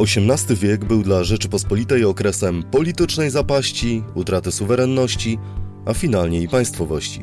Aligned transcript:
XVIII 0.00 0.56
wiek 0.56 0.84
był 0.84 1.02
dla 1.02 1.24
Rzeczypospolitej 1.24 2.04
okresem 2.04 2.62
politycznej 2.62 3.30
zapaści, 3.30 4.02
utraty 4.14 4.52
suwerenności, 4.52 5.38
a 5.86 5.94
finalnie 5.94 6.40
i 6.40 6.48
państwowości. 6.48 7.20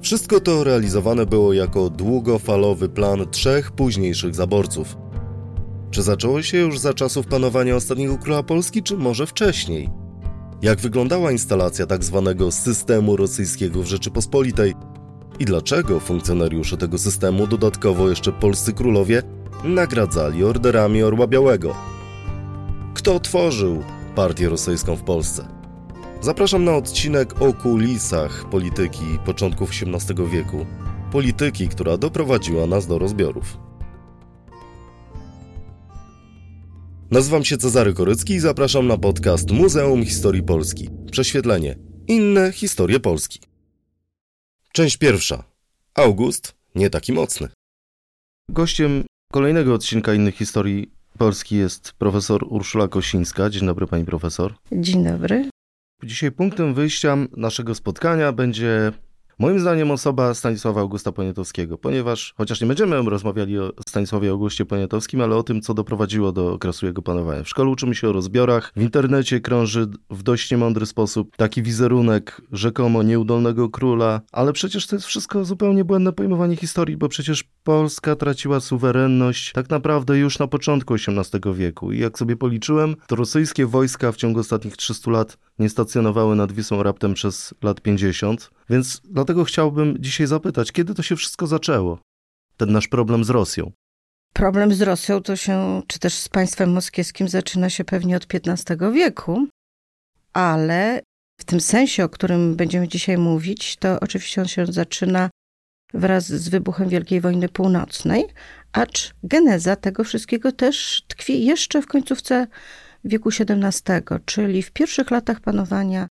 Wszystko 0.00 0.40
to 0.40 0.64
realizowane 0.64 1.26
było 1.26 1.52
jako 1.52 1.90
długofalowy 1.90 2.88
plan 2.88 3.30
trzech 3.30 3.72
późniejszych 3.72 4.34
zaborców. 4.34 4.96
Czy 5.90 6.02
zaczęło 6.02 6.42
się 6.42 6.58
już 6.58 6.78
za 6.78 6.94
czasów 6.94 7.26
panowania 7.26 7.76
ostatniego 7.76 8.18
króla 8.18 8.42
Polski, 8.42 8.82
czy 8.82 8.96
może 8.96 9.26
wcześniej? 9.26 9.90
Jak 10.62 10.80
wyglądała 10.80 11.32
instalacja 11.32 11.86
tak 11.86 12.04
zwanego 12.04 12.52
systemu 12.52 13.16
rosyjskiego 13.16 13.82
w 13.82 13.86
Rzeczypospolitej 13.86 14.74
i 15.38 15.44
dlaczego 15.44 16.00
funkcjonariusze 16.00 16.76
tego 16.76 16.98
systemu, 16.98 17.46
dodatkowo 17.46 18.08
jeszcze 18.08 18.32
polscy 18.32 18.72
królowie, 18.72 19.22
nagradzali 19.64 20.44
orderami 20.44 21.02
Orła 21.02 21.26
Białego? 21.26 21.76
Kto 22.94 23.20
tworzył 23.20 23.84
partię 24.14 24.48
rosyjską 24.48 24.96
w 24.96 25.02
Polsce? 25.02 25.48
Zapraszam 26.20 26.64
na 26.64 26.76
odcinek 26.76 27.42
o 27.42 27.52
kulisach 27.52 28.50
polityki 28.50 29.18
początków 29.24 29.70
XVIII 29.70 30.28
wieku. 30.28 30.66
Polityki, 31.12 31.68
która 31.68 31.96
doprowadziła 31.96 32.66
nas 32.66 32.86
do 32.86 32.98
rozbiorów. 32.98 33.58
Nazywam 37.10 37.44
się 37.44 37.56
Cezary 37.56 37.94
Korycki 37.94 38.34
i 38.34 38.40
zapraszam 38.40 38.86
na 38.86 38.98
podcast 38.98 39.50
Muzeum 39.50 40.04
Historii 40.04 40.42
Polski. 40.42 40.90
Prześwietlenie. 41.12 41.78
Inne 42.08 42.52
historie 42.52 43.00
Polski. 43.00 43.40
Część 44.72 44.96
pierwsza. 44.96 45.44
August 45.94 46.54
nie 46.74 46.90
taki 46.90 47.12
mocny. 47.12 47.48
Gościem 48.48 49.04
kolejnego 49.34 49.74
odcinka 49.74 50.14
Innych 50.14 50.34
Historii 50.34 50.90
Polski 51.18 51.56
jest 51.56 51.92
profesor 51.92 52.44
Urszula 52.48 52.88
Kosińska. 52.88 53.50
Dzień 53.50 53.66
dobry 53.66 53.86
pani 53.86 54.04
profesor. 54.04 54.54
Dzień 54.72 55.04
dobry. 55.04 55.50
Dzisiaj 56.04 56.32
punktem 56.32 56.74
wyjścia 56.74 57.16
naszego 57.36 57.74
spotkania 57.74 58.32
będzie 58.32 58.92
Moim 59.38 59.60
zdaniem 59.60 59.90
osoba 59.90 60.34
Stanisława 60.34 60.80
Augusta 60.80 61.12
Poniatowskiego, 61.12 61.78
ponieważ 61.78 62.34
chociaż 62.36 62.60
nie 62.60 62.66
będziemy 62.66 63.02
rozmawiali 63.02 63.58
o 63.58 63.72
Stanisławie 63.88 64.30
Augustie 64.30 64.64
Poniatowskim, 64.64 65.20
ale 65.20 65.36
o 65.36 65.42
tym, 65.42 65.60
co 65.60 65.74
doprowadziło 65.74 66.32
do 66.32 66.52
okresu 66.52 66.86
jego 66.86 67.02
panowania. 67.02 67.42
W 67.42 67.48
szkole 67.48 67.70
uczymy 67.70 67.94
się 67.94 68.08
o 68.08 68.12
rozbiorach, 68.12 68.72
w 68.76 68.82
internecie 68.82 69.40
krąży 69.40 69.86
w 70.10 70.22
dość 70.22 70.50
niemądry 70.50 70.86
sposób 70.86 71.36
taki 71.36 71.62
wizerunek 71.62 72.42
rzekomo 72.52 73.02
nieudolnego 73.02 73.68
króla, 73.68 74.20
ale 74.32 74.52
przecież 74.52 74.86
to 74.86 74.96
jest 74.96 75.06
wszystko 75.06 75.44
zupełnie 75.44 75.84
błędne 75.84 76.12
pojmowanie 76.12 76.56
historii, 76.56 76.96
bo 76.96 77.08
przecież 77.08 77.44
Polska 77.64 78.16
traciła 78.16 78.60
suwerenność 78.60 79.52
tak 79.52 79.70
naprawdę 79.70 80.18
już 80.18 80.38
na 80.38 80.46
początku 80.46 80.94
XVIII 80.94 81.54
wieku 81.54 81.92
i 81.92 81.98
jak 81.98 82.18
sobie 82.18 82.36
policzyłem, 82.36 82.96
to 83.06 83.16
rosyjskie 83.16 83.66
wojska 83.66 84.12
w 84.12 84.16
ciągu 84.16 84.40
ostatnich 84.40 84.76
300 84.76 85.10
lat 85.10 85.38
nie 85.58 85.68
stacjonowały 85.68 86.36
nad 86.36 86.52
Wisłą 86.52 86.82
raptem 86.82 87.14
przez 87.14 87.54
lat 87.62 87.80
50, 87.80 88.50
więc 88.70 89.02
dlatego 89.24 89.44
chciałbym 89.44 89.96
dzisiaj 90.00 90.26
zapytać, 90.26 90.72
kiedy 90.72 90.94
to 90.94 91.02
się 91.02 91.16
wszystko 91.16 91.46
zaczęło? 91.46 91.98
Ten 92.56 92.72
nasz 92.72 92.88
problem 92.88 93.24
z 93.24 93.30
Rosją. 93.30 93.72
Problem 94.32 94.74
z 94.74 94.82
Rosją 94.82 95.22
to 95.22 95.36
się, 95.36 95.82
czy 95.86 95.98
też 95.98 96.14
z 96.14 96.28
państwem 96.28 96.72
moskiewskim 96.72 97.28
zaczyna 97.28 97.70
się 97.70 97.84
pewnie 97.84 98.16
od 98.16 98.26
XV 98.34 98.92
wieku, 98.92 99.46
ale 100.32 101.00
w 101.40 101.44
tym 101.44 101.60
sensie, 101.60 102.04
o 102.04 102.08
którym 102.08 102.56
będziemy 102.56 102.88
dzisiaj 102.88 103.18
mówić, 103.18 103.76
to 103.76 104.00
oczywiście 104.00 104.40
on 104.40 104.48
się 104.48 104.66
zaczyna 104.66 105.30
wraz 105.94 106.26
z 106.26 106.48
wybuchem 106.48 106.88
Wielkiej 106.88 107.20
Wojny 107.20 107.48
Północnej, 107.48 108.24
acz 108.72 109.14
geneza 109.22 109.76
tego 109.76 110.04
wszystkiego 110.04 110.52
też 110.52 111.04
tkwi 111.08 111.44
jeszcze 111.44 111.82
w 111.82 111.86
końcówce 111.86 112.46
wieku 113.04 113.28
XVII, 113.28 114.18
czyli 114.24 114.62
w 114.62 114.70
pierwszych 114.70 115.10
latach 115.10 115.40
panowania 115.40 116.08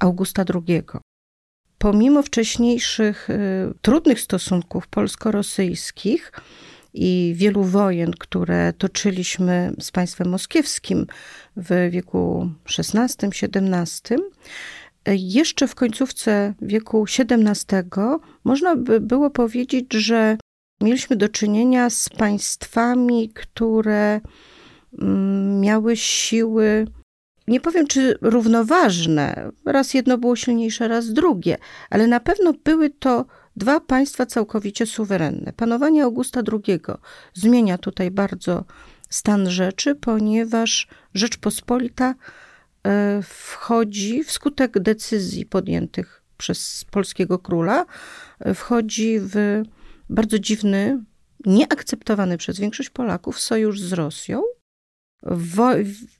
Augusta 0.00 0.44
II. 0.54 0.82
Pomimo 1.82 2.22
wcześniejszych 2.22 3.30
y, 3.30 3.34
trudnych 3.82 4.20
stosunków 4.20 4.86
polsko-rosyjskich 4.86 6.32
i 6.94 7.32
wielu 7.36 7.62
wojen, 7.62 8.10
które 8.18 8.72
toczyliśmy 8.72 9.72
z 9.80 9.90
państwem 9.90 10.28
moskiewskim 10.28 11.06
w 11.56 11.88
wieku 11.90 12.50
XVI-XVII, 12.78 14.18
jeszcze 15.06 15.68
w 15.68 15.74
końcówce 15.74 16.54
wieku 16.62 17.04
XVII 17.18 17.84
można 18.44 18.76
by 18.76 19.00
było 19.00 19.30
powiedzieć, 19.30 19.92
że 19.92 20.36
mieliśmy 20.80 21.16
do 21.16 21.28
czynienia 21.28 21.90
z 21.90 22.08
państwami, 22.08 23.30
które 23.34 24.20
Mm, 24.98 25.60
miały 25.60 25.96
siły, 25.96 26.86
nie 27.48 27.60
powiem 27.60 27.86
czy 27.86 28.18
równoważne, 28.20 29.50
raz 29.64 29.94
jedno 29.94 30.18
było 30.18 30.36
silniejsze, 30.36 30.88
raz 30.88 31.12
drugie, 31.12 31.56
ale 31.90 32.06
na 32.06 32.20
pewno 32.20 32.52
były 32.64 32.90
to 32.90 33.26
dwa 33.56 33.80
państwa 33.80 34.26
całkowicie 34.26 34.86
suwerenne. 34.86 35.52
Panowanie 35.56 36.04
Augusta 36.04 36.40
II 36.52 36.80
zmienia 37.34 37.78
tutaj 37.78 38.10
bardzo 38.10 38.64
stan 39.10 39.50
rzeczy, 39.50 39.94
ponieważ 39.94 40.88
Rzeczpospolita 41.14 42.14
e, 42.86 43.20
wchodzi 43.22 44.24
wskutek 44.24 44.78
decyzji 44.78 45.46
podjętych 45.46 46.22
przez 46.36 46.84
polskiego 46.90 47.38
króla, 47.38 47.86
e, 48.40 48.54
wchodzi 48.54 49.20
w 49.20 49.62
bardzo 50.10 50.38
dziwny, 50.38 51.04
nieakceptowany 51.46 52.38
przez 52.38 52.60
większość 52.60 52.90
Polaków 52.90 53.40
sojusz 53.40 53.80
z 53.80 53.92
Rosją, 53.92 54.42
wo 55.22 55.70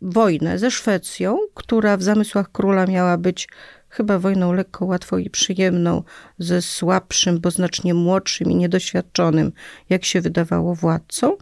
wojnę 0.03 0.59
ze 0.59 0.71
Szwecją, 0.71 1.39
która 1.55 1.97
w 1.97 2.03
zamysłach 2.03 2.53
króla 2.53 2.87
miała 2.87 3.19
być 3.19 3.49
chyba 3.89 4.19
wojną 4.19 4.53
lekko, 4.53 4.85
łatwą 4.85 5.19
i 5.19 5.31
przyjemną, 5.31 6.03
ze 6.39 6.63
słabszym, 6.63 7.41
bo 7.41 7.51
znacznie 7.51 7.95
młodszym 7.95 8.51
i 8.51 8.55
niedoświadczonym, 8.55 9.53
jak 9.89 10.05
się 10.05 10.21
wydawało, 10.21 10.75
władcą, 10.75 11.37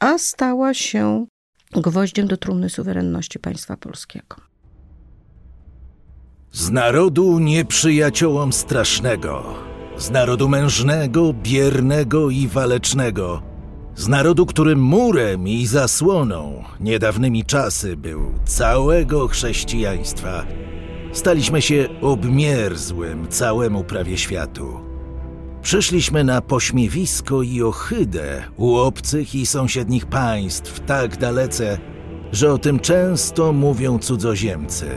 a 0.00 0.18
stała 0.18 0.74
się 0.74 1.26
gwoździem 1.72 2.26
do 2.26 2.36
trumny 2.36 2.70
suwerenności 2.70 3.38
państwa 3.38 3.76
polskiego. 3.76 4.36
Z 6.52 6.70
narodu 6.70 7.38
nieprzyjaciołom 7.38 8.52
strasznego, 8.52 9.54
z 9.96 10.10
narodu 10.10 10.48
mężnego, 10.48 11.32
biernego 11.32 12.30
i 12.30 12.48
walecznego, 12.48 13.42
z 13.98 14.08
narodu, 14.08 14.46
którym 14.46 14.80
murem 14.80 15.48
i 15.48 15.66
zasłoną 15.66 16.64
niedawnymi 16.80 17.44
czasy 17.44 17.96
był 17.96 18.32
całego 18.44 19.28
chrześcijaństwa, 19.28 20.46
staliśmy 21.12 21.62
się 21.62 21.88
obmierzłym 22.00 23.28
całemu 23.28 23.84
prawie 23.84 24.18
światu. 24.18 24.80
Przyszliśmy 25.62 26.24
na 26.24 26.40
pośmiewisko 26.40 27.42
i 27.42 27.62
ohydę 27.62 28.44
u 28.56 28.74
obcych 28.74 29.34
i 29.34 29.46
sąsiednich 29.46 30.06
państw 30.06 30.80
tak 30.80 31.16
dalece, 31.16 31.78
że 32.32 32.52
o 32.52 32.58
tym 32.58 32.80
często 32.80 33.52
mówią 33.52 33.98
cudzoziemcy. 33.98 34.90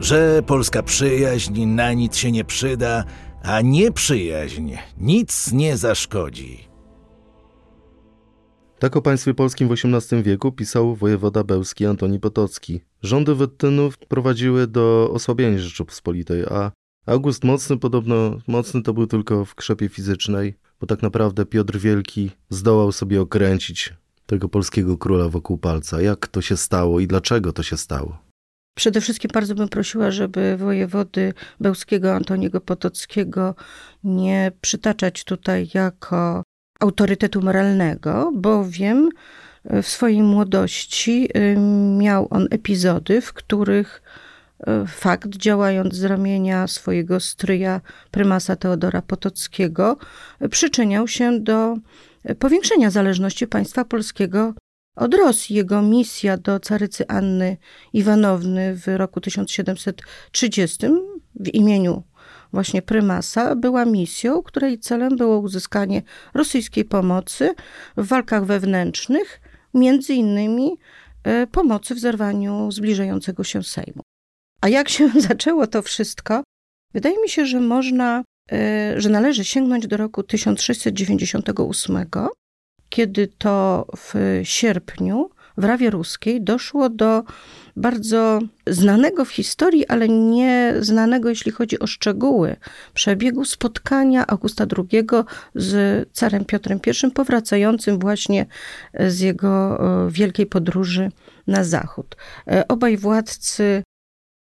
Że 0.00 0.42
polska 0.46 0.82
przyjaźń 0.82 1.64
na 1.64 1.92
nic 1.92 2.16
się 2.16 2.32
nie 2.32 2.44
przyda, 2.44 3.04
a 3.42 3.60
nieprzyjaźń 3.60 4.72
nic 4.98 5.52
nie 5.52 5.76
zaszkodzi. 5.76 6.65
Tak 8.78 8.96
o 8.96 9.02
państwie 9.02 9.34
polskim 9.34 9.68
w 9.68 9.72
XVIII 9.72 10.22
wieku 10.22 10.52
pisał 10.52 10.94
wojewoda 10.94 11.44
bełski 11.44 11.86
Antoni 11.86 12.20
Potocki. 12.20 12.80
Rządy 13.02 13.34
Wettynów 13.34 13.98
prowadziły 13.98 14.66
do 14.66 15.10
osłabienia 15.12 15.58
Rzeczypospolitej, 15.58 16.44
a 16.44 16.72
August 17.06 17.44
Mocny 17.44 17.78
podobno 17.78 18.38
mocny 18.46 18.82
to 18.82 18.94
był 18.94 19.06
tylko 19.06 19.44
w 19.44 19.54
krzepie 19.54 19.88
fizycznej, 19.88 20.54
bo 20.80 20.86
tak 20.86 21.02
naprawdę 21.02 21.46
Piotr 21.46 21.78
Wielki 21.78 22.30
zdołał 22.50 22.92
sobie 22.92 23.20
okręcić 23.20 23.94
tego 24.26 24.48
polskiego 24.48 24.98
króla 24.98 25.28
wokół 25.28 25.58
palca. 25.58 26.00
Jak 26.00 26.28
to 26.28 26.42
się 26.42 26.56
stało 26.56 27.00
i 27.00 27.06
dlaczego 27.06 27.52
to 27.52 27.62
się 27.62 27.76
stało? 27.76 28.18
Przede 28.74 29.00
wszystkim 29.00 29.30
bardzo 29.34 29.54
bym 29.54 29.68
prosiła, 29.68 30.10
żeby 30.10 30.56
wojewody 30.56 31.32
bełskiego 31.60 32.14
Antoniego 32.14 32.60
Potockiego 32.60 33.54
nie 34.04 34.52
przytaczać 34.60 35.24
tutaj 35.24 35.68
jako 35.74 36.42
autorytetu 36.80 37.42
moralnego, 37.42 38.32
bowiem 38.34 39.08
e, 39.64 39.82
w 39.82 39.88
swojej 39.88 40.22
młodości 40.22 41.28
e, 41.34 41.56
miał 41.98 42.28
on 42.30 42.46
epizody, 42.50 43.20
w 43.20 43.32
których 43.32 44.02
e, 44.66 44.86
fakt, 44.86 45.28
działając 45.28 45.94
z 45.94 46.04
ramienia 46.04 46.66
swojego 46.66 47.20
stryja, 47.20 47.80
prymasa 48.10 48.56
Teodora 48.56 49.02
Potockiego, 49.02 49.96
przyczyniał 50.50 51.08
się 51.08 51.40
do 51.40 51.76
powiększenia 52.38 52.90
zależności 52.90 53.46
państwa 53.46 53.84
polskiego 53.84 54.54
od 54.96 55.14
Rosji. 55.14 55.56
Jego 55.56 55.82
misja 55.82 56.36
do 56.36 56.60
carycy 56.60 57.08
Anny 57.08 57.56
Iwanowny 57.92 58.76
w 58.76 58.86
roku 58.86 59.20
1730 59.20 60.86
w 61.40 61.48
imieniu 61.48 62.02
właśnie 62.56 62.82
prymasa 62.82 63.54
była 63.54 63.84
misją, 63.84 64.42
której 64.42 64.78
celem 64.78 65.16
było 65.16 65.38
uzyskanie 65.38 66.02
rosyjskiej 66.34 66.84
pomocy 66.84 67.54
w 67.96 68.06
walkach 68.06 68.44
wewnętrznych 68.44 69.40
między 69.74 70.14
innymi 70.14 70.78
e, 71.24 71.46
pomocy 71.46 71.94
w 71.94 71.98
zerwaniu 71.98 72.70
zbliżającego 72.70 73.44
się 73.44 73.62
Sejmu. 73.62 74.02
A 74.60 74.68
jak 74.68 74.88
się 74.88 75.08
zaczęło 75.28 75.66
to 75.66 75.82
wszystko? 75.82 76.42
Wydaje 76.94 77.22
mi 77.22 77.28
się, 77.28 77.46
że 77.46 77.60
można, 77.60 78.24
e, 78.52 78.94
że 79.00 79.08
należy 79.08 79.44
sięgnąć 79.44 79.86
do 79.86 79.96
roku 79.96 80.22
1698, 80.22 82.06
kiedy 82.88 83.26
to 83.38 83.86
w 83.96 84.40
sierpniu 84.42 85.30
w 85.56 85.64
Rawie 85.64 85.90
Ruskiej 85.90 86.42
doszło 86.42 86.88
do 86.88 87.22
bardzo 87.76 88.40
znanego 88.66 89.24
w 89.24 89.30
historii, 89.30 89.86
ale 89.86 90.08
nie 90.08 90.74
znanego, 90.80 91.28
jeśli 91.28 91.52
chodzi 91.52 91.78
o 91.78 91.86
szczegóły 91.86 92.56
przebiegu 92.94 93.44
spotkania 93.44 94.26
Augusta 94.26 94.66
II 94.78 95.04
z 95.54 96.08
carem 96.12 96.44
Piotrem 96.44 96.80
I, 97.04 97.10
powracającym 97.10 97.98
właśnie 97.98 98.46
z 99.06 99.20
jego 99.20 99.78
e, 100.06 100.10
wielkiej 100.10 100.46
podróży 100.46 101.10
na 101.46 101.64
zachód. 101.64 102.16
E, 102.48 102.68
obaj 102.68 102.96
władcy 102.96 103.82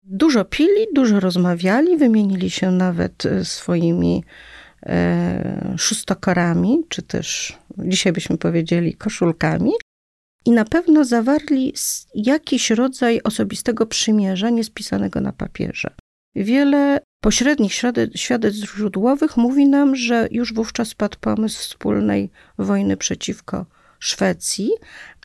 dużo 0.03 0.45
pili, 0.45 0.87
dużo 0.93 1.19
rozmawiali, 1.19 1.97
wymienili 1.97 2.49
się 2.49 2.71
nawet 2.71 3.25
e, 3.25 3.45
swoimi 3.45 4.23
szóstokorami, 5.77 6.83
czy 6.89 7.01
też 7.01 7.57
dzisiaj 7.77 8.13
byśmy 8.13 8.37
powiedzieli 8.37 8.93
koszulkami, 8.93 9.71
i 10.45 10.51
na 10.51 10.65
pewno 10.65 11.05
zawarli 11.05 11.73
jakiś 12.15 12.69
rodzaj 12.69 13.21
osobistego 13.23 13.85
przymierza 13.85 14.49
niespisanego 14.49 15.21
na 15.21 15.33
papierze. 15.33 15.93
Wiele 16.35 16.99
pośrednich 17.21 17.73
świadectw 18.15 18.75
źródłowych 18.77 19.37
mówi 19.37 19.67
nam, 19.67 19.95
że 19.95 20.27
już 20.31 20.53
wówczas 20.53 20.93
padł 20.93 21.17
pomysł 21.21 21.59
wspólnej 21.59 22.29
wojny 22.57 22.97
przeciwko 22.97 23.65
Szwecji, 23.99 24.71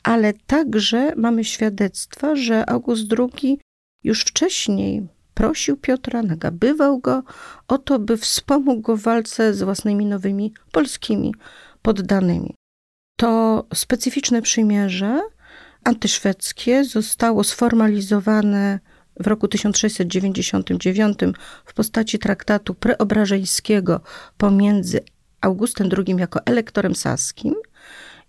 ale 0.03 0.33
także 0.33 1.13
mamy 1.15 1.43
świadectwa, 1.43 2.35
że 2.35 2.69
August 2.69 3.13
II 3.19 3.59
już 4.03 4.21
wcześniej 4.21 5.07
prosił 5.33 5.77
Piotra, 5.77 6.23
nagabywał 6.23 6.99
go 6.99 7.23
o 7.67 7.77
to, 7.77 7.99
by 7.99 8.17
wspomógł 8.17 8.81
go 8.81 8.97
w 8.97 9.01
walce 9.01 9.53
z 9.53 9.63
własnymi 9.63 10.05
nowymi 10.05 10.53
polskimi 10.71 11.33
poddanymi. 11.81 12.55
To 13.17 13.65
specyficzne 13.73 14.41
przymierze 14.41 15.21
antyszwedzkie 15.83 16.83
zostało 16.85 17.43
sformalizowane 17.43 18.79
w 19.19 19.27
roku 19.27 19.47
1699 19.47 21.19
w 21.65 21.73
postaci 21.73 22.19
traktatu 22.19 22.73
preobrażeńskiego 22.73 24.01
pomiędzy 24.37 24.99
Augustem 25.41 25.89
II 25.97 26.15
jako 26.17 26.39
elektorem 26.45 26.95
saskim 26.95 27.55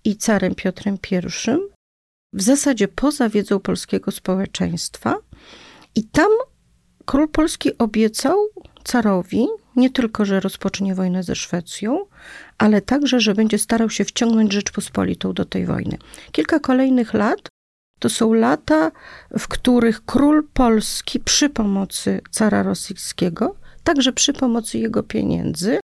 i 0.05 0.17
carem 0.17 0.55
Piotrem 0.55 0.99
I, 1.11 1.17
w 2.33 2.43
zasadzie 2.43 2.89
poza 2.89 3.29
wiedzą 3.29 3.61
polskiego 3.61 4.11
społeczeństwa. 4.11 5.17
I 5.95 6.05
tam 6.05 6.31
król 7.05 7.29
polski 7.29 7.79
obiecał 7.79 8.37
carowi 8.85 9.47
nie 9.79 9.91
tylko, 9.91 10.25
że 10.25 10.41
rozpocznie 10.41 10.95
wojnę 10.95 11.23
ze 11.23 11.35
Szwecją, 11.35 12.07
ale 12.59 12.81
także, 12.81 13.21
że 13.21 13.35
będzie 13.35 13.59
starał 13.59 13.91
się 13.91 14.05
wciągnąć 14.05 14.53
Rzeczpospolitą 14.53 15.33
do 15.33 15.45
tej 15.45 15.67
wojny. 15.67 15.99
Kilka 16.33 16.61
kolejnych 16.61 17.15
lat 17.15 17.49
to 17.99 18.09
są 18.09 18.33
lata, 18.33 18.91
w 19.39 19.49
których 19.49 20.05
król 20.05 20.49
polski 20.53 21.21
przy 21.21 21.51
pomocy 21.51 22.21
cara 22.31 22.63
rosyjskiego, 22.63 23.57
także 23.85 24.13
przy 24.13 24.33
pomocy 24.33 24.79
jego 24.79 25.03
pieniędzy 25.03 25.81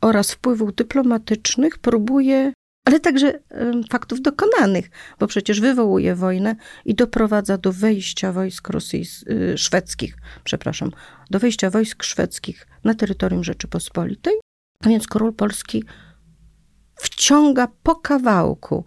oraz 0.00 0.32
wpływów 0.32 0.74
dyplomatycznych 0.74 1.78
próbuje 1.78 2.52
ale 2.88 3.00
także 3.00 3.38
faktów 3.90 4.20
dokonanych, 4.20 4.90
bo 5.18 5.26
przecież 5.26 5.60
wywołuje 5.60 6.14
wojnę 6.14 6.56
i 6.84 6.94
doprowadza 6.94 7.58
do 7.58 7.72
wejścia 7.72 8.32
wojsk 8.32 8.68
rosyjskich, 8.68 9.28
y, 9.30 9.58
szwedzkich, 9.58 10.16
przepraszam, 10.44 10.90
do 11.30 11.38
wejścia 11.38 11.70
wojsk 11.70 12.02
szwedzkich 12.02 12.66
na 12.84 12.94
terytorium 12.94 13.44
Rzeczypospolitej. 13.44 14.34
A 14.84 14.88
więc 14.88 15.06
król 15.06 15.34
polski 15.34 15.84
wciąga 16.94 17.68
po 17.82 17.96
kawałku 17.96 18.84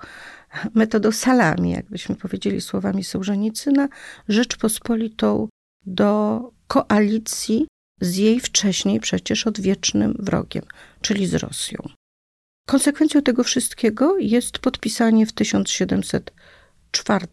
metodą 0.74 1.12
salami, 1.12 1.72
jakbyśmy 1.72 2.16
powiedzieli 2.16 2.62
słowami 2.62 3.04
Sołżenicyna, 3.04 3.90
Rzeczpospolitą 4.28 5.48
do 5.86 6.42
koalicji 6.68 7.68
z 8.02 8.16
jej 8.16 8.40
wcześniej 8.40 9.00
przecież 9.00 9.48
odwiecznym 9.48 10.16
wrogiem, 10.20 10.64
czyli 11.02 11.28
z 11.28 11.34
Rosją. 11.34 12.01
Konsekwencją 12.68 13.22
tego 13.22 13.44
wszystkiego 13.44 14.18
jest 14.18 14.60
podpisanie 14.60 15.26
w 15.26 15.34
1704 15.34 17.28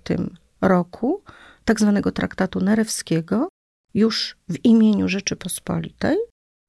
roku 0.60 1.22
tak 1.64 1.80
zwanego 1.80 2.12
traktatu 2.12 2.60
nerewskiego 2.60 3.48
już 3.94 4.36
w 4.48 4.64
imieniu 4.64 5.08
Rzeczypospolitej, 5.08 6.16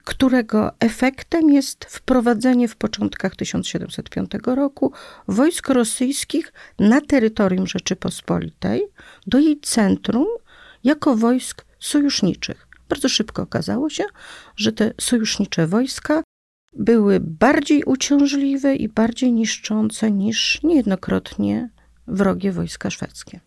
którego 0.05 0.71
efektem 0.79 1.49
jest 1.49 1.85
wprowadzenie 1.85 2.67
w 2.67 2.75
początkach 2.75 3.35
1705 3.35 4.31
roku 4.45 4.93
wojsk 5.27 5.69
rosyjskich 5.69 6.53
na 6.79 7.01
terytorium 7.01 7.67
Rzeczypospolitej 7.67 8.87
do 9.27 9.39
jej 9.39 9.59
centrum 9.59 10.27
jako 10.83 11.15
wojsk 11.15 11.65
sojuszniczych. 11.79 12.67
Bardzo 12.89 13.09
szybko 13.09 13.41
okazało 13.41 13.89
się, 13.89 14.03
że 14.55 14.71
te 14.71 14.93
sojusznicze 15.01 15.67
wojska 15.67 16.23
były 16.73 17.19
bardziej 17.19 17.83
uciążliwe 17.83 18.75
i 18.75 18.89
bardziej 18.89 19.33
niszczące 19.33 20.11
niż 20.11 20.63
niejednokrotnie 20.63 21.69
wrogie 22.07 22.51
wojska 22.51 22.89
szwedzkie. 22.89 23.39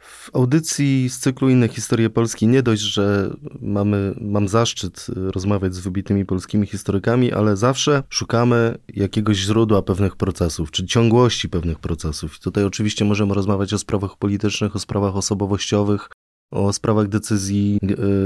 W 0.00 0.30
audycji 0.34 1.08
z 1.10 1.18
cyklu 1.18 1.48
Inne 1.48 1.68
historie 1.68 2.10
Polski 2.10 2.46
nie 2.46 2.62
dość, 2.62 2.82
że 2.82 3.30
mamy, 3.60 4.14
mam 4.20 4.48
zaszczyt 4.48 5.06
rozmawiać 5.16 5.74
z 5.74 5.80
wybitnymi 5.80 6.24
polskimi 6.26 6.66
historykami, 6.66 7.32
ale 7.32 7.56
zawsze 7.56 8.02
szukamy 8.08 8.78
jakiegoś 8.88 9.36
źródła 9.36 9.82
pewnych 9.82 10.16
procesów, 10.16 10.70
czy 10.70 10.86
ciągłości 10.86 11.48
pewnych 11.48 11.78
procesów. 11.78 12.36
I 12.36 12.40
tutaj 12.40 12.64
oczywiście 12.64 13.04
możemy 13.04 13.34
rozmawiać 13.34 13.72
o 13.72 13.78
sprawach 13.78 14.16
politycznych, 14.16 14.76
o 14.76 14.78
sprawach 14.78 15.16
osobowościowych, 15.16 16.08
o 16.50 16.72
sprawach 16.72 17.08
decyzji 17.08 17.78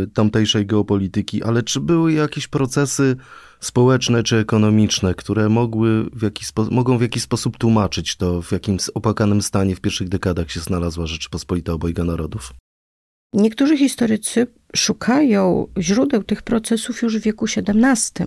y, 0.04 0.06
tamtejszej 0.06 0.66
geopolityki, 0.66 1.42
ale 1.42 1.62
czy 1.62 1.80
były 1.80 2.12
jakieś 2.12 2.48
procesy 2.48 3.16
społeczne 3.60 4.22
czy 4.22 4.36
ekonomiczne, 4.36 5.14
które 5.14 5.48
mogły 5.48 6.04
w 6.12 6.22
jakiś 6.22 6.48
mogą 6.70 6.98
w 6.98 7.02
jakiś 7.02 7.22
sposób 7.22 7.58
tłumaczyć 7.58 8.16
to, 8.16 8.42
w 8.42 8.52
jakim 8.52 8.76
opłakanym 8.94 9.42
stanie 9.42 9.76
w 9.76 9.80
pierwszych 9.80 10.08
dekadach 10.08 10.50
się 10.50 10.60
znalazła 10.60 11.06
Rzeczypospolita 11.06 11.72
obojga 11.72 12.04
narodów? 12.04 12.52
Niektórzy 13.32 13.76
historycy 13.76 14.46
szukają 14.76 15.66
źródeł 15.78 16.22
tych 16.22 16.42
procesów 16.42 17.02
już 17.02 17.18
w 17.18 17.22
wieku 17.22 17.46
XVII, 17.56 18.26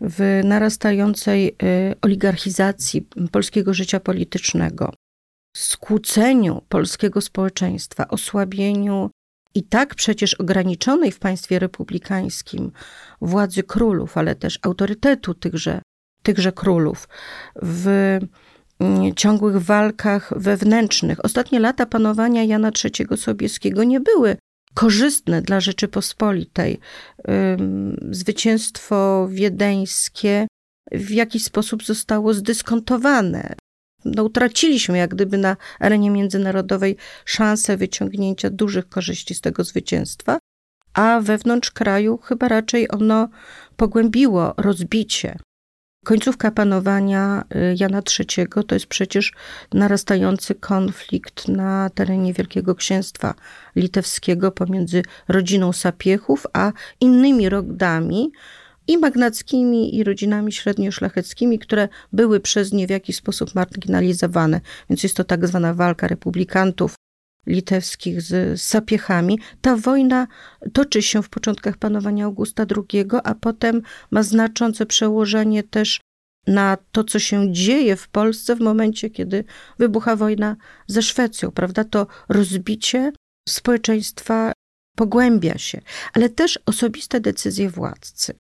w 0.00 0.40
narastającej 0.44 1.48
y, 1.48 1.54
oligarchizacji 2.02 3.06
polskiego 3.32 3.74
życia 3.74 4.00
politycznego, 4.00 4.92
skłóceniu 5.56 6.62
polskiego 6.68 7.20
społeczeństwa, 7.20 8.08
osłabieniu 8.08 9.10
i 9.54 9.62
tak 9.62 9.94
przecież 9.94 10.34
ograniczonej 10.34 11.12
w 11.12 11.18
państwie 11.18 11.58
republikańskim 11.58 12.72
władzy 13.20 13.62
królów, 13.62 14.18
ale 14.18 14.34
też 14.34 14.58
autorytetu 14.62 15.34
tychże, 15.34 15.82
tychże 16.22 16.52
królów, 16.52 17.08
w 17.62 17.86
mm, 18.78 19.14
ciągłych 19.14 19.56
walkach 19.56 20.32
wewnętrznych. 20.36 21.24
Ostatnie 21.24 21.60
lata 21.60 21.86
panowania 21.86 22.44
Jana 22.44 22.70
III 22.84 23.18
Sobieskiego 23.18 23.84
nie 23.84 24.00
były 24.00 24.36
korzystne 24.74 25.42
dla 25.42 25.60
Rzeczypospolitej. 25.60 26.78
Zwycięstwo 28.10 29.28
wiedeńskie 29.30 30.46
w 30.92 31.10
jakiś 31.10 31.44
sposób 31.44 31.84
zostało 31.84 32.34
zdyskontowane 32.34 33.54
no, 34.04 34.24
utraciliśmy 34.24 34.98
jak 34.98 35.14
gdyby 35.14 35.38
na 35.38 35.56
arenie 35.80 36.10
międzynarodowej 36.10 36.96
szansę 37.24 37.76
wyciągnięcia 37.76 38.50
dużych 38.50 38.88
korzyści 38.88 39.34
z 39.34 39.40
tego 39.40 39.64
zwycięstwa, 39.64 40.38
a 40.94 41.20
wewnątrz 41.22 41.70
kraju 41.70 42.18
chyba 42.18 42.48
raczej 42.48 42.90
ono 42.90 43.28
pogłębiło 43.76 44.54
rozbicie. 44.56 45.38
Końcówka 46.04 46.50
panowania 46.50 47.44
y, 47.54 47.76
Jana 47.80 48.02
III 48.18 48.46
to 48.66 48.74
jest 48.74 48.86
przecież 48.86 49.32
narastający 49.72 50.54
konflikt 50.54 51.48
na 51.48 51.90
terenie 51.90 52.32
Wielkiego 52.32 52.74
Księstwa 52.74 53.34
Litewskiego 53.76 54.52
pomiędzy 54.52 55.02
rodziną 55.28 55.72
Sapiechów 55.72 56.46
a 56.52 56.72
innymi 57.00 57.48
rodami, 57.48 58.32
i 58.90 58.98
magnackimi, 58.98 59.96
i 59.96 60.04
rodzinami 60.04 60.52
średnioszlacheckimi, 60.52 61.58
które 61.58 61.88
były 62.12 62.40
przez 62.40 62.72
nie 62.72 62.86
w 62.86 62.90
jakiś 62.90 63.16
sposób 63.16 63.54
marginalizowane. 63.54 64.60
Więc 64.90 65.02
jest 65.02 65.16
to 65.16 65.24
tak 65.24 65.46
zwana 65.46 65.74
walka 65.74 66.08
republikantów 66.08 66.94
litewskich 67.46 68.22
z 68.22 68.62
sapiechami. 68.62 69.38
Ta 69.60 69.76
wojna 69.76 70.26
toczy 70.72 71.02
się 71.02 71.22
w 71.22 71.28
początkach 71.28 71.76
panowania 71.76 72.24
Augusta 72.24 72.66
II, 72.76 73.04
a 73.24 73.34
potem 73.34 73.82
ma 74.10 74.22
znaczące 74.22 74.86
przełożenie 74.86 75.62
też 75.62 76.00
na 76.46 76.76
to, 76.92 77.04
co 77.04 77.18
się 77.18 77.52
dzieje 77.52 77.96
w 77.96 78.08
Polsce 78.08 78.56
w 78.56 78.60
momencie, 78.60 79.10
kiedy 79.10 79.44
wybucha 79.78 80.16
wojna 80.16 80.56
ze 80.86 81.02
Szwecją, 81.02 81.50
prawda? 81.50 81.84
To 81.84 82.06
rozbicie 82.28 83.12
społeczeństwa 83.48 84.52
pogłębia 84.96 85.58
się, 85.58 85.80
ale 86.12 86.28
też 86.28 86.58
osobiste 86.66 87.20
decyzje 87.20 87.70
władcy. 87.70 88.34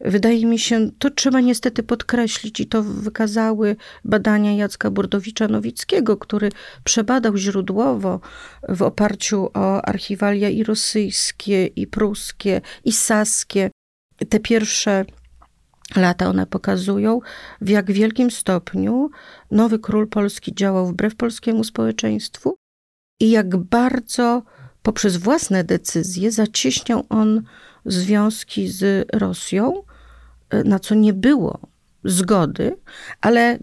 Wydaje 0.00 0.46
mi 0.46 0.58
się, 0.58 0.90
to 0.98 1.10
trzeba 1.10 1.40
niestety 1.40 1.82
podkreślić 1.82 2.60
i 2.60 2.66
to 2.66 2.82
wykazały 2.82 3.76
badania 4.04 4.52
Jacka 4.52 4.90
Burdowicza-Nowickiego, 4.90 6.18
który 6.18 6.50
przebadał 6.84 7.36
źródłowo 7.36 8.20
w 8.68 8.82
oparciu 8.82 9.50
o 9.54 9.82
archiwalia 9.82 10.48
i 10.48 10.64
rosyjskie, 10.64 11.66
i 11.66 11.86
pruskie, 11.86 12.60
i 12.84 12.92
saskie. 12.92 13.70
Te 14.28 14.40
pierwsze 14.40 15.04
lata 15.96 16.26
one 16.26 16.46
pokazują, 16.46 17.20
w 17.60 17.68
jak 17.68 17.92
wielkim 17.92 18.30
stopniu 18.30 19.10
nowy 19.50 19.78
król 19.78 20.08
polski 20.08 20.54
działał 20.54 20.86
wbrew 20.86 21.16
polskiemu 21.16 21.64
społeczeństwu 21.64 22.56
i 23.20 23.30
jak 23.30 23.56
bardzo 23.56 24.42
poprzez 24.82 25.16
własne 25.16 25.64
decyzje 25.64 26.30
zacieśniał 26.32 27.06
on 27.08 27.42
związki 27.86 28.68
z 28.68 29.08
Rosją, 29.12 29.82
e, 30.50 30.64
na 30.64 30.78
co 30.78 30.94
nie 30.94 31.12
było 31.12 31.58
zgody, 32.04 32.76
ale 33.20 33.58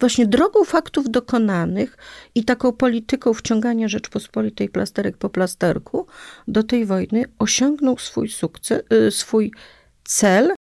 właśnie 0.00 0.26
drogą 0.26 0.64
faktów 0.64 1.10
dokonanych 1.10 1.96
i 2.34 2.44
taką 2.44 2.72
polityką 2.72 3.34
wciągania 3.34 3.88
Rzeczpospolitej 3.88 4.68
plasterek 4.68 5.16
po 5.16 5.30
plasterku 5.30 6.06
do 6.48 6.62
tej 6.62 6.86
wojny 6.86 7.24
osiągnął 7.38 7.98
swój 7.98 8.28
sukces, 8.28 8.82
e, 8.90 9.10
swój 9.10 9.52
cel, 10.04 10.54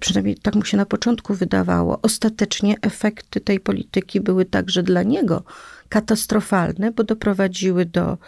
przynajmniej 0.00 0.36
tak 0.36 0.54
mu 0.54 0.64
się 0.64 0.76
na 0.76 0.86
początku 0.86 1.34
wydawało. 1.34 1.98
Ostatecznie 2.02 2.76
efekty 2.82 3.40
tej 3.40 3.60
polityki 3.60 4.20
były 4.20 4.44
także 4.44 4.82
dla 4.82 5.02
niego 5.02 5.44
katastrofalne, 5.88 6.92
bo 6.92 7.04
doprowadziły 7.04 7.84
do 7.84 8.18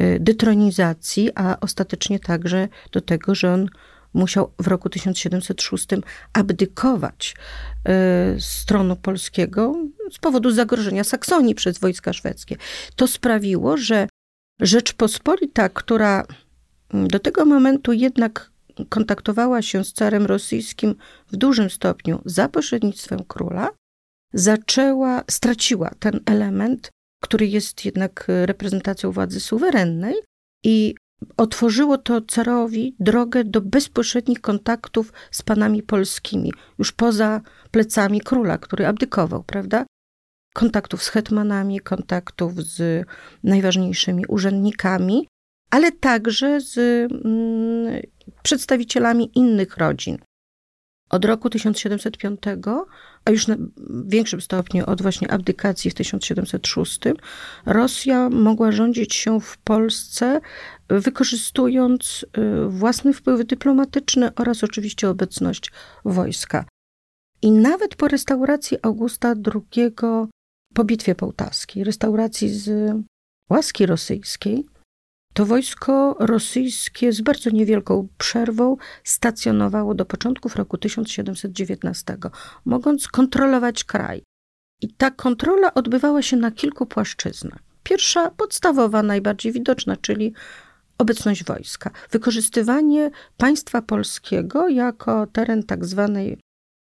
y, 0.00 0.18
detronizacji, 0.20 1.30
a 1.34 1.56
ostatecznie 1.60 2.20
także 2.20 2.68
do 2.92 3.00
tego, 3.00 3.34
że 3.34 3.54
on 3.54 3.68
musiał 4.14 4.52
w 4.58 4.68
roku 4.68 4.88
1706 4.88 5.86
abdykować 6.32 7.34
y, 7.34 8.40
z 8.40 8.64
tronu 8.66 8.96
polskiego 8.96 9.74
z 10.10 10.18
powodu 10.18 10.50
zagrożenia 10.50 11.04
Saksonii 11.04 11.54
przez 11.54 11.78
wojska 11.78 12.12
szwedzkie. 12.12 12.56
To 12.96 13.06
sprawiło, 13.06 13.76
że 13.76 14.06
Rzeczpospolita, 14.62 15.68
która 15.68 16.24
mm, 16.94 17.08
do 17.08 17.18
tego 17.18 17.44
momentu 17.44 17.92
jednak 17.92 18.50
kontaktowała 18.88 19.62
się 19.62 19.84
z 19.84 19.92
carem 19.92 20.26
rosyjskim 20.26 20.94
w 21.32 21.36
dużym 21.36 21.70
stopniu 21.70 22.22
za 22.24 22.48
pośrednictwem 22.48 23.24
króla, 23.24 23.70
zaczęła, 24.32 25.22
straciła 25.30 25.90
ten 25.98 26.20
element 26.26 26.90
który 27.22 27.46
jest 27.46 27.84
jednak 27.84 28.26
reprezentacją 28.28 29.12
władzy 29.12 29.40
suwerennej 29.40 30.14
i 30.64 30.94
otworzyło 31.36 31.98
to 31.98 32.20
carowi 32.20 32.96
drogę 33.00 33.44
do 33.44 33.60
bezpośrednich 33.60 34.40
kontaktów 34.40 35.12
z 35.30 35.42
panami 35.42 35.82
polskimi, 35.82 36.52
już 36.78 36.92
poza 36.92 37.40
plecami 37.70 38.20
króla, 38.20 38.58
który 38.58 38.86
abdykował, 38.86 39.42
prawda? 39.44 39.86
Kontaktów 40.54 41.02
z 41.02 41.08
hetmanami, 41.08 41.80
kontaktów 41.80 42.54
z 42.54 43.06
najważniejszymi 43.44 44.26
urzędnikami, 44.26 45.28
ale 45.70 45.92
także 45.92 46.60
z 46.60 46.78
mm, 46.78 48.02
przedstawicielami 48.42 49.30
innych 49.34 49.76
rodzin. 49.76 50.18
Od 51.12 51.24
roku 51.24 51.50
1705, 51.50 52.40
a 53.24 53.30
już 53.30 53.46
na 53.46 53.56
większym 54.04 54.40
stopniu 54.40 54.84
od 54.86 55.02
właśnie 55.02 55.30
abdykacji 55.30 55.90
w 55.90 55.94
1706, 55.94 57.00
Rosja 57.66 58.30
mogła 58.30 58.72
rządzić 58.72 59.14
się 59.14 59.40
w 59.40 59.58
Polsce, 59.58 60.40
wykorzystując 60.88 62.26
y, 62.38 62.68
własny 62.68 63.12
wpływ 63.12 63.46
dyplomatyczny 63.46 64.34
oraz 64.34 64.64
oczywiście 64.64 65.08
obecność 65.08 65.72
wojska. 66.04 66.64
I 67.42 67.50
nawet 67.50 67.96
po 67.96 68.08
restauracji 68.08 68.78
Augusta 68.82 69.34
II, 69.54 69.92
po 70.74 70.84
bitwie 70.84 71.14
połtawskiej, 71.14 71.84
restauracji 71.84 72.48
z 72.48 72.94
łaski 73.50 73.86
rosyjskiej, 73.86 74.64
to 75.32 75.46
wojsko 75.46 76.16
rosyjskie 76.18 77.12
z 77.12 77.20
bardzo 77.20 77.50
niewielką 77.50 78.08
przerwą 78.18 78.76
stacjonowało 79.04 79.94
do 79.94 80.04
początków 80.04 80.56
roku 80.56 80.78
1719, 80.78 82.16
mogąc 82.64 83.08
kontrolować 83.08 83.84
kraj. 83.84 84.22
I 84.80 84.88
ta 84.88 85.10
kontrola 85.10 85.74
odbywała 85.74 86.22
się 86.22 86.36
na 86.36 86.50
kilku 86.50 86.86
płaszczyznach. 86.86 87.58
Pierwsza, 87.82 88.30
podstawowa, 88.30 89.02
najbardziej 89.02 89.52
widoczna, 89.52 89.96
czyli 89.96 90.34
obecność 90.98 91.44
wojska. 91.44 91.90
Wykorzystywanie 92.10 93.10
państwa 93.36 93.82
polskiego 93.82 94.68
jako 94.68 95.26
teren 95.26 95.62
tak 95.62 95.84
zwanej 95.84 96.38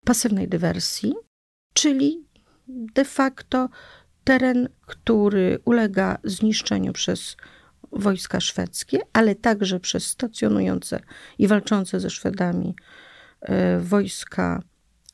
pasywnej 0.04 0.48
dywersji, 0.48 1.14
czyli 1.74 2.24
de 2.68 3.04
facto 3.04 3.68
teren, 4.24 4.68
który 4.86 5.58
ulega 5.64 6.18
zniszczeniu 6.24 6.92
przez 6.92 7.36
wojska 7.96 8.40
szwedzkie, 8.40 8.98
ale 9.12 9.34
także 9.34 9.80
przez 9.80 10.06
stacjonujące 10.06 11.00
i 11.38 11.48
walczące 11.48 12.00
ze 12.00 12.10
Szwedami 12.10 12.74
e, 13.40 13.80
wojska 13.80 14.62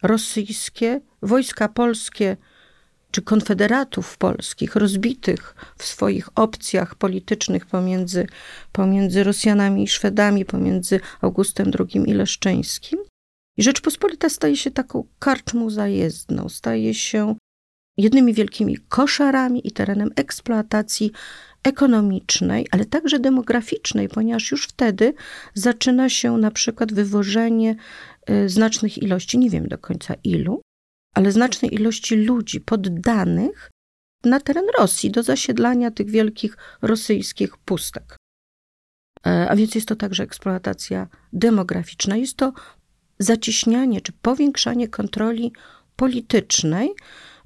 rosyjskie, 0.02 1.00
wojska 1.22 1.68
polskie 1.68 2.36
czy 3.10 3.22
konfederatów 3.22 4.18
polskich, 4.18 4.76
rozbitych 4.76 5.54
w 5.78 5.84
swoich 5.84 6.28
opcjach 6.34 6.94
politycznych 6.94 7.66
pomiędzy, 7.66 8.26
pomiędzy 8.72 9.24
Rosjanami 9.24 9.82
i 9.82 9.88
Szwedami, 9.88 10.44
pomiędzy 10.44 11.00
Augustem 11.20 11.70
II 11.78 12.10
i 12.10 12.14
Leszczyńskim. 12.14 12.98
I 13.56 13.62
Rzeczpospolita 13.62 14.28
staje 14.28 14.56
się 14.56 14.70
taką 14.70 15.04
karczmą 15.18 15.70
zajezdną, 15.70 16.48
staje 16.48 16.94
się 16.94 17.34
jednymi 17.96 18.34
wielkimi 18.34 18.76
koszarami 18.88 19.68
i 19.68 19.72
terenem 19.72 20.10
eksploatacji 20.16 21.12
ekonomicznej, 21.62 22.66
ale 22.70 22.84
także 22.84 23.18
demograficznej, 23.18 24.08
ponieważ 24.08 24.50
już 24.50 24.64
wtedy 24.64 25.14
zaczyna 25.54 26.08
się 26.08 26.36
na 26.36 26.50
przykład 26.50 26.92
wywożenie 26.92 27.76
y, 28.30 28.48
znacznych 28.48 28.98
ilości, 28.98 29.38
nie 29.38 29.50
wiem 29.50 29.68
do 29.68 29.78
końca 29.78 30.14
ilu, 30.24 30.62
ale 31.14 31.32
znacznej 31.32 31.74
ilości 31.74 32.16
ludzi 32.16 32.60
poddanych 32.60 33.70
na 34.24 34.40
teren 34.40 34.64
Rosji 34.78 35.10
do 35.10 35.22
zasiedlania 35.22 35.90
tych 35.90 36.10
wielkich 36.10 36.56
rosyjskich 36.82 37.56
pustek. 37.56 38.16
E, 39.26 39.48
a 39.50 39.56
więc 39.56 39.74
jest 39.74 39.88
to 39.88 39.96
także 39.96 40.22
eksploatacja 40.22 41.08
demograficzna, 41.32 42.16
jest 42.16 42.36
to 42.36 42.52
zacieśnianie 43.18 44.00
czy 44.00 44.12
powiększanie 44.12 44.88
kontroli 44.88 45.52
politycznej 45.96 46.90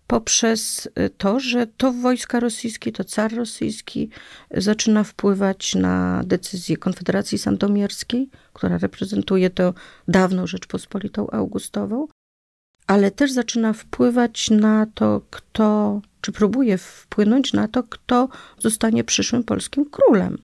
poprzez 0.06 0.86
y, 0.86 1.10
to, 1.10 1.40
że 1.40 1.66
to 1.66 1.92
wojska 1.92 2.40
rosyjskie, 2.40 2.92
to 2.92 3.04
car 3.04 3.34
rosyjski 3.34 4.10
zaczyna 4.50 5.04
wpływać 5.04 5.74
na 5.74 6.22
decyzje 6.24 6.76
Konfederacji 6.76 7.38
Sandomierskiej, 7.38 8.28
która 8.52 8.78
reprezentuje 8.78 9.50
tę 9.50 9.72
dawną 10.08 10.46
Rzeczpospolitą 10.46 11.30
Augustową, 11.30 12.08
ale 12.86 13.10
też 13.10 13.32
zaczyna 13.32 13.72
wpływać 13.72 14.50
na 14.50 14.86
to, 14.94 15.22
kto, 15.30 16.00
czy 16.20 16.32
próbuje 16.32 16.78
wpłynąć 16.78 17.52
na 17.52 17.68
to, 17.68 17.82
kto 17.82 18.28
zostanie 18.58 19.04
przyszłym 19.04 19.44
polskim 19.44 19.90
królem. 19.90 20.38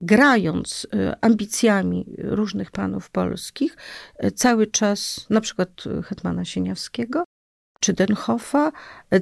Grając 0.00 0.84
y, 0.84 0.88
ambicjami 1.20 2.06
różnych 2.18 2.70
panów 2.70 3.10
polskich, 3.10 3.76
y, 4.24 4.30
cały 4.30 4.66
czas, 4.66 5.26
na 5.30 5.40
przykład 5.40 5.84
Hetmana 6.04 6.44
Sieniawskiego, 6.44 7.24
czy 7.84 7.92
Denhoffa, 7.92 8.72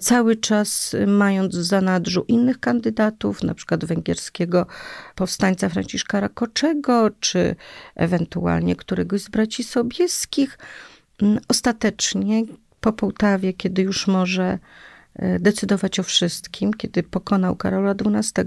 cały 0.01 0.37
czas 0.37 0.97
mając 1.07 1.57
w 1.57 1.63
zanadrzu 1.63 2.25
innych 2.29 2.61
kandydatów, 2.61 3.43
na 3.43 3.55
przykład 3.55 3.85
węgierskiego 3.85 4.67
powstańca 5.15 5.69
Franciszka 5.69 6.21
Rakoczego, 6.21 7.11
czy 7.21 7.57
ewentualnie 7.95 8.77
któregoś 8.77 9.23
z 9.23 9.29
braci 9.29 9.65
Sobieskich. 9.65 10.59
Mm, 11.23 11.39
ostatecznie 11.49 12.45
po 12.81 12.93
Połtawie, 12.93 13.53
kiedy 13.53 13.83
już 13.83 14.07
może 14.07 14.59
e, 15.15 15.39
decydować 15.39 16.01
o 16.01 16.03
wszystkim, 16.03 16.75
kiedy 16.75 17.03
pokonał 17.03 17.57
Karola 17.57 17.95
XII, 17.95 18.45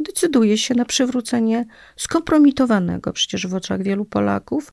decyduje 0.00 0.58
się 0.58 0.74
na 0.74 0.84
przywrócenie 0.84 1.66
skompromitowanego 1.96 3.12
przecież 3.12 3.46
w 3.46 3.54
oczach 3.54 3.82
wielu 3.82 4.04
Polaków 4.04 4.72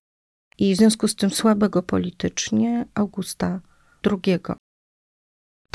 i 0.58 0.76
w 0.76 0.78
związku 0.78 1.08
z 1.08 1.16
tym 1.16 1.30
słabego 1.30 1.84
politycznie 1.84 2.86
Augusta 2.96 3.62
II 4.06 4.40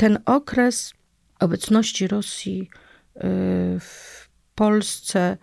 ten 0.01 0.19
okres 0.25 0.93
obecności 1.39 2.07
Rosji 2.07 2.69
y, 3.15 3.19
w 3.79 4.29
Polsce 4.55 5.37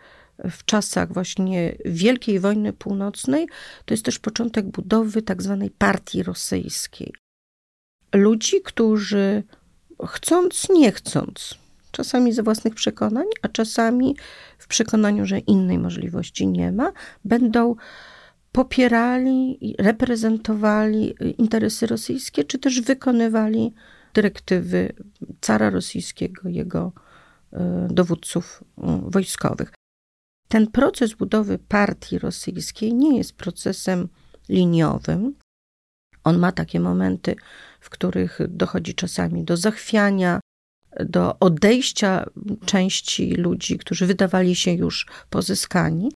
w 0.51 0.65
czasach 0.65 1.13
właśnie 1.13 1.77
Wielkiej 1.85 2.41
Wojny 2.41 2.73
Północnej, 2.73 3.49
to 3.85 3.95
jest 3.95 4.05
też 4.05 4.19
początek 4.19 4.67
budowy 4.67 5.23
tak 5.23 5.43
zwanej 5.43 5.71
partii 5.71 6.23
rosyjskiej. 6.23 7.15
ludzi, 8.15 8.63
którzy 8.65 9.43
chcąc, 10.07 10.69
nie 10.71 10.93
chcąc, 10.93 11.55
czasami 11.91 12.33
ze 12.33 12.43
własnych 12.43 12.75
przekonań, 12.75 13.27
a 13.43 13.49
czasami 13.49 14.17
w 14.59 14.67
przekonaniu, 14.67 15.27
że 15.27 15.39
innej 15.39 15.79
możliwości 15.79 16.47
nie 16.47 16.73
ma, 16.73 16.93
będą 17.25 17.77
popierali, 18.53 19.75
reprezentowali 19.79 21.15
interesy 21.39 21.87
rosyjskie, 21.87 22.45
czy 22.45 22.59
też 22.59 22.81
wykonywali 22.81 23.75
dyrektywy 24.15 24.93
cara 25.41 25.71
rosyjskiego, 25.71 26.49
jego 26.49 26.93
e, 27.53 27.89
dowódców 27.91 28.65
wojskowych. 29.03 29.73
Ten 30.49 30.67
proces 30.67 31.15
budowy 31.15 31.59
partii 31.59 32.19
rosyjskiej 32.19 32.95
nie 32.95 33.19
jest 33.19 33.37
procesem 33.37 34.09
liniowym. 34.49 35.35
On 36.25 36.39
ma 36.39 36.53
takie 36.53 36.81
momenty, 36.81 37.37
w 37.81 37.91
których 37.91 38.39
dochodzi 38.49 38.95
czasami 38.95 39.45
do 39.45 39.57
zachwiania, 39.57 40.41
do 41.01 41.39
odejścia 41.39 42.27
części 42.65 43.35
ludzi, 43.35 43.79
którzy 43.79 44.07
wydawali 44.07 44.57
się 44.57 44.73
już 44.73 45.07
pozyskani. 45.31 46.13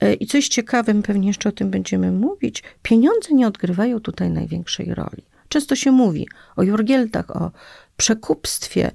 E, 0.00 0.14
I 0.14 0.26
coś 0.26 0.48
ciekawym, 0.48 1.02
pewnie 1.02 1.28
jeszcze 1.28 1.48
o 1.48 1.52
tym 1.52 1.70
będziemy 1.70 2.12
mówić, 2.12 2.62
pieniądze 2.82 3.34
nie 3.34 3.46
odgrywają 3.46 4.00
tutaj 4.00 4.30
największej 4.30 4.94
roli. 4.94 5.27
Często 5.48 5.76
się 5.76 5.92
mówi 5.92 6.28
o 6.56 6.62
jurgieltach, 6.62 7.36
o 7.36 7.50
przekupstwie. 7.96 8.90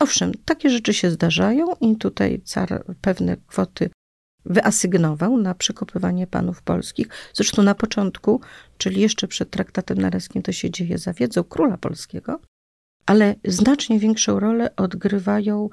Owszem, 0.00 0.32
takie 0.44 0.70
rzeczy 0.70 0.94
się 0.94 1.10
zdarzają 1.10 1.74
i 1.80 1.96
tutaj 1.96 2.42
car 2.44 2.84
pewne 3.00 3.36
kwoty 3.46 3.90
wyasygnował 4.44 5.36
na 5.36 5.54
przekopywanie 5.54 6.26
panów 6.26 6.62
polskich. 6.62 7.08
Zresztą 7.34 7.62
na 7.62 7.74
początku, 7.74 8.40
czyli 8.78 9.00
jeszcze 9.00 9.28
przed 9.28 9.50
traktatem 9.50 9.98
naryskim, 9.98 10.42
to 10.42 10.52
się 10.52 10.70
dzieje 10.70 10.98
za 10.98 11.12
wiedzą 11.12 11.44
króla 11.44 11.76
polskiego, 11.76 12.40
ale 13.06 13.34
znacznie 13.44 13.98
większą 13.98 14.40
rolę 14.40 14.76
odgrywają 14.76 15.68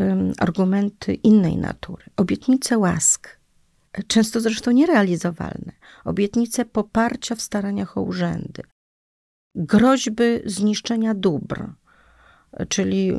um, 0.00 0.32
argumenty 0.38 1.14
innej 1.14 1.56
natury. 1.56 2.04
Obietnice 2.16 2.78
łask, 2.78 3.38
często 4.06 4.40
zresztą 4.40 4.70
nierealizowalne, 4.70 5.72
obietnice 6.04 6.64
poparcia 6.64 7.34
w 7.34 7.42
staraniach 7.42 7.98
o 7.98 8.02
urzędy, 8.02 8.62
groźby 9.58 10.24
zniszczenia 10.44 11.14
dóbr, 11.14 11.66
czyli 12.68 13.12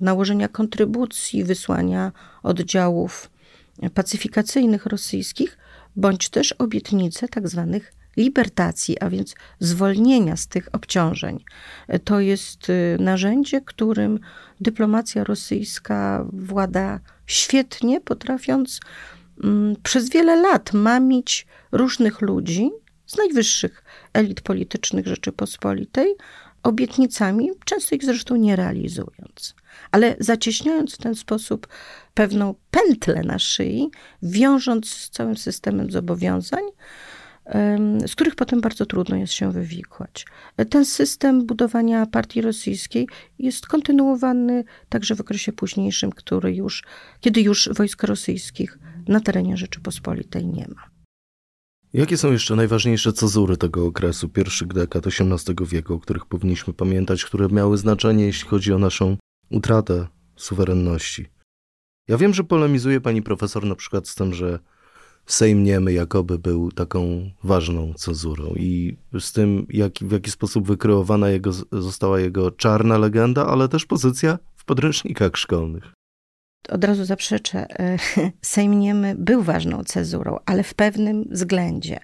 nałożenia 0.00 0.48
kontrybucji, 0.48 1.44
wysłania 1.44 2.12
oddziałów 2.42 3.30
pacyfikacyjnych 3.94 4.86
rosyjskich, 4.86 5.58
bądź 5.96 6.28
też 6.28 6.52
obietnice 6.52 7.28
tak 7.28 7.48
zwanych 7.48 7.92
libertacji, 8.16 9.00
a 9.00 9.10
więc 9.10 9.34
zwolnienia 9.60 10.36
z 10.36 10.46
tych 10.46 10.68
obciążeń. 10.72 11.44
To 12.04 12.20
jest 12.20 12.70
y, 12.70 12.96
narzędzie, 13.00 13.60
którym 13.60 14.18
dyplomacja 14.60 15.24
rosyjska 15.24 16.26
włada 16.32 17.00
świetnie, 17.26 18.00
potrafiąc 18.00 18.80
mm, 19.44 19.76
przez 19.82 20.10
wiele 20.10 20.36
lat 20.36 20.72
mamić 20.72 21.46
różnych 21.72 22.20
ludzi 22.20 22.70
z 23.06 23.16
najwyższych 23.16 23.84
elit 24.16 24.40
politycznych 24.40 25.06
Rzeczypospolitej 25.06 26.14
obietnicami, 26.62 27.50
często 27.64 27.94
ich 27.94 28.04
zresztą 28.04 28.36
nie 28.36 28.56
realizując 28.56 29.54
ale 29.90 30.16
zacieśniając 30.20 30.94
w 30.94 30.98
ten 30.98 31.14
sposób 31.14 31.68
pewną 32.14 32.54
pętlę 32.70 33.22
na 33.22 33.38
szyi, 33.38 33.90
wiążąc 34.22 34.88
z 34.88 35.10
całym 35.10 35.36
systemem 35.36 35.90
zobowiązań, 35.90 36.62
z 38.06 38.12
których 38.12 38.34
potem 38.34 38.60
bardzo 38.60 38.86
trudno 38.86 39.16
jest 39.16 39.32
się 39.32 39.52
wywikłać. 39.52 40.26
Ten 40.70 40.84
system 40.84 41.46
budowania 41.46 42.06
partii 42.06 42.40
rosyjskiej 42.40 43.08
jest 43.38 43.66
kontynuowany 43.66 44.64
także 44.88 45.14
w 45.14 45.20
okresie 45.20 45.52
późniejszym, 45.52 46.12
który 46.12 46.54
już, 46.54 46.84
kiedy 47.20 47.40
już 47.40 47.68
wojsk 47.72 48.02
rosyjskich 48.02 48.78
na 49.08 49.20
terenie 49.20 49.56
Rzeczypospolitej 49.56 50.46
nie 50.46 50.66
ma. 50.68 50.95
Jakie 51.96 52.16
są 52.16 52.32
jeszcze 52.32 52.56
najważniejsze 52.56 53.12
cezury 53.12 53.56
tego 53.56 53.86
okresu, 53.86 54.28
pierwszych 54.28 54.68
dekad 54.68 55.06
XVIII 55.06 55.56
wieku, 55.66 55.94
o 55.94 56.00
których 56.00 56.26
powinniśmy 56.26 56.72
pamiętać, 56.74 57.24
które 57.24 57.48
miały 57.48 57.78
znaczenie, 57.78 58.24
jeśli 58.24 58.48
chodzi 58.48 58.72
o 58.72 58.78
naszą 58.78 59.16
utratę 59.50 60.06
suwerenności. 60.36 61.26
Ja 62.08 62.16
wiem, 62.16 62.34
że 62.34 62.44
polemizuje 62.44 63.00
pani 63.00 63.22
profesor 63.22 63.64
na 63.64 63.74
przykład 63.74 64.08
z 64.08 64.14
tym, 64.14 64.34
że 64.34 64.58
Sejm 65.26 65.64
Niemy 65.64 65.92
jakoby 65.92 66.38
był 66.38 66.72
taką 66.72 67.30
ważną 67.44 67.94
cezurą 67.94 68.54
i 68.56 68.96
z 69.20 69.32
tym, 69.32 69.66
jak, 69.70 69.92
w 70.00 70.12
jaki 70.12 70.30
sposób 70.30 70.66
wykreowana 70.66 71.28
jego, 71.30 71.52
została 71.72 72.20
jego 72.20 72.50
czarna 72.50 72.98
legenda, 72.98 73.46
ale 73.46 73.68
też 73.68 73.86
pozycja 73.86 74.38
w 74.56 74.64
podręcznikach 74.64 75.36
szkolnych. 75.36 75.95
Od 76.68 76.84
razu 76.84 77.04
zaprzeczę. 77.04 77.66
Sejm 78.42 78.80
Niemy 78.80 79.14
był 79.18 79.42
ważną 79.42 79.84
cezurą, 79.84 80.38
ale 80.46 80.62
w 80.62 80.74
pewnym 80.74 81.24
względzie. 81.30 82.00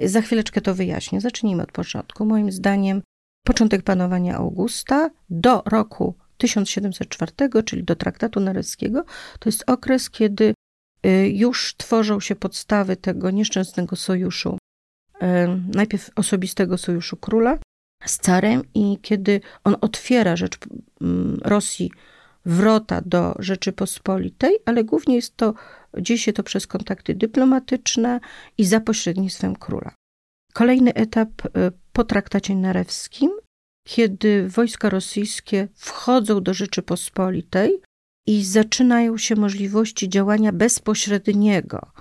Za 0.00 0.20
chwileczkę 0.20 0.60
to 0.60 0.74
wyjaśnię. 0.74 1.20
Zacznijmy 1.20 1.62
od 1.62 1.72
początku. 1.72 2.24
Moim 2.24 2.52
zdaniem 2.52 3.02
początek 3.46 3.82
panowania 3.82 4.36
Augusta 4.36 5.10
do 5.30 5.62
roku 5.66 6.14
1704, 6.38 7.32
czyli 7.64 7.84
do 7.84 7.96
traktatu 7.96 8.40
naryskiego, 8.40 9.04
to 9.38 9.48
jest 9.48 9.64
okres, 9.66 10.10
kiedy 10.10 10.54
y, 11.06 11.28
już 11.28 11.74
tworzą 11.76 12.20
się 12.20 12.36
podstawy 12.36 12.96
tego 12.96 13.30
nieszczęsnego 13.30 13.96
sojuszu, 13.96 14.58
y, 15.22 15.26
najpierw 15.74 16.10
osobistego 16.16 16.78
sojuszu 16.78 17.16
króla 17.16 17.58
z 18.06 18.18
carem 18.18 18.62
i 18.74 18.98
kiedy 19.02 19.40
on 19.64 19.76
otwiera 19.80 20.36
rzecz 20.36 20.58
Rosji 21.42 21.90
wrota 22.44 23.00
do 23.06 23.34
Rzeczypospolitej, 23.38 24.58
ale 24.64 24.84
głównie 24.84 25.16
jest 25.16 25.36
to, 25.36 25.54
dzieje 25.98 26.18
się 26.18 26.32
to 26.32 26.42
przez 26.42 26.66
kontakty 26.66 27.14
dyplomatyczne 27.14 28.20
i 28.58 28.64
za 28.64 28.80
pośrednictwem 28.80 29.56
króla. 29.56 29.94
Kolejny 30.52 30.94
etap 30.94 31.28
y, 31.46 31.50
po 31.92 32.04
traktacie 32.04 32.56
narewskim 32.56 33.30
kiedy 33.88 34.48
wojska 34.48 34.90
rosyjskie 34.90 35.68
wchodzą 35.74 36.42
do 36.42 36.54
Rzeczypospolitej 36.54 37.82
i 38.26 38.44
zaczynają 38.44 39.18
się 39.18 39.36
możliwości 39.36 40.08
działania 40.08 40.52
bezpośredniego 40.52 41.92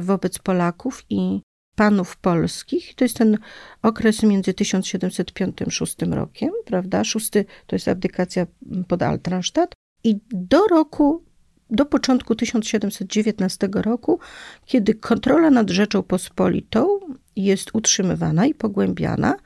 wobec 0.00 0.38
Polaków 0.38 1.04
i 1.10 1.40
panów 1.78 2.16
polskich. 2.16 2.94
To 2.94 3.04
jest 3.04 3.16
ten 3.16 3.38
okres 3.82 4.22
między 4.22 4.54
1705 4.54 5.62
a 5.66 5.70
6 5.70 5.96
rokiem, 6.10 6.50
prawda? 6.64 7.04
Szósty 7.04 7.44
to 7.66 7.76
jest 7.76 7.88
abdykacja 7.88 8.46
pod 8.88 9.02
Altranstadt 9.02 9.74
i 10.04 10.20
do 10.30 10.66
roku, 10.66 11.24
do 11.70 11.86
początku 11.86 12.34
1719 12.34 13.68
roku, 13.72 14.20
kiedy 14.64 14.94
kontrola 14.94 15.50
nad 15.50 15.70
Rzeczą 15.70 16.02
Pospolitą 16.02 17.00
jest 17.36 17.70
utrzymywana 17.74 18.46
i 18.46 18.54
pogłębiana, 18.54 19.36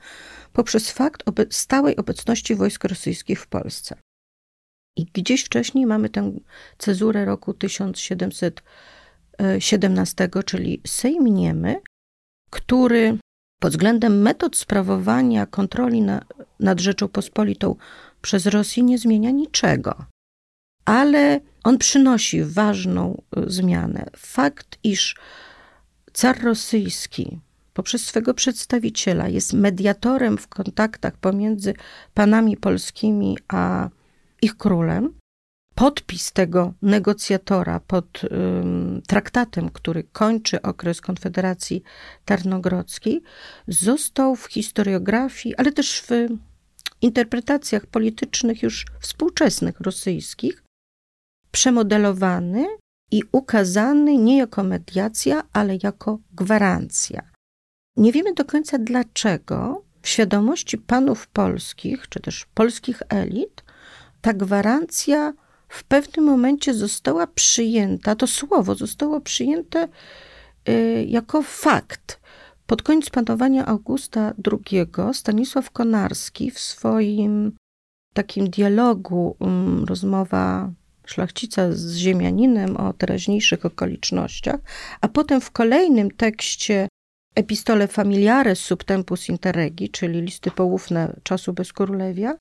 poprzez 0.53 0.91
fakt 0.91 1.23
obe 1.25 1.45
stałej 1.49 1.95
obecności 1.95 2.55
wojsk 2.55 2.83
rosyjskich 2.83 3.41
w 3.41 3.47
Polsce. 3.47 3.95
I 4.95 5.05
gdzieś 5.05 5.43
wcześniej 5.43 5.85
mamy 5.85 6.09
tę 6.09 6.31
cezurę 6.77 7.25
roku 7.25 7.53
1717, 7.53 10.29
czyli 10.45 10.81
Sejm 10.87 11.27
Niemy, 11.27 11.75
który 12.53 13.17
pod 13.59 13.71
względem 13.71 14.21
metod 14.21 14.57
sprawowania 14.57 15.45
kontroli 15.45 16.01
na, 16.01 16.25
nad 16.59 16.79
Rzeczą 16.79 17.09
przez 18.21 18.45
Rosję 18.45 18.83
nie 18.83 18.97
zmienia 18.97 19.31
niczego. 19.31 20.05
Ale 20.85 21.39
on 21.63 21.77
przynosi 21.77 22.43
ważną 22.43 23.21
y, 23.37 23.49
zmianę. 23.51 24.05
Fakt, 24.17 24.79
iż 24.83 25.15
car 26.13 26.43
rosyjski 26.43 27.39
poprzez 27.73 28.05
swego 28.05 28.33
przedstawiciela 28.33 29.27
jest 29.27 29.53
mediatorem 29.53 30.37
w 30.37 30.47
kontaktach 30.47 31.17
pomiędzy 31.17 31.73
panami 32.13 32.57
polskimi 32.57 33.37
a 33.47 33.89
ich 34.41 34.57
królem. 34.57 35.13
Podpis 35.75 36.31
tego 36.31 36.73
negocjatora 36.81 37.79
pod 37.79 38.21
um, 38.23 39.01
traktatem, 39.07 39.69
który 39.69 40.03
kończy 40.03 40.61
okres 40.61 41.01
Konfederacji 41.01 41.83
Tarnogrodzkiej, 42.25 43.21
został 43.67 44.35
w 44.35 44.45
historiografii, 44.45 45.55
ale 45.55 45.71
też 45.71 46.01
w 46.01 46.09
interpretacjach 47.01 47.85
politycznych 47.85 48.63
już 48.63 48.85
współczesnych 48.99 49.79
rosyjskich 49.79 50.63
przemodelowany 51.51 52.67
i 53.11 53.23
ukazany 53.31 54.17
nie 54.17 54.37
jako 54.37 54.63
mediacja, 54.63 55.43
ale 55.53 55.77
jako 55.83 56.19
gwarancja. 56.31 57.21
Nie 57.97 58.11
wiemy 58.11 58.33
do 58.33 58.45
końca 58.45 58.77
dlaczego 58.77 59.83
w 60.01 60.07
świadomości 60.07 60.77
panów 60.77 61.27
polskich, 61.27 62.09
czy 62.09 62.19
też 62.19 62.45
polskich 62.53 63.01
elit, 63.09 63.63
ta 64.21 64.33
gwarancja 64.33 65.33
w 65.73 65.83
pewnym 65.83 66.25
momencie 66.25 66.73
została 66.73 67.27
przyjęta, 67.27 68.15
to 68.15 68.27
słowo 68.27 68.75
zostało 68.75 69.21
przyjęte 69.21 69.87
y, 70.69 71.05
jako 71.09 71.41
fakt, 71.43 72.23
Pod 72.67 72.81
koniec 72.81 73.09
panowania 73.09 73.65
Augusta 73.65 74.33
II 74.51 74.85
Stanisław 75.13 75.71
Konarski 75.71 76.51
w 76.51 76.59
swoim 76.59 77.51
takim 78.13 78.49
dialogu, 78.49 79.35
um, 79.39 79.83
rozmowa 79.85 80.71
szlachcica 81.05 81.71
z 81.71 81.95
ziemianinem 81.95 82.77
o 82.77 82.93
teraźniejszych 82.93 83.65
okolicznościach, 83.65 84.59
a 85.01 85.07
potem 85.07 85.41
w 85.41 85.51
kolejnym 85.51 86.11
tekście 86.11 86.87
Epistole 87.35 87.87
familiares 87.87 88.59
subtempus 88.59 89.29
interregi, 89.29 89.89
czyli 89.89 90.21
listy 90.21 90.51
poufne 90.51 91.15
czasu 91.23 91.53
bezkrólewia, 91.53 92.37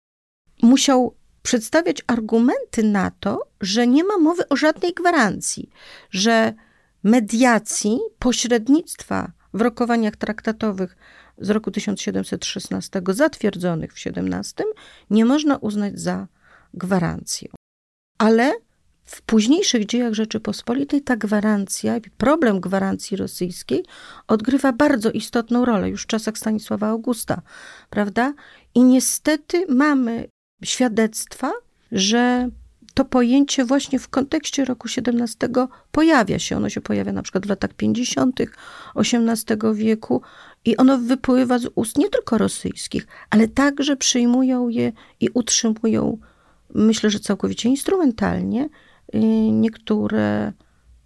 musiał 0.63 1.15
przedstawiać 1.43 2.03
argumenty 2.07 2.83
na 2.83 3.11
to, 3.21 3.47
że 3.61 3.87
nie 3.87 4.05
ma 4.05 4.19
mowy 4.19 4.49
o 4.49 4.57
żadnej 4.57 4.95
gwarancji, 4.95 5.71
że 6.11 6.55
mediacji, 7.03 7.99
pośrednictwa 8.19 9.33
w 9.55 9.61
rokowaniach 9.61 10.17
traktatowych 10.17 10.97
z 11.39 11.51
roku 11.51 11.71
1716 11.71 13.03
zatwierdzonych 13.09 13.93
w 13.93 14.07
XVII 14.07 14.67
nie 15.11 15.25
można 15.25 15.57
uznać 15.57 16.01
za 16.01 16.27
gwarancję. 16.75 17.49
Ale 18.19 18.53
w 19.05 19.23
późniejszych 19.23 19.87
dziejach 19.87 20.15
Rzeczypospolitej 20.15 21.03
ta 21.03 21.17
gwarancja, 21.17 21.95
problem 22.17 22.61
gwarancji 22.61 23.17
rosyjskiej 23.17 23.85
odgrywa 24.29 24.73
bardzo 24.73 25.11
istotną 25.11 25.65
rolę 25.65 25.89
już 25.89 26.03
w 26.03 26.07
czasach 26.07 26.39
Stanisława 26.39 26.89
Augusta, 26.89 27.43
prawda? 27.91 28.35
I 28.75 28.85
niestety 28.85 29.67
mamy 29.69 30.29
świadectwa, 30.65 31.53
że 31.93 32.51
to 32.95 33.05
pojęcie 33.05 33.65
właśnie 33.65 33.99
w 33.99 34.09
kontekście 34.09 34.65
roku 34.65 34.89
XVII 34.97 35.49
pojawia 35.93 36.39
się. 36.39 36.57
Ono 36.57 36.69
się 36.69 36.81
pojawia 36.81 37.13
na 37.13 37.23
przykład 37.23 37.47
w 37.47 37.49
latach 37.49 37.75
50. 37.75 38.41
XVIII 38.97 39.75
wieku 39.75 40.23
i 40.65 40.77
ono 40.77 40.99
wypływa 40.99 41.59
z 41.59 41.69
ust 41.75 41.99
nie 41.99 42.09
tylko 42.09 42.39
rosyjskich, 42.39 43.07
ale 43.31 43.49
także 43.49 43.97
przyjmują 43.97 44.69
je 44.69 44.93
i 45.21 45.29
utrzymują, 45.35 46.19
myślę, 46.75 47.11
że 47.11 47.21
całkowicie 47.21 47.69
instrumentalnie, 47.69 48.69
y, 49.15 49.19
niektóre 49.53 50.53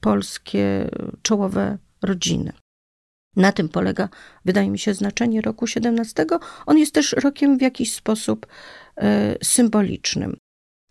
polskie 0.01 0.91
czołowe 1.23 1.79
rodziny. 2.03 2.53
Na 3.37 3.53
tym 3.53 3.69
polega, 3.69 4.09
wydaje 4.45 4.71
mi 4.71 4.79
się, 4.79 4.95
znaczenie 4.95 5.41
roku 5.41 5.65
XVII. 5.65 6.27
On 6.67 6.79
jest 6.79 6.95
też 6.95 7.13
rokiem 7.13 7.59
w 7.59 7.63
jakiś 7.63 7.95
sposób 7.95 8.47
y, 8.47 9.03
symbolicznym. 9.43 10.37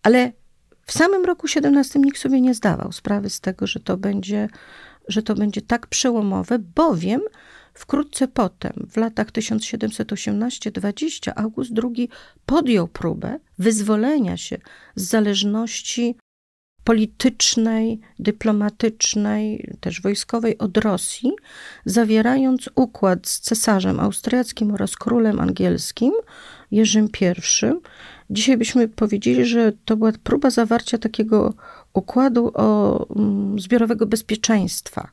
Ale 0.02 0.32
w 0.86 0.92
samym 0.92 1.24
roku 1.24 1.48
17 1.48 1.98
nikt 1.98 2.20
sobie 2.20 2.40
nie 2.40 2.54
zdawał 2.54 2.92
sprawy 2.92 3.30
z 3.30 3.40
tego, 3.40 3.66
że 3.66 3.80
to 3.80 3.96
będzie, 3.96 4.48
że 5.08 5.22
to 5.22 5.34
będzie 5.34 5.62
tak 5.62 5.86
przełomowe, 5.86 6.58
bowiem 6.58 7.20
wkrótce 7.74 8.28
potem, 8.28 8.72
w 8.90 8.96
latach 8.96 9.32
1718-20, 9.32 11.32
August 11.36 11.72
II 11.84 12.08
podjął 12.46 12.88
próbę 12.88 13.38
wyzwolenia 13.58 14.36
się 14.36 14.58
z 14.94 15.04
zależności 15.04 16.16
politycznej, 16.86 18.00
dyplomatycznej, 18.18 19.70
też 19.80 20.00
wojskowej 20.00 20.58
od 20.58 20.76
Rosji, 20.76 21.32
zawierając 21.84 22.70
układ 22.74 23.28
z 23.28 23.40
cesarzem 23.40 24.00
austriackim 24.00 24.74
oraz 24.74 24.96
królem 24.96 25.40
angielskim, 25.40 26.12
Jerzym 26.70 27.08
I, 27.20 27.66
Dzisiaj 28.30 28.56
byśmy 28.56 28.88
powiedzieli, 28.88 29.44
że 29.44 29.72
to 29.84 29.96
była 29.96 30.12
próba 30.22 30.50
zawarcia 30.50 30.98
takiego 30.98 31.54
układu 31.92 32.50
o 32.54 33.06
mm, 33.16 33.58
zbiorowego 33.60 34.06
bezpieczeństwa. 34.06 35.08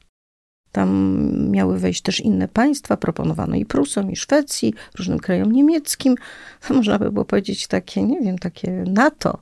Tam 0.72 1.18
miały 1.52 1.80
wejść 1.80 2.02
też 2.02 2.20
inne 2.20 2.48
państwa, 2.48 2.98
proponowano 2.98 3.56
i 3.56 3.66
Prusom, 3.66 4.12
i 4.12 4.16
Szwecji, 4.16 4.74
różnym 4.98 5.20
krajom 5.20 5.52
niemieckim. 5.52 6.16
Można 6.70 7.00
by 7.00 7.12
było 7.12 7.26
powiedzieć 7.26 7.68
takie, 7.68 8.04
nie 8.04 8.22
wiem, 8.22 8.38
takie 8.38 8.84
NATO 8.88 9.40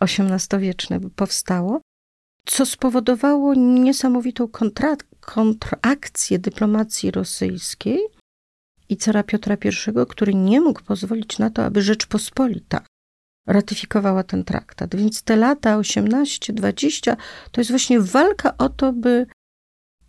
XVIII-wieczne 0.00 1.00
powstało, 1.16 1.80
co 2.46 2.66
spowodowało 2.66 3.54
niesamowitą 3.54 4.46
kontra- 4.46 4.96
kontrakcję 5.20 6.38
dyplomacji 6.38 7.10
rosyjskiej 7.10 7.98
i 8.88 8.96
cara 8.96 9.22
Piotra 9.22 9.56
I, 9.64 10.06
który 10.08 10.34
nie 10.34 10.60
mógł 10.60 10.82
pozwolić 10.82 11.38
na 11.38 11.50
to, 11.50 11.64
aby 11.64 11.82
Rzeczpospolita 11.82 12.84
ratyfikowała 13.46 14.22
ten 14.22 14.44
traktat. 14.44 14.96
Więc 14.96 15.22
te 15.22 15.36
lata 15.36 15.78
18-20 15.78 17.16
to 17.52 17.60
jest 17.60 17.70
właśnie 17.70 18.00
walka 18.00 18.56
o 18.58 18.68
to, 18.68 18.92
by 18.92 19.26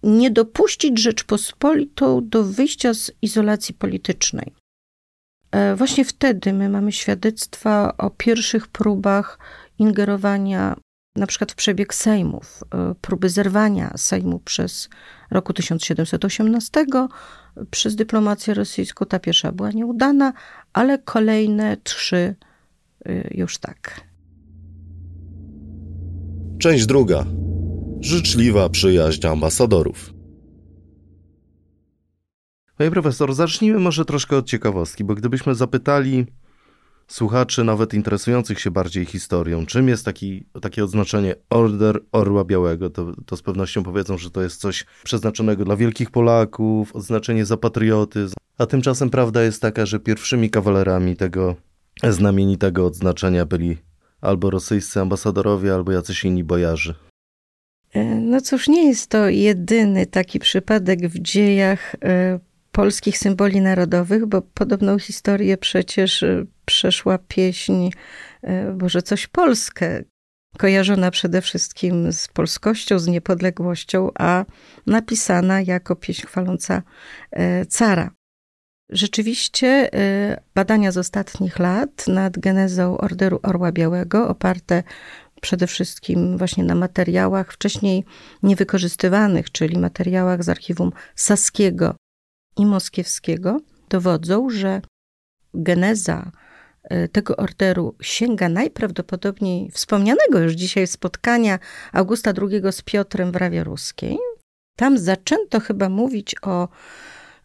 nie 0.03 0.31
dopuścić 0.31 0.99
Rzeczpospolitą 0.99 2.29
do 2.29 2.43
wyjścia 2.43 2.93
z 2.93 3.11
izolacji 3.21 3.73
politycznej. 3.73 4.53
E, 5.51 5.75
właśnie 5.75 6.05
wtedy 6.05 6.53
my 6.53 6.69
mamy 6.69 6.91
świadectwa 6.91 7.97
o 7.97 8.09
pierwszych 8.09 8.67
próbach 8.67 9.39
ingerowania 9.79 10.75
na 11.15 11.27
przykład 11.27 11.51
w 11.51 11.55
przebieg 11.55 11.93
Sejmów, 11.93 12.63
e, 12.73 12.95
próby 13.01 13.29
zerwania 13.29 13.93
Sejmu 13.97 14.39
przez 14.39 14.89
roku 15.31 15.53
1718 15.53 16.85
przez 17.71 17.95
dyplomację 17.95 18.53
rosyjską. 18.53 19.05
Ta 19.05 19.19
pierwsza 19.19 19.51
była 19.51 19.71
nieudana, 19.71 20.33
ale 20.73 20.97
kolejne 20.97 21.77
trzy 21.77 22.35
Y, 23.09 23.33
już 23.37 23.57
tak. 23.57 24.01
Część 26.59 26.85
druga. 26.85 27.25
Życzliwa 28.01 28.69
przyjaźń 28.69 29.27
ambasadorów. 29.27 30.13
Panie 32.81 32.91
profesor, 32.91 33.33
zacznijmy 33.33 33.79
może 33.79 34.05
troszkę 34.05 34.37
od 34.37 34.45
ciekawostki, 34.45 35.03
bo 35.03 35.15
gdybyśmy 35.15 35.55
zapytali 35.55 36.25
słuchaczy, 37.07 37.63
nawet 37.63 37.93
interesujących 37.93 38.59
się 38.59 38.71
bardziej 38.71 39.05
historią, 39.05 39.65
czym 39.65 39.87
jest 39.87 40.05
taki, 40.05 40.45
takie 40.61 40.83
odznaczenie 40.83 41.35
Order 41.49 41.99
Orła 42.11 42.45
Białego, 42.45 42.89
to, 42.89 43.13
to 43.25 43.37
z 43.37 43.41
pewnością 43.41 43.83
powiedzą, 43.83 44.17
że 44.17 44.31
to 44.31 44.41
jest 44.41 44.61
coś 44.61 44.85
przeznaczonego 45.03 45.65
dla 45.65 45.75
wielkich 45.75 46.11
Polaków, 46.11 46.95
odznaczenie 46.95 47.45
za 47.45 47.57
patriotyzm. 47.57 48.35
A 48.57 48.65
tymczasem 48.65 49.09
prawda 49.09 49.43
jest 49.43 49.61
taka, 49.61 49.85
że 49.85 49.99
pierwszymi 49.99 50.49
kawalerami 50.49 51.15
tego 51.15 51.55
znamienitego 52.03 52.85
odznaczenia 52.85 53.45
byli 53.45 53.77
albo 54.21 54.49
rosyjscy 54.49 55.01
ambasadorowie, 55.01 55.73
albo 55.73 55.91
jacyś 55.91 56.25
inni 56.25 56.43
bojarzy. 56.43 56.95
E, 57.93 58.03
no 58.03 58.41
cóż, 58.41 58.67
nie 58.67 58.87
jest 58.87 59.07
to 59.07 59.29
jedyny 59.29 60.05
taki 60.05 60.39
przypadek 60.39 61.07
w 61.07 61.19
dziejach 61.19 61.95
e, 62.03 62.39
polskich 62.71 63.17
symboli 63.17 63.61
narodowych, 63.61 64.25
bo 64.25 64.41
podobną 64.41 64.99
historię 64.99 65.57
przecież 65.57 66.23
e, 66.23 66.45
przeszła 66.65 67.17
pieśń 67.17 67.89
Boże 68.73 69.01
coś 69.01 69.27
Polskę, 69.27 70.03
kojarzona 70.57 71.11
przede 71.11 71.41
wszystkim 71.41 72.13
z 72.13 72.27
polskością, 72.27 72.99
z 72.99 73.07
niepodległością, 73.07 74.09
a 74.19 74.45
napisana 74.87 75.61
jako 75.61 75.95
pieśń 75.95 76.27
chwaląca 76.27 76.81
cara. 77.69 78.11
Rzeczywiście 78.91 79.89
y, 79.95 80.37
badania 80.55 80.91
z 80.91 80.97
ostatnich 80.97 81.59
lat 81.59 82.07
nad 82.07 82.39
genezą 82.39 82.97
Orderu 82.97 83.39
Orła 83.43 83.71
Białego, 83.71 84.27
oparte 84.27 84.83
przede 85.41 85.67
wszystkim 85.67 86.37
właśnie 86.37 86.63
na 86.63 86.75
materiałach 86.75 87.53
wcześniej 87.53 88.05
niewykorzystywanych, 88.43 89.51
czyli 89.51 89.77
materiałach 89.77 90.43
z 90.43 90.49
archiwum 90.49 90.91
saskiego 91.15 91.95
i 92.57 92.65
moskiewskiego, 92.65 93.59
dowodzą, 93.89 94.49
że 94.49 94.81
geneza 95.53 96.31
y, 96.91 97.09
tego 97.09 97.35
orderu 97.37 97.95
sięga 98.01 98.49
najprawdopodobniej 98.49 99.71
wspomnianego 99.71 100.39
już 100.39 100.53
dzisiaj 100.53 100.87
spotkania 100.87 101.59
Augusta 101.93 102.33
II 102.41 102.61
z 102.71 102.81
Piotrem 102.81 103.31
w 103.31 103.35
Rawie 103.35 103.63
Ruskiej. 103.63 104.17
Tam 104.77 104.97
zaczęto 104.97 105.59
chyba 105.59 105.89
mówić 105.89 106.35
o 106.41 106.67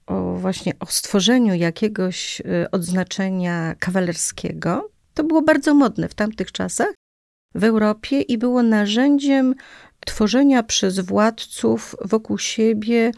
o 0.07 0.35
właśnie 0.35 0.73
o 0.81 0.87
stworzeniu 0.87 1.55
jakiegoś 1.55 2.41
y, 2.41 2.71
odznaczenia 2.71 3.75
kawalerskiego, 3.79 4.91
to 5.15 5.25
było 5.25 5.43
bardzo 5.43 5.75
modne 5.75 6.09
w 6.09 6.15
tamtych 6.15 6.53
czasach 6.53 6.95
w 7.55 7.65
Europie 7.65 8.21
i 8.21 8.39
było 8.39 8.63
narzędziem 8.63 9.55
tworzenia 10.07 10.63
przez 10.63 11.01
władców 11.01 11.97
wokół 12.05 12.39
siebie 12.39 13.13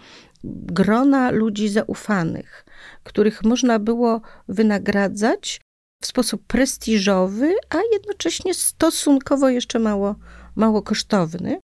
grona 0.44 1.30
ludzi 1.30 1.68
zaufanych, 1.68 2.64
których 3.04 3.44
można 3.44 3.78
było 3.78 4.20
wynagradzać 4.48 5.60
w 6.02 6.06
sposób 6.06 6.46
prestiżowy, 6.46 7.54
a 7.70 7.78
jednocześnie 7.92 8.54
stosunkowo 8.54 9.48
jeszcze 9.48 9.78
mało, 9.78 10.14
mało 10.56 10.82
kosztowny 10.82 11.60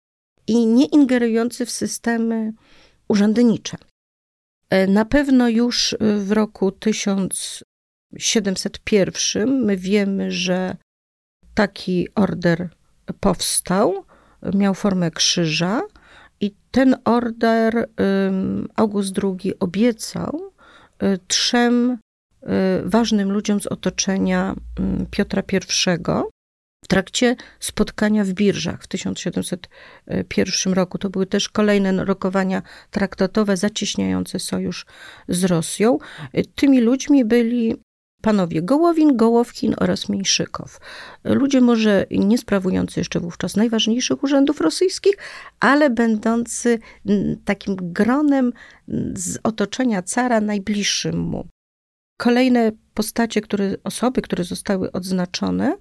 i 0.47 0.67
nie 0.67 0.87
ingerujący 0.87 1.67
w 1.67 1.71
systemy 1.71 2.53
urzędnicze. 3.09 3.77
E, 4.71 4.87
na 4.87 5.05
pewno 5.05 5.49
już 5.49 5.97
w 6.01 6.33
roku 6.33 6.73
1701 6.73 9.65
my 9.65 9.77
wiemy, 9.77 10.33
że 10.33 10.77
taki 11.55 12.09
order 12.15 12.69
powstał, 13.21 14.05
miał 14.55 14.75
formę 14.75 15.11
krzyża 15.11 15.83
ten 16.71 16.97
order 17.05 17.89
August 18.77 19.15
II 19.25 19.59
obiecał 19.61 20.53
trzem 21.29 21.99
ważnym 22.85 23.33
ludziom 23.33 23.61
z 23.61 23.67
otoczenia 23.67 24.55
Piotra 25.11 25.43
I 25.53 25.61
w 26.85 26.89
trakcie 26.89 27.37
spotkania 27.61 28.25
w 28.25 28.29
Birżach 28.29 28.83
w 28.83 28.87
1701 28.87 30.73
roku. 30.73 30.99
To 30.99 31.11
były 31.11 31.27
też 31.27 31.49
kolejne 31.49 32.05
rokowania 32.05 32.63
traktatowe 32.91 33.57
zacieśniające 33.57 34.39
sojusz 34.39 34.87
z 35.29 35.45
Rosją. 35.45 35.99
Tymi 36.55 36.81
ludźmi 36.81 37.25
byli 37.25 37.77
panowie 38.23 38.63
Gołowin, 38.63 39.17
Gołowkin 39.17 39.75
oraz 39.79 40.09
Mniejszykow. 40.09 40.81
Ludzie 41.25 41.61
może 41.61 42.07
nie 42.11 42.39
sprawujący 42.39 43.01
jeszcze 43.01 43.21
wówczas 43.21 43.57
najważniejszych 43.57 44.23
urzędów 44.23 44.61
rosyjskich, 44.61 45.15
ale 45.61 45.91
będący 45.91 46.79
takim 47.45 47.77
gronem 47.81 48.53
z 49.15 49.39
otoczenia 49.43 50.03
cara 50.03 50.41
najbliższym 50.41 51.19
mu. 51.19 51.49
Kolejne 52.21 52.73
postacie, 52.95 53.41
które, 53.41 53.77
osoby, 53.85 54.23
które 54.23 54.45
zostały 54.45 54.93
odznaczone 54.93 55.77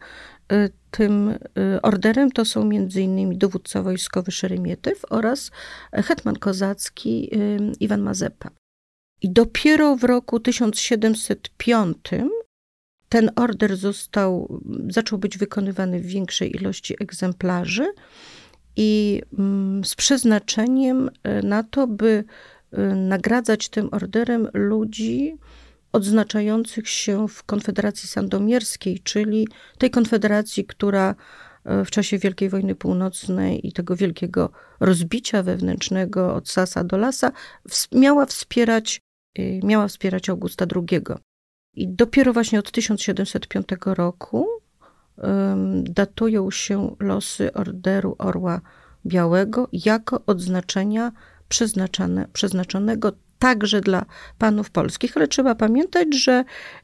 y, 0.52 0.69
tym 0.91 1.30
y, 1.30 1.38
orderem, 1.82 2.32
to 2.32 2.45
są 2.45 2.62
m.in. 2.62 3.38
dowódca 3.38 3.84
wojskowy 3.84 4.32
Szeremietyw 4.32 5.06
oraz 5.10 5.52
hetman 5.93 6.36
kozacki 6.36 7.32
Iwan 7.80 8.02
Mazepa. 8.02 8.50
I 9.21 9.30
dopiero 9.34 9.95
w 9.95 10.03
roku 10.03 10.39
1705 10.39 11.97
ten 13.10 13.32
order 13.36 13.77
został, 13.77 14.62
zaczął 14.89 15.19
być 15.19 15.38
wykonywany 15.38 15.99
w 15.99 16.06
większej 16.06 16.56
ilości 16.56 16.95
egzemplarzy 16.99 17.88
i 18.75 19.21
mm, 19.39 19.86
z 19.86 19.95
przeznaczeniem 19.95 21.10
na 21.43 21.63
to, 21.63 21.88
by 21.88 22.23
nagradzać 22.95 23.69
tym 23.69 23.89
orderem 23.91 24.47
ludzi, 24.53 25.38
odznaczających 25.91 26.89
się 26.89 27.27
w 27.27 27.43
Konfederacji 27.43 28.10
Sandomierskiej, 28.10 28.99
czyli 28.99 29.47
tej 29.77 29.89
konfederacji, 29.89 30.65
która 30.65 31.15
e, 31.65 31.86
w 31.86 31.91
czasie 31.91 32.17
Wielkiej 32.17 32.49
Wojny 32.49 32.75
Północnej 32.75 33.67
i 33.67 33.73
tego 33.73 33.95
wielkiego 33.95 34.51
rozbicia 34.80 35.43
wewnętrznego 35.43 36.36
od 36.36 36.49
Sasa 36.49 36.84
do 36.84 36.97
Lasa 36.97 37.32
miała 37.91 38.25
wspierać, 38.25 38.97
e, 38.97 39.07
miała 39.63 39.87
wspierać 39.87 40.29
Augusta 40.29 40.65
II. 40.75 41.01
I 41.73 41.87
dopiero 41.87 42.33
właśnie 42.33 42.59
od 42.59 42.71
1705 42.71 43.67
roku 43.85 44.47
datują 45.83 46.51
się 46.51 46.95
losy 46.99 47.53
Orderu 47.53 48.15
Orła 48.17 48.61
Białego 49.05 49.69
jako 49.71 50.21
odznaczenia 50.25 51.11
przeznaczonego 52.33 53.11
także 53.39 53.81
dla 53.81 54.05
panów 54.37 54.69
polskich, 54.69 55.17
ale 55.17 55.27
trzeba 55.27 55.55
pamiętać, 55.55 56.07
że 56.15 56.43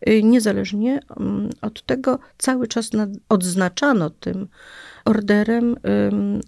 y, 0.09 0.23
niezależnie 0.23 0.99
mm, 1.19 1.49
od 1.61 1.85
tego 1.85 2.19
cały 2.37 2.67
czas 2.67 2.89
odznaczano 3.29 4.09
tym 4.09 4.47
orderem 5.05 5.75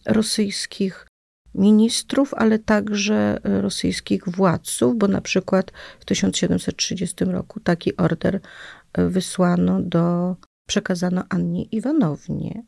rosyjskich 0.06 1.08
ministrów, 1.56 2.34
ale 2.34 2.60
także 2.60 3.38
y, 3.46 3.62
rosyjskich 3.62 4.30
władców, 4.30 4.98
bo 4.98 5.08
na 5.08 5.22
przykład 5.22 5.72
w 6.00 6.06
1730 6.06 7.26
roku 7.26 7.60
taki 7.60 7.98
order 7.98 8.36
y, 8.36 9.10
wysłano 9.10 9.82
do, 9.82 10.36
przekazano 10.68 11.24
Annie 11.30 11.64
Iwanownie, 11.64 12.64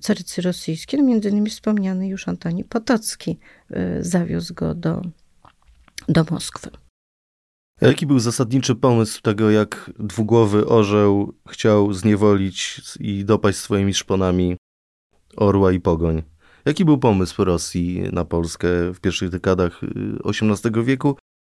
carycy 0.00 0.42
rosyjskiej, 0.42 1.02
między 1.02 1.28
innymi 1.28 1.50
wspomniany 1.50 2.08
już 2.08 2.28
Antoni 2.28 2.64
Potocki 2.64 3.38
zawiózł 4.00 4.54
go 4.54 4.74
do 4.74 5.02
do 6.08 6.24
Moskwy. 6.30 6.70
Jaki 7.80 8.06
był 8.06 8.18
zasadniczy 8.18 8.74
pomysł 8.74 9.22
tego, 9.22 9.50
jak 9.50 9.90
dwugłowy 9.98 10.66
orzeł 10.66 11.34
chciał 11.48 11.92
zniewolić 11.92 12.80
i 13.00 13.24
dopaść 13.24 13.58
swoimi 13.58 13.94
szponami 13.94 14.56
orła 15.36 15.72
i 15.72 15.80
pogoń? 15.80 16.22
Jaki 16.68 16.84
był 16.84 16.98
pomysł 16.98 17.44
Rosji 17.44 18.02
na 18.12 18.24
Polskę 18.24 18.68
w 18.94 19.00
pierwszych 19.00 19.28
dekadach 19.28 19.80
XVIII 20.24 20.80
y, 20.80 20.84
wieku 20.84 21.16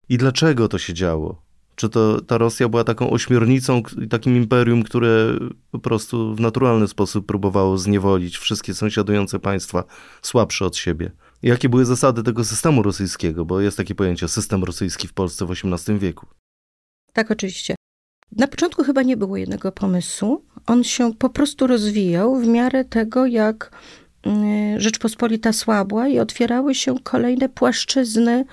i 0.10 0.18
dlaczego 0.18 0.68
to 0.68 0.78
się 0.78 0.94
działo? 0.94 1.42
Czy 1.76 1.90
to 1.90 2.22
ta 2.22 2.38
Rosja 2.38 2.70
była 2.70 2.84
taką 2.84 3.10
ośmiornicą, 3.10 3.82
takim 4.10 4.38
imperium, 4.38 4.84
które 4.84 5.34
po 5.72 5.80
prostu 5.80 6.36
w 6.36 6.40
naturalny 6.40 6.88
sposób 6.88 7.26
próbowało 7.26 7.78
zniewolić 7.78 8.38
wszystkie 8.38 8.74
sąsiadujące 8.74 9.40
państwa 9.40 9.84
słabsze 10.22 10.66
od 10.66 10.78
siebie? 10.78 11.12
Jakie 11.44 11.70
były 11.70 11.86
zasady 11.86 12.24
tego 12.24 12.44
systemu 12.44 12.84
rosyjskiego? 12.84 13.46
Bo 13.46 13.62
jest 13.62 13.78
takie 13.78 13.96
pojęcie 13.96 14.28
system 14.28 14.64
rosyjski 14.64 15.08
w 15.08 15.14
Polsce 15.14 15.46
w 15.46 15.52
XVIII 15.52 16.00
wieku. 16.00 16.28
Tak, 17.14 17.32
oczywiście. 17.32 17.76
Na 18.32 18.48
początku 18.48 18.84
chyba 18.84 19.02
nie 19.02 19.18
było 19.18 19.38
jednego 19.38 19.72
pomysłu. 19.72 20.46
On 20.68 20.84
się 20.84 21.14
po 21.14 21.30
prostu 21.30 21.68
rozwijał 21.68 22.36
w 22.36 22.48
miarę 22.48 22.86
tego, 22.86 23.26
jak 23.26 23.72
Rzeczpospolita 24.78 25.54
słabła 25.54 26.08
i 26.08 26.20
otwierały 26.20 26.76
się 26.76 26.96
kolejne 27.04 27.50
płaszczyzny, 27.50 28.46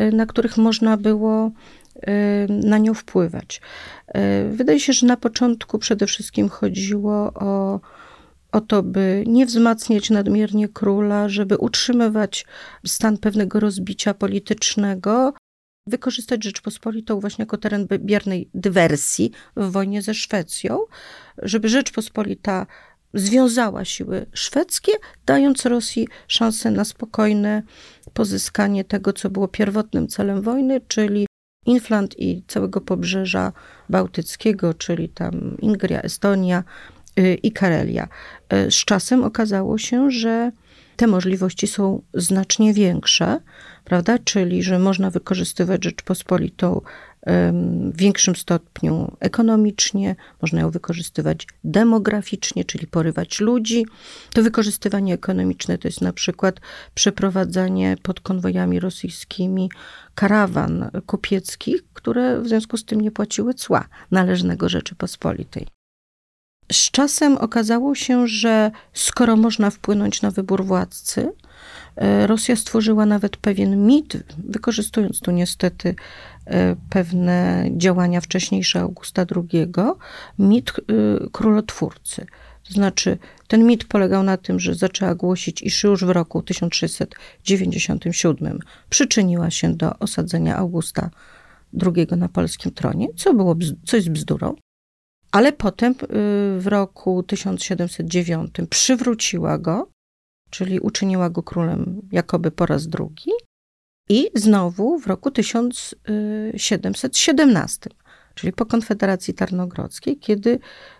y, 0.00 0.12
na 0.12 0.26
których 0.26 0.56
można 0.56 0.96
było 0.96 1.50
y, 1.96 2.00
na 2.48 2.78
nią 2.78 2.94
wpływać. 2.94 3.60
Y, 4.08 4.50
wydaje 4.50 4.80
się, 4.80 4.92
że 4.92 5.06
na 5.06 5.16
początku 5.16 5.78
przede 5.78 6.06
wszystkim 6.06 6.48
chodziło 6.48 7.32
o 7.34 7.80
o 8.52 8.60
to, 8.60 8.82
by 8.82 9.24
nie 9.26 9.46
wzmacniać 9.46 10.10
nadmiernie 10.10 10.68
króla, 10.68 11.28
żeby 11.28 11.56
utrzymywać 11.56 12.46
stan 12.86 13.18
pewnego 13.18 13.60
rozbicia 13.60 14.14
politycznego, 14.14 15.34
wykorzystać 15.86 16.44
Rzeczpospolitą 16.44 17.20
właśnie 17.20 17.42
jako 17.42 17.58
teren 17.58 17.86
biernej 17.98 18.50
dywersji 18.54 19.30
w 19.56 19.70
wojnie 19.70 20.02
ze 20.02 20.14
Szwecją, 20.14 20.78
żeby 21.38 21.68
Rzeczpospolita 21.68 22.66
związała 23.14 23.84
siły 23.84 24.26
szwedzkie, 24.32 24.92
dając 25.26 25.66
Rosji 25.66 26.08
szansę 26.28 26.70
na 26.70 26.84
spokojne 26.84 27.62
pozyskanie 28.14 28.84
tego, 28.84 29.12
co 29.12 29.30
było 29.30 29.48
pierwotnym 29.48 30.08
celem 30.08 30.42
wojny, 30.42 30.80
czyli 30.88 31.26
Infland 31.66 32.18
i 32.18 32.42
całego 32.48 32.80
pobrzeża 32.80 33.52
bałtyckiego, 33.88 34.74
czyli 34.74 35.08
tam 35.08 35.56
Ingria, 35.58 36.02
Estonia, 36.02 36.64
Y, 37.18 37.34
i 37.42 37.52
Karelia. 37.52 38.08
Y, 38.52 38.70
z 38.70 38.84
czasem 38.84 39.24
okazało 39.24 39.78
się, 39.78 40.10
że 40.10 40.52
te 40.96 41.06
możliwości 41.06 41.66
są 41.66 42.02
znacznie 42.14 42.74
większe, 42.74 43.40
prawda? 43.84 44.18
Czyli, 44.18 44.62
że 44.62 44.78
można 44.78 45.10
wykorzystywać 45.10 45.84
Rzeczpospolitą 45.84 46.80
w 47.26 47.96
większym 47.96 48.36
stopniu 48.36 49.16
ekonomicznie, 49.20 50.16
można 50.42 50.60
ją 50.60 50.70
wykorzystywać 50.70 51.46
demograficznie, 51.64 52.64
czyli 52.64 52.86
porywać 52.86 53.40
ludzi. 53.40 53.86
To 54.34 54.42
wykorzystywanie 54.42 55.14
ekonomiczne 55.14 55.78
to 55.78 55.88
jest 55.88 56.00
na 56.00 56.12
przykład 56.12 56.60
przeprowadzanie 56.94 57.96
pod 58.02 58.20
konwojami 58.20 58.80
rosyjskimi 58.80 59.70
karawan 60.14 60.90
kupieckich, 61.06 61.82
które 61.92 62.40
w 62.40 62.48
związku 62.48 62.76
z 62.76 62.84
tym 62.84 63.00
nie 63.00 63.10
płaciły 63.10 63.54
cła 63.54 63.84
należnego 64.10 64.68
Rzeczypospolitej. 64.68 65.66
Z 66.72 66.90
czasem 66.90 67.36
okazało 67.36 67.94
się, 67.94 68.26
że 68.28 68.70
skoro 68.92 69.36
można 69.36 69.70
wpłynąć 69.70 70.22
na 70.22 70.30
wybór 70.30 70.64
władcy, 70.64 71.32
e, 71.96 72.26
Rosja 72.26 72.56
stworzyła 72.56 73.06
nawet 73.06 73.36
pewien 73.36 73.86
mit, 73.86 74.16
wykorzystując 74.38 75.20
tu 75.20 75.30
niestety 75.30 75.94
pewne 76.90 77.68
działania 77.76 78.20
wcześniejsze 78.20 78.80
Augusta 78.80 79.26
II, 79.36 79.66
mit 80.38 80.70
e, 80.70 80.72
królotwórcy. 81.32 82.26
To 82.68 82.74
znaczy, 82.74 83.18
ten 83.48 83.66
mit 83.66 83.84
polegał 83.84 84.22
na 84.22 84.36
tym, 84.36 84.60
że 84.60 84.74
zaczęła 84.74 85.14
głosić, 85.14 85.62
iż 85.62 85.84
już 85.84 86.04
w 86.04 86.10
roku 86.10 86.42
1697 86.42 88.58
przyczyniła 88.90 89.50
się 89.50 89.74
do 89.74 89.98
osadzenia 89.98 90.56
Augusta 90.56 91.10
II 91.86 92.06
na 92.16 92.28
polskim 92.28 92.72
tronie, 92.72 93.08
co, 93.16 93.34
było, 93.34 93.56
co 93.86 93.96
jest 93.96 94.10
bzdurą. 94.10 94.54
Ale 95.32 95.52
potem 95.52 95.92
y, 95.92 95.96
w 96.60 96.66
roku 96.66 97.22
1709 97.22 98.50
przywróciła 98.70 99.58
go, 99.58 99.90
czyli 100.50 100.80
uczyniła 100.80 101.30
go 101.30 101.42
królem 101.42 102.00
jakoby 102.12 102.50
po 102.50 102.66
raz 102.66 102.86
drugi. 102.86 103.30
I 104.12 104.30
znowu 104.34 104.98
w 104.98 105.06
roku 105.06 105.30
1717, 105.30 107.90
czyli 108.34 108.52
po 108.52 108.66
Konfederacji 108.66 109.34
Tarnogrodzkiej, 109.34 110.18
kiedy 110.18 110.58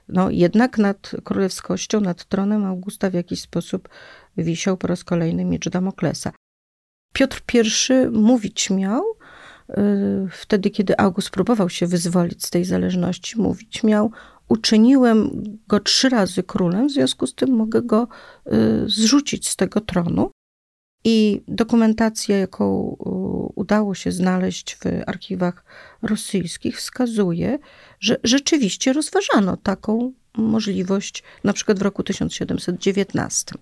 no, 0.08 0.30
jednak 0.30 0.78
nad 0.78 1.12
królewskością, 1.24 2.00
nad 2.00 2.24
tronem 2.24 2.64
Augusta 2.64 3.10
w 3.10 3.14
jakiś 3.14 3.40
sposób 3.40 3.88
wisiał 4.36 4.76
po 4.76 4.86
raz 4.86 5.04
kolejny 5.04 5.44
miecz 5.44 5.68
Damoklesa. 5.68 6.32
Piotr 7.12 7.42
I 7.54 7.58
mówić 8.10 8.70
miał, 8.70 9.02
Y, 9.78 10.28
wtedy, 10.30 10.70
kiedy 10.70 10.98
August 10.98 11.30
próbował 11.30 11.68
się 11.68 11.86
wyzwolić 11.86 12.46
z 12.46 12.50
tej 12.50 12.64
zależności, 12.64 13.40
mówić 13.40 13.82
miał: 13.82 14.10
Uczyniłem 14.48 15.30
go 15.68 15.80
trzy 15.80 16.08
razy 16.08 16.42
królem, 16.42 16.88
w 16.88 16.92
związku 16.92 17.26
z 17.26 17.34
tym 17.34 17.50
mogę 17.50 17.82
go 17.82 18.08
y, 18.46 18.50
zrzucić 18.86 19.48
z 19.48 19.56
tego 19.56 19.80
tronu. 19.80 20.30
I 21.04 21.42
dokumentacja, 21.48 22.38
jaką 22.38 22.96
udało 23.54 23.94
się 23.94 24.12
znaleźć 24.12 24.76
w 24.76 24.80
archiwach 25.06 25.64
rosyjskich, 26.02 26.76
wskazuje, 26.76 27.58
że 28.00 28.16
rzeczywiście 28.24 28.92
rozważano 28.92 29.56
taką 29.56 30.12
możliwość, 30.36 31.22
na 31.44 31.52
przykład 31.52 31.78
w 31.78 31.82
roku 31.82 32.02
1719. 32.02 33.54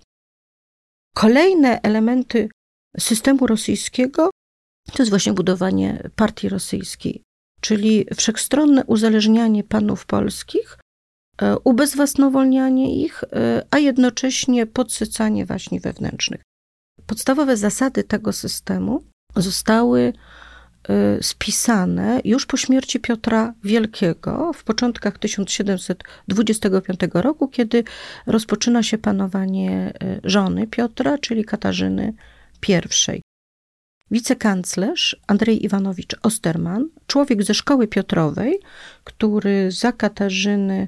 Kolejne 1.15 1.81
elementy 1.81 2.49
systemu 2.99 3.47
rosyjskiego 3.47 4.29
to 4.93 5.03
jest 5.03 5.09
właśnie 5.09 5.33
budowanie 5.33 6.09
partii 6.15 6.49
rosyjskiej, 6.49 7.23
czyli 7.61 8.05
wszechstronne 8.17 8.85
uzależnianie 8.85 9.63
panów 9.63 10.05
polskich, 10.05 10.77
e, 11.41 11.57
ubezwłasnowolnianie 11.63 13.03
ich, 13.05 13.23
e, 13.23 13.65
a 13.71 13.77
jednocześnie 13.79 14.65
podsycanie 14.65 15.45
waśni 15.45 15.79
wewnętrznych. 15.79 16.41
Podstawowe 17.09 17.57
zasady 17.57 18.03
tego 18.03 18.33
systemu 18.33 19.03
zostały 19.35 20.13
Y, 20.89 21.23
spisane 21.23 22.21
już 22.25 22.45
po 22.45 22.57
śmierci 22.57 22.99
Piotra 22.99 23.53
Wielkiego 23.63 24.53
w 24.53 24.63
początkach 24.63 25.17
1725 25.17 26.99
roku, 27.13 27.47
kiedy 27.47 27.83
rozpoczyna 28.25 28.83
się 28.83 28.97
panowanie 28.97 29.93
y, 30.03 30.19
żony 30.23 30.67
Piotra, 30.67 31.17
czyli 31.17 31.45
Katarzyny 31.45 32.13
I. 32.67 33.21
Wicekanclerz 34.11 35.21
Andrzej 35.27 35.65
Iwanowicz 35.65 36.15
Osterman, 36.23 36.89
człowiek 37.07 37.43
ze 37.43 37.53
szkoły 37.53 37.87
Piotrowej, 37.87 38.59
który 39.03 39.71
za 39.71 39.91
Katarzyny 39.91 40.87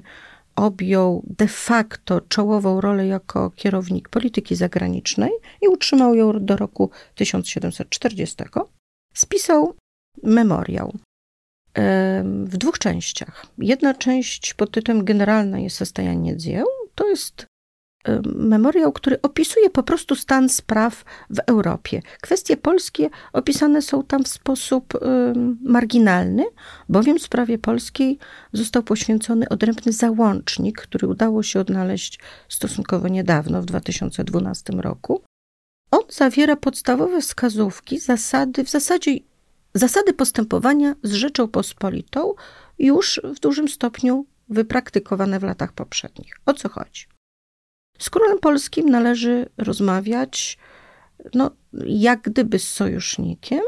objął 0.55 1.23
de 1.25 1.47
facto 1.47 2.21
czołową 2.21 2.81
rolę 2.81 3.07
jako 3.07 3.51
kierownik 3.51 4.09
polityki 4.09 4.55
zagranicznej 4.55 5.31
i 5.61 5.67
utrzymał 5.67 6.15
ją 6.15 6.45
do 6.45 6.57
roku 6.57 6.89
1740, 7.15 8.35
spisał 9.13 9.75
memoriał 10.23 10.93
w 12.45 12.57
dwóch 12.57 12.79
częściach. 12.79 13.45
Jedna 13.57 13.93
część 13.93 14.53
pod 14.53 14.71
tytułem 14.71 15.05
Generalne 15.05 15.63
jest 15.63 15.77
состояние 15.77 16.37
dzieł, 16.37 16.65
to 16.95 17.07
jest 17.07 17.45
memoriał, 18.34 18.92
który 18.92 19.22
opisuje 19.22 19.70
po 19.70 19.82
prostu 19.82 20.16
stan 20.16 20.48
spraw 20.48 21.04
w 21.30 21.38
Europie. 21.46 22.02
Kwestie 22.22 22.56
polskie 22.56 23.10
opisane 23.32 23.82
są 23.82 24.02
tam 24.02 24.24
w 24.24 24.28
sposób 24.28 24.92
marginalny, 25.62 26.44
bowiem 26.88 27.18
sprawie 27.18 27.58
polskiej 27.58 28.18
został 28.52 28.82
poświęcony 28.82 29.48
odrębny 29.48 29.92
załącznik, 29.92 30.80
który 30.80 31.08
udało 31.08 31.42
się 31.42 31.60
odnaleźć 31.60 32.18
stosunkowo 32.48 33.08
niedawno, 33.08 33.62
w 33.62 33.64
2012 33.64 34.72
roku. 34.72 35.22
On 35.90 36.02
zawiera 36.08 36.56
podstawowe 36.56 37.20
wskazówki, 37.20 38.00
zasady, 38.00 38.64
w 38.64 38.70
zasadzie 38.70 39.18
Zasady 39.74 40.12
postępowania 40.12 40.94
z 41.02 41.12
Rzeczą 41.12 41.48
Pospolitą 41.48 42.34
już 42.78 43.20
w 43.24 43.40
dużym 43.40 43.68
stopniu 43.68 44.26
wypraktykowane 44.48 45.38
w 45.40 45.42
latach 45.42 45.72
poprzednich. 45.72 46.36
O 46.46 46.54
co 46.54 46.68
chodzi? 46.68 47.11
Z 48.02 48.10
królem 48.10 48.38
polskim 48.38 48.88
należy 48.88 49.48
rozmawiać, 49.58 50.58
no, 51.34 51.50
jak 51.86 52.20
gdyby 52.20 52.58
z 52.58 52.68
sojusznikiem, 52.68 53.60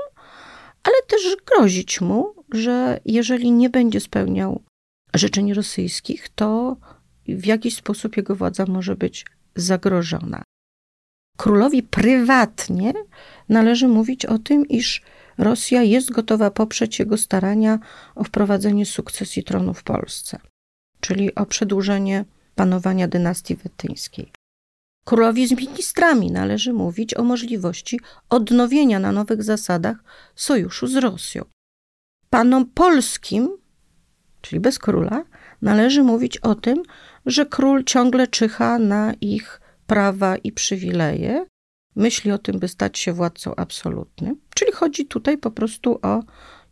ale 0.82 0.94
też 1.06 1.36
grozić 1.46 2.00
mu, 2.00 2.34
że 2.52 3.00
jeżeli 3.04 3.52
nie 3.52 3.70
będzie 3.70 4.00
spełniał 4.00 4.62
życzeń 5.14 5.54
rosyjskich, 5.54 6.28
to 6.28 6.76
w 7.28 7.46
jakiś 7.46 7.76
sposób 7.76 8.16
jego 8.16 8.36
władza 8.36 8.64
może 8.68 8.96
być 8.96 9.26
zagrożona. 9.56 10.42
Królowi 11.36 11.82
prywatnie 11.82 12.92
należy 13.48 13.88
mówić 13.88 14.26
o 14.26 14.38
tym, 14.38 14.68
iż 14.68 15.02
Rosja 15.38 15.82
jest 15.82 16.10
gotowa 16.10 16.50
poprzeć 16.50 16.98
jego 16.98 17.16
starania 17.16 17.78
o 18.14 18.24
wprowadzenie 18.24 18.86
sukcesji 18.86 19.44
tronu 19.44 19.74
w 19.74 19.82
Polsce, 19.82 20.38
czyli 21.00 21.34
o 21.34 21.46
przedłużenie 21.46 22.24
panowania 22.54 23.08
dynastii 23.08 23.56
wetyńskiej. 23.56 24.32
Królowi 25.04 25.46
z 25.46 25.52
ministrami 25.52 26.30
należy 26.30 26.72
mówić 26.72 27.14
o 27.16 27.24
możliwości 27.24 28.00
odnowienia 28.30 28.98
na 28.98 29.12
nowych 29.12 29.42
zasadach 29.42 29.96
sojuszu 30.34 30.86
z 30.86 30.96
Rosją. 30.96 31.44
Panom 32.30 32.66
polskim, 32.66 33.48
czyli 34.40 34.60
bez 34.60 34.78
króla, 34.78 35.24
należy 35.62 36.02
mówić 36.02 36.38
o 36.38 36.54
tym, 36.54 36.82
że 37.26 37.46
król 37.46 37.84
ciągle 37.84 38.26
czyha 38.26 38.78
na 38.78 39.12
ich 39.20 39.60
prawa 39.86 40.36
i 40.36 40.52
przywileje, 40.52 41.46
myśli 41.96 42.32
o 42.32 42.38
tym, 42.38 42.58
by 42.58 42.68
stać 42.68 42.98
się 42.98 43.12
władcą 43.12 43.54
absolutnym. 43.56 44.36
Czyli 44.54 44.72
chodzi 44.72 45.06
tutaj 45.06 45.38
po 45.38 45.50
prostu 45.50 45.98
o 46.02 46.22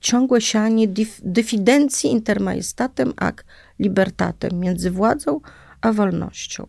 ciągłe 0.01 0.41
sianie 0.41 0.89
dyfidencji 1.23 2.11
intermajestatem 2.11 3.13
ac 3.17 3.37
libertatem 3.79 4.61
między 4.61 4.91
władzą 4.91 5.41
a 5.83 5.93
wolnością. 5.93 6.67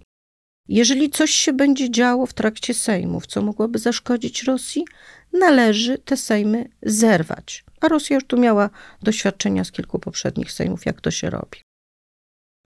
Jeżeli 0.67 1.09
coś 1.09 1.31
się 1.31 1.53
będzie 1.53 1.91
działo 1.91 2.25
w 2.25 2.33
trakcie 2.33 2.73
sejmów, 2.73 3.27
co 3.27 3.41
mogłoby 3.41 3.79
zaszkodzić 3.79 4.43
Rosji, 4.43 4.85
należy 5.33 5.97
te 5.97 6.17
sejmy 6.17 6.69
zerwać. 6.81 7.63
A 7.81 7.87
Rosja 7.87 8.15
już 8.15 8.25
tu 8.25 8.37
miała 8.37 8.69
doświadczenia 9.01 9.63
z 9.63 9.71
kilku 9.71 9.99
poprzednich 9.99 10.51
sejmów, 10.51 10.85
jak 10.85 11.01
to 11.01 11.11
się 11.11 11.29
robi. 11.29 11.61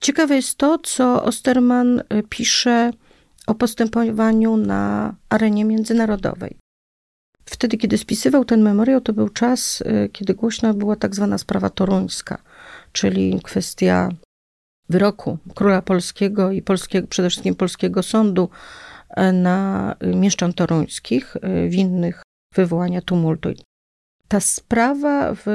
Ciekawe 0.01 0.36
jest 0.36 0.57
to, 0.57 0.79
co 0.79 1.23
Osterman 1.23 1.99
e, 2.10 2.23
pisze 2.23 2.91
o 3.47 3.55
postępowaniu 3.55 4.57
na 4.57 5.15
arenie 5.29 5.65
międzynarodowej. 5.65 6.57
Wtedy, 7.45 7.77
kiedy 7.77 7.97
spisywał 7.97 8.45
ten 8.45 8.62
memoriał, 8.62 9.01
to 9.01 9.13
był 9.13 9.29
czas, 9.29 9.81
y, 9.81 10.10
kiedy 10.13 10.33
głośna 10.33 10.73
była 10.73 10.95
tak 10.95 11.15
zwana 11.15 11.38
sprawa 11.38 11.69
toruńska, 11.69 12.41
czyli 12.91 13.39
kwestia 13.43 14.10
wyroku 14.89 15.38
króla 15.56 15.82
polskiego 15.82 16.52
i 16.52 16.62
polskiego, 16.62 17.08
przede 17.08 17.30
wszystkim 17.30 17.56
polskiego 17.56 18.04
sądu 18.04 18.50
e, 19.10 19.32
na 19.32 19.95
mieszczan 20.02 20.54
toruńskich 20.54 21.36
y, 21.36 21.69
winnych 21.69 22.23
wywołania 22.56 23.02
tumultu. 23.02 23.50
Ta 24.28 24.39
sprawa 24.39 25.34
w 25.36 25.45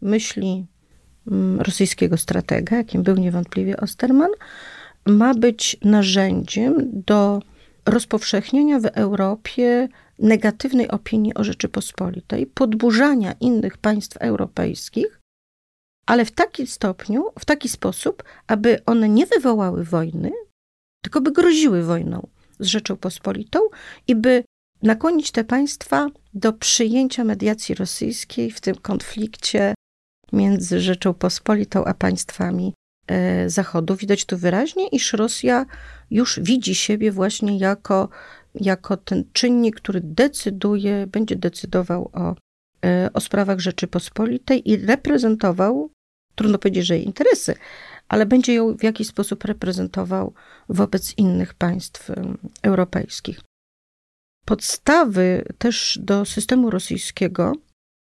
myśli 0.00 0.66
mm, 1.30 1.60
rosyjskiego 1.60 2.16
stratega, 2.16 2.76
jakim 2.76 3.02
był 3.02 3.16
niewątpliwie 3.16 3.76
Osterman, 3.76 4.30
ma 5.06 5.34
być 5.34 5.76
narzędziem 5.84 6.74
do 7.06 7.42
rozpowszechnienia 7.86 8.80
w 8.80 8.86
Europie 8.86 9.88
negatywnej 10.18 10.90
opinii 10.90 11.34
o 11.34 11.44
Rzeczypospolitej, 11.44 12.46
podburzania 12.46 13.34
innych 13.40 13.78
państw 13.78 14.16
europejskich, 14.16 15.21
ale 16.06 16.24
w 16.24 16.30
taki 16.30 16.66
stopniu, 16.66 17.24
w 17.38 17.44
taki 17.44 17.68
sposób, 17.68 18.22
aby 18.46 18.84
one 18.86 19.08
nie 19.08 19.26
wywołały 19.26 19.84
wojny, 19.84 20.30
tylko 21.02 21.20
by 21.20 21.32
groziły 21.32 21.82
wojną 21.82 22.28
z 22.58 22.66
Rzecząpospolitą 22.66 23.58
i 24.08 24.16
by 24.16 24.44
nakłonić 24.82 25.30
te 25.30 25.44
państwa 25.44 26.08
do 26.34 26.52
przyjęcia 26.52 27.24
mediacji 27.24 27.74
rosyjskiej 27.74 28.50
w 28.50 28.60
tym 28.60 28.74
konflikcie 28.74 29.74
między 30.32 30.80
Rzecząpospolitą 30.80 31.84
a 31.84 31.94
państwami 31.94 32.72
E, 33.06 33.50
Zachodu. 33.50 33.96
Widać 33.96 34.24
tu 34.24 34.38
wyraźnie, 34.38 34.88
iż 34.88 35.12
Rosja 35.12 35.66
już 36.10 36.40
widzi 36.40 36.74
siebie 36.74 37.12
właśnie 37.12 37.58
jako, 37.58 38.08
jako 38.54 38.96
ten 38.96 39.24
czynnik, 39.32 39.76
który 39.76 40.00
decyduje, 40.00 41.06
będzie 41.06 41.36
decydował 41.36 42.10
o, 42.12 42.34
o 43.12 43.20
sprawach 43.20 43.60
Rzeczypospolitej 43.60 44.70
i 44.70 44.76
reprezentował, 44.76 45.90
trudno 46.34 46.58
powiedzieć, 46.58 46.86
że 46.86 46.96
jej 46.96 47.06
interesy, 47.06 47.54
ale 48.08 48.26
będzie 48.26 48.54
ją 48.54 48.76
w 48.76 48.82
jakiś 48.82 49.08
sposób 49.08 49.44
reprezentował 49.44 50.34
wobec 50.68 51.18
innych 51.18 51.54
państw 51.54 52.10
europejskich. 52.62 53.40
Podstawy 54.44 55.44
też 55.58 55.98
do 56.02 56.24
systemu 56.24 56.70
rosyjskiego, 56.70 57.52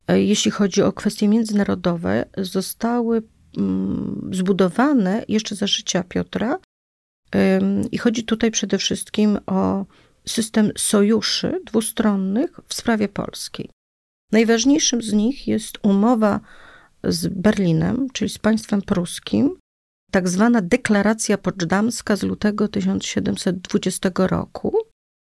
e, 0.09 0.23
jeśli 0.23 0.51
chodzi 0.51 0.83
o 0.83 0.93
kwestie 0.93 1.29
międzynarodowe, 1.29 2.25
zostały 2.37 3.23
Mm, 3.57 4.31
zbudowane 4.33 5.25
jeszcze 5.29 5.55
za 5.55 5.67
życia 5.67 6.05
Piotra. 6.05 6.59
I 7.93 7.99
chodzi 7.99 8.25
tutaj 8.25 8.51
przede 8.51 8.79
wszystkim 8.79 9.39
o 9.47 9.87
system 10.27 10.71
sojuszy 10.77 11.61
dwustronnych 11.67 12.61
w 12.69 12.75
sprawie 12.75 13.09
polskiej. 13.09 13.71
Najważniejszym 14.33 15.03
z 15.03 15.13
nich 15.13 15.49
jest 15.49 15.79
umowa 15.83 16.41
z 17.05 17.27
Berlinem, 17.27 18.11
czyli 18.13 18.31
z 18.31 18.39
państwem 18.39 18.83
pruskim, 18.83 19.59
tak 20.11 20.29
zwana 20.29 20.63
deklaracja 20.63 21.39
poczdamska 21.39 22.17
z 22.17 22.23
lutego 22.23 22.69
1720 22.69 24.11
roku, 24.17 24.77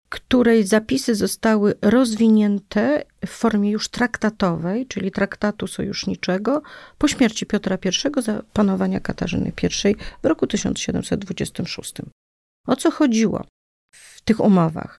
której 0.08 0.66
zapisy 0.66 1.14
zostały 1.14 1.74
rozwinięte 1.82 3.04
w 3.26 3.30
formie 3.30 3.70
już 3.70 3.88
traktatowej, 3.88 4.86
czyli 4.86 5.10
traktatu 5.10 5.66
sojuszniczego, 5.66 6.62
po 6.98 7.08
śmierci 7.08 7.46
Piotra 7.46 7.78
I 7.84 8.22
za 8.22 8.42
panowania 8.52 9.00
Katarzyny 9.00 9.52
I 9.64 9.96
w 10.22 10.26
roku 10.26 10.46
1726. 10.46 11.94
O 12.66 12.76
co 12.76 12.90
chodziło 12.90 13.44
w 13.94 14.20
tych 14.20 14.40
umowach? 14.40 14.98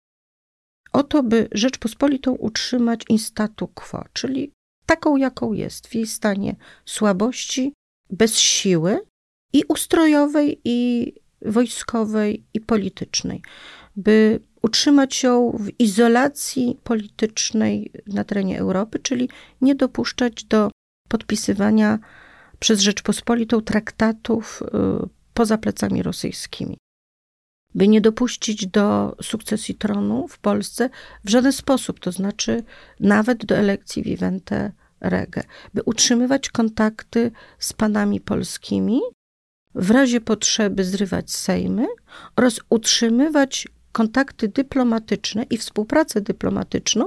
O 0.94 1.04
to, 1.04 1.24
by 1.24 1.48
Rzeczpospolitą 1.52 2.32
utrzymać 2.32 3.02
in 3.10 3.20
statu 3.20 3.68
quo, 3.68 4.04
czyli 4.14 4.52
taką, 4.86 5.18
jaką 5.18 5.54
jest, 5.54 5.88
w 5.88 5.96
jej 5.96 6.08
stanie 6.08 6.56
słabości, 6.86 7.74
bez 8.10 8.38
siły 8.38 9.00
i 9.54 9.64
ustrojowej, 9.68 10.62
i 10.66 11.14
wojskowej, 11.42 12.44
i 12.54 12.62
politycznej, 12.62 13.42
by 13.96 14.40
utrzymać 14.62 15.24
ją 15.24 15.52
w 15.60 15.80
izolacji 15.80 16.80
politycznej 16.84 17.92
na 18.08 18.24
terenie 18.24 18.60
Europy, 18.60 19.00
czyli 19.00 19.30
nie 19.62 19.76
dopuszczać 19.76 20.44
do 20.44 20.72
podpisywania 21.08 22.00
przez 22.60 22.80
Rzeczpospolitą 22.80 23.62
traktatów 23.62 24.64
y, 24.64 25.10
poza 25.34 25.58
plecami 25.58 26.04
rosyjskimi. 26.04 26.78
By 27.76 27.88
nie 27.88 28.02
dopuścić 28.02 28.68
do 28.68 29.16
sukcesji 29.22 29.76
tronu 29.76 30.28
w 30.28 30.40
Polsce 30.40 30.90
w 31.24 31.30
żaden 31.30 31.54
sposób, 31.54 32.00
to 32.00 32.12
znaczy 32.12 32.64
nawet 33.00 33.46
do 33.46 33.56
elekcji 33.56 34.04
Vivente 34.04 34.72
Rege, 35.02 35.44
by 35.74 35.84
utrzymywać 35.84 36.50
kontakty 36.50 37.32
z 37.60 37.74
panami 37.74 38.22
polskimi, 38.22 39.02
w 39.76 39.92
razie 39.92 40.22
potrzeby 40.22 40.84
zrywać 40.84 41.32
sejmy 41.32 41.88
oraz 42.36 42.60
utrzymywać 42.70 43.68
kontakty 43.92 44.48
dyplomatyczne 44.48 45.44
i 45.44 45.58
współpracę 45.58 46.22
dyplomatyczną 46.22 47.06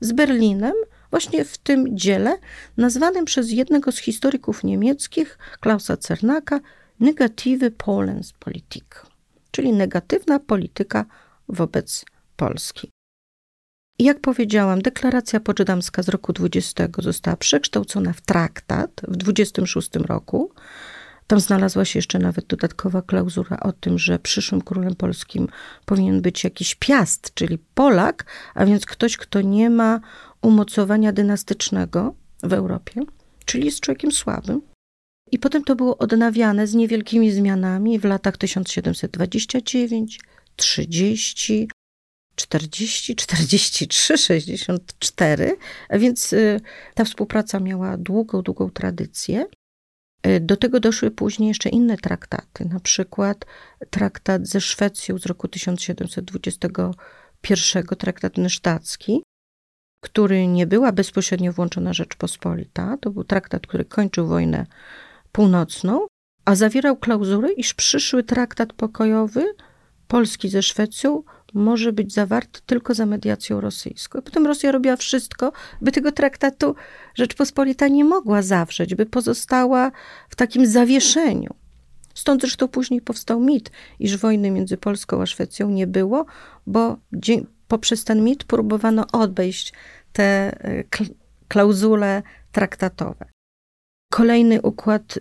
z 0.00 0.12
Berlinem, 0.12 0.74
właśnie 1.10 1.44
w 1.44 1.58
tym 1.58 1.96
dziele, 1.96 2.36
nazwanym 2.76 3.24
przez 3.24 3.50
jednego 3.50 3.92
z 3.92 3.98
historyków 3.98 4.64
niemieckich, 4.64 5.38
Klausa 5.60 5.96
Cernaka, 5.96 6.60
Negative 7.00 7.70
Polenspolitik, 7.76 9.02
czyli 9.50 9.72
negatywna 9.72 10.40
polityka 10.40 11.04
wobec 11.48 12.04
Polski. 12.36 12.90
I 13.98 14.04
jak 14.04 14.20
powiedziałam, 14.20 14.82
deklaracja 14.82 15.40
poczdamska 15.40 16.02
z 16.02 16.08
roku 16.08 16.32
20 16.32 16.88
została 16.98 17.36
przekształcona 17.36 18.12
w 18.12 18.20
traktat 18.20 18.90
w 19.08 19.16
26 19.16 19.96
roku. 19.96 20.52
Tam 21.26 21.40
znalazła 21.40 21.84
się 21.84 21.98
jeszcze 21.98 22.18
nawet 22.18 22.46
dodatkowa 22.46 23.02
klauzura 23.02 23.60
o 23.60 23.72
tym, 23.72 23.98
że 23.98 24.18
przyszłym 24.18 24.62
królem 24.62 24.94
polskim 24.94 25.48
powinien 25.84 26.22
być 26.22 26.44
jakiś 26.44 26.74
piast, 26.74 27.34
czyli 27.34 27.58
Polak, 27.74 28.24
a 28.54 28.66
więc 28.66 28.86
ktoś, 28.86 29.16
kto 29.16 29.40
nie 29.40 29.70
ma 29.70 30.00
umocowania 30.42 31.12
dynastycznego 31.12 32.14
w 32.42 32.52
Europie, 32.52 33.00
czyli 33.44 33.64
jest 33.64 33.80
człowiekiem 33.80 34.12
słabym. 34.12 34.69
I 35.32 35.38
potem 35.38 35.64
to 35.64 35.76
było 35.76 35.98
odnawiane 35.98 36.66
z 36.66 36.74
niewielkimi 36.74 37.30
zmianami 37.30 37.98
w 37.98 38.04
latach 38.04 38.36
1729, 38.36 40.20
30, 40.56 41.68
40, 42.34 43.16
43, 43.16 44.18
64, 44.18 45.56
a 45.88 45.98
więc 45.98 46.32
y, 46.32 46.60
ta 46.94 47.04
współpraca 47.04 47.60
miała 47.60 47.96
długą, 47.96 48.42
długą 48.42 48.70
tradycję. 48.70 49.46
Y, 50.26 50.40
do 50.40 50.56
tego 50.56 50.80
doszły 50.80 51.10
później 51.10 51.48
jeszcze 51.48 51.68
inne 51.68 51.96
traktaty, 51.96 52.64
na 52.64 52.80
przykład 52.80 53.46
traktat 53.90 54.46
ze 54.46 54.60
Szwecją 54.60 55.18
z 55.18 55.26
roku 55.26 55.48
1721, 55.48 57.84
traktat 57.98 58.38
nysztacki, 58.38 59.22
który 60.04 60.46
nie 60.46 60.66
była 60.66 60.92
bezpośrednio 60.92 61.52
włączona 61.52 61.92
Rzeczpospolita. 61.92 62.96
To 63.00 63.10
był 63.10 63.24
traktat, 63.24 63.66
który 63.66 63.84
kończył 63.84 64.26
wojnę 64.26 64.66
północną, 65.32 66.06
a 66.44 66.54
zawierał 66.54 66.96
klauzurę, 66.96 67.52
iż 67.52 67.74
przyszły 67.74 68.22
traktat 68.22 68.72
pokojowy 68.72 69.54
Polski 70.10 70.48
ze 70.48 70.62
Szwecją 70.62 71.22
może 71.54 71.92
być 71.92 72.14
zawarty 72.14 72.60
tylko 72.66 72.94
za 72.94 73.06
mediacją 73.06 73.60
rosyjską. 73.60 74.22
Potem 74.22 74.46
Rosja 74.46 74.72
robiła 74.72 74.96
wszystko, 74.96 75.52
by 75.80 75.92
tego 75.92 76.12
traktatu 76.12 76.74
Rzeczpospolita 77.14 77.88
nie 77.88 78.04
mogła 78.04 78.42
zawrzeć, 78.42 78.94
by 78.94 79.06
pozostała 79.06 79.90
w 80.28 80.36
takim 80.36 80.66
zawieszeniu. 80.66 81.54
Stąd 82.14 82.40
zresztą 82.40 82.68
później 82.68 83.00
powstał 83.00 83.40
mit, 83.40 83.70
iż 83.98 84.16
wojny 84.16 84.50
między 84.50 84.76
Polską 84.76 85.22
a 85.22 85.26
Szwecją 85.26 85.70
nie 85.70 85.86
było, 85.86 86.26
bo 86.66 86.96
poprzez 87.68 88.04
ten 88.04 88.24
mit 88.24 88.44
próbowano 88.44 89.06
odejść 89.12 89.72
te 90.12 90.22
e, 90.22 90.84
klauzule 91.48 92.22
traktatowe. 92.52 93.26
Kolejny 94.10 94.62
układ 94.62 95.18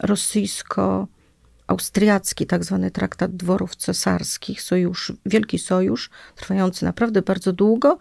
rosyjsko-austriacki, 0.00 2.46
tak 2.46 2.64
zwany 2.64 2.90
traktat 2.90 3.36
dworów 3.36 3.76
cesarskich, 3.76 4.62
sojusz, 4.62 5.12
wielki 5.26 5.58
sojusz, 5.58 6.10
trwający 6.36 6.84
naprawdę 6.84 7.22
bardzo 7.22 7.52
długo, 7.52 7.98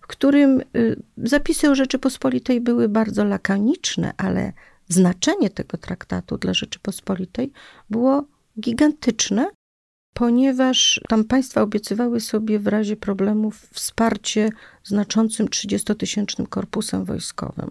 w 0.00 0.06
którym 0.06 0.62
y, 0.76 1.02
zapisy 1.16 1.74
Rzeczypospolitej 1.74 2.60
były 2.60 2.88
bardzo 2.88 3.24
lakoniczne, 3.24 4.12
ale 4.16 4.52
znaczenie 4.88 5.50
tego 5.50 5.78
traktatu 5.78 6.38
dla 6.38 6.54
Rzeczypospolitej 6.54 7.52
było 7.90 8.24
gigantyczne, 8.60 9.50
ponieważ 10.14 11.00
tam 11.08 11.24
państwa 11.24 11.62
obiecywały 11.62 12.20
sobie 12.20 12.58
w 12.58 12.66
razie 12.66 12.96
problemów 12.96 13.68
wsparcie 13.72 14.50
znaczącym 14.82 15.46
30-tysięcznym 15.46 16.48
korpusem 16.48 17.04
wojskowym. 17.04 17.70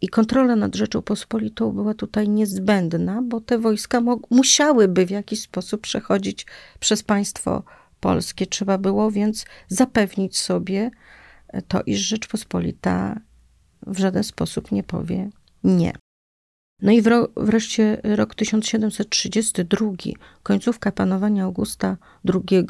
I 0.00 0.08
kontrola 0.08 0.56
nad 0.56 0.74
Rzecząpospolitą 0.74 1.72
była 1.72 1.94
tutaj 1.94 2.28
niezbędna, 2.28 3.22
bo 3.22 3.40
te 3.40 3.58
wojska 3.58 4.02
musiałyby 4.30 5.06
w 5.06 5.10
jakiś 5.10 5.40
sposób 5.40 5.80
przechodzić 5.80 6.46
przez 6.80 7.02
państwo 7.02 7.62
polskie. 8.00 8.46
Trzeba 8.46 8.78
było 8.78 9.10
więc 9.10 9.44
zapewnić 9.68 10.38
sobie 10.38 10.90
to, 11.68 11.82
iż 11.86 12.00
Rzeczpospolita 12.00 13.20
w 13.86 13.98
żaden 13.98 14.24
sposób 14.24 14.72
nie 14.72 14.82
powie 14.82 15.30
nie. 15.64 15.92
No 16.82 16.92
i 16.92 17.02
wreszcie 17.36 18.00
rok 18.04 18.34
1732, 18.34 19.90
końcówka 20.42 20.92
panowania 20.92 21.44
Augusta 21.44 21.96
II, 22.34 22.66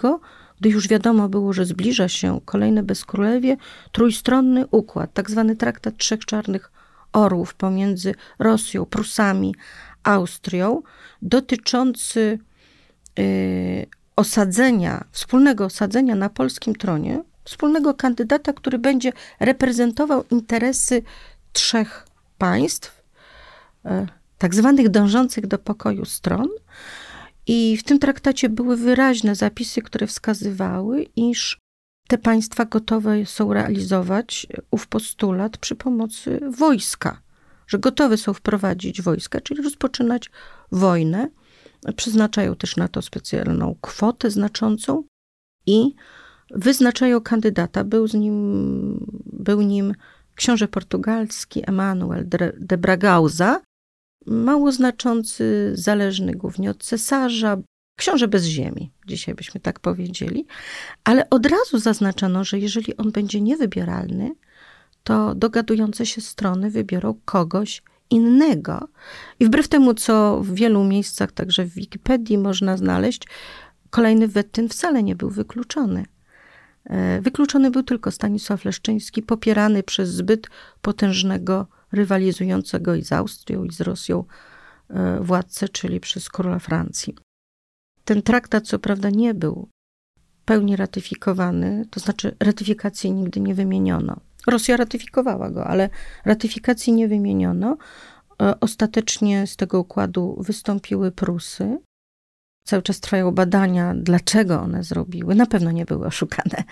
gdy 0.60 0.68
już 0.68 0.88
wiadomo 0.88 1.28
było, 1.28 1.52
że 1.52 1.64
zbliża 1.64 2.08
się 2.08 2.40
kolejne 2.44 2.82
bezkrólewie, 2.82 3.56
trójstronny 3.92 4.66
układ, 4.66 5.12
tak 5.14 5.30
zwany 5.30 5.56
traktat 5.56 5.96
trzech 5.96 6.24
czarnych 6.24 6.72
orłów 7.12 7.54
pomiędzy 7.54 8.14
Rosją, 8.38 8.86
Prusami, 8.86 9.54
Austrią, 10.02 10.82
dotyczący 11.22 12.38
y, 13.18 13.86
osadzenia, 14.16 15.04
wspólnego 15.11 15.64
osadzenia 15.64 16.14
na 16.14 16.28
polskim 16.28 16.74
tronie, 16.74 17.22
wspólnego 17.44 17.94
kandydata, 17.94 18.52
który 18.52 18.78
będzie 18.78 19.12
reprezentował 19.40 20.24
interesy 20.30 21.02
trzech 21.52 22.07
państw, 22.38 23.02
y, 23.86 23.88
tak 24.38 24.54
zwanych 24.54 24.88
dążących 24.88 25.46
do 25.46 25.59
pokoju 25.59 26.04
stron. 26.04 26.48
I 27.46 27.76
w 27.76 27.82
tym 27.82 27.98
traktacie 27.98 28.48
były 28.48 28.76
wyraźne 28.76 29.34
zapisy, 29.34 29.82
które 29.82 30.07
wskazywały, 30.07 31.07
iż 31.16 31.59
te 32.09 32.18
państwa 32.18 32.64
gotowe 32.64 33.26
są 33.26 33.52
realizować 33.52 34.46
ów 34.70 34.86
postulat 34.86 35.59
przy 35.59 35.76
pomocy 35.76 36.40
wojska, 36.59 37.22
że 37.66 37.78
gotowe 37.78 38.16
są 38.16 38.34
wprowadzić 38.34 39.02
wojska, 39.02 39.40
czyli 39.40 39.62
rozpoczynać 39.62 40.30
wojnę. 40.72 41.28
Przeznaczają 41.96 42.57
też 42.57 42.76
na 42.76 42.88
to 42.88 43.02
specjalną 43.02 43.76
kwotę 43.80 44.30
znaczącą 44.30 45.04
i 45.66 45.94
wyznaczają 46.50 47.20
kandydata. 47.20 47.84
Był, 47.84 48.09
z 48.09 48.14
nim, 48.14 49.07
był 49.32 49.62
nim 49.62 49.94
książę 50.34 50.68
portugalski 50.68 51.62
Emanuel 51.66 52.28
de 52.59 52.78
Bragauza, 52.78 53.61
mało 54.26 54.72
znaczący, 54.72 55.72
zależny 55.74 56.34
głównie 56.34 56.70
od 56.70 56.82
cesarza, 56.84 57.57
książę 57.97 58.28
bez 58.28 58.44
ziemi, 58.44 58.90
dzisiaj 59.07 59.34
byśmy 59.34 59.61
tak 59.61 59.80
powiedzieli, 59.80 60.47
ale 61.05 61.30
od 61.30 61.47
razu 61.47 61.78
zaznaczono, 61.78 62.44
że 62.44 62.59
jeżeli 62.59 62.97
on 62.97 63.11
będzie 63.11 63.40
niewybieralny, 63.40 64.34
to 65.05 65.34
dogadujące 65.34 66.07
się 66.07 66.20
strony 66.20 66.70
wybiorą 66.70 67.14
kogoś 67.24 67.82
innego. 68.11 68.88
I 69.40 69.47
wbrew 69.47 69.68
temu, 69.68 69.94
co 69.94 70.40
w 70.40 70.55
wielu 70.55 70.84
miejscach, 70.84 71.32
także 71.32 71.64
w 71.64 71.74
Wikipedii 71.74 72.38
można 72.38 72.76
znaleźć, 72.76 73.22
kolejny 73.90 74.28
Wettyn 74.28 74.68
wcale 74.68 75.03
nie 75.03 75.16
był 75.16 75.30
wykluczony. 75.30 76.05
E, 76.84 77.20
wykluczony 77.20 77.70
był 77.70 77.82
tylko 77.82 78.11
Stanisław 78.11 78.64
Leszczyński, 78.64 79.22
popierany 79.22 79.82
przez 79.82 80.11
zbyt 80.11 80.47
potężnego, 80.82 81.66
rywalizującego 81.92 82.94
i 82.94 83.05
z 83.05 83.12
Austrią, 83.12 83.64
i 83.64 83.72
z 83.72 83.80
Rosją 83.80 84.24
e, 84.90 85.20
władcę, 85.20 85.68
czyli 85.68 86.01
przez 86.01 86.28
króla 86.28 86.59
Francji. 86.59 87.25
Ten 88.07 88.22
traktat, 88.22 88.66
co 88.66 88.78
prawda, 88.78 89.11
nie 89.11 89.34
był 89.34 89.68
pełni 90.44 90.76
ratyfikowany, 90.76 91.86
to 91.90 92.00
znaczy 92.00 92.36
ratyfikacji 92.40 93.12
nigdy 93.12 93.40
nie 93.40 93.54
wymieniono. 93.54 94.20
Rosja 94.46 94.76
ratyfikowała 94.76 95.50
go, 95.50 95.66
ale 95.66 95.90
ratyfikacji 96.24 96.92
nie 96.92 97.09
wymieniono. 97.09 97.76
E, 98.42 98.61
ostatecznie 98.61 99.46
z 99.46 99.57
tego 99.57 99.80
układu 99.80 100.36
wystąpiły 100.40 101.12
Prusy. 101.12 101.78
Cały 102.64 102.82
czas 102.82 103.00
trwają 103.00 103.32
badania, 103.32 103.94
dlaczego 103.96 104.61
one 104.61 104.84
zrobiły. 104.84 105.34
Na 105.34 105.46
pewno 105.46 105.70
nie 105.70 105.84
były 105.84 106.07
oszukane, 106.07 106.64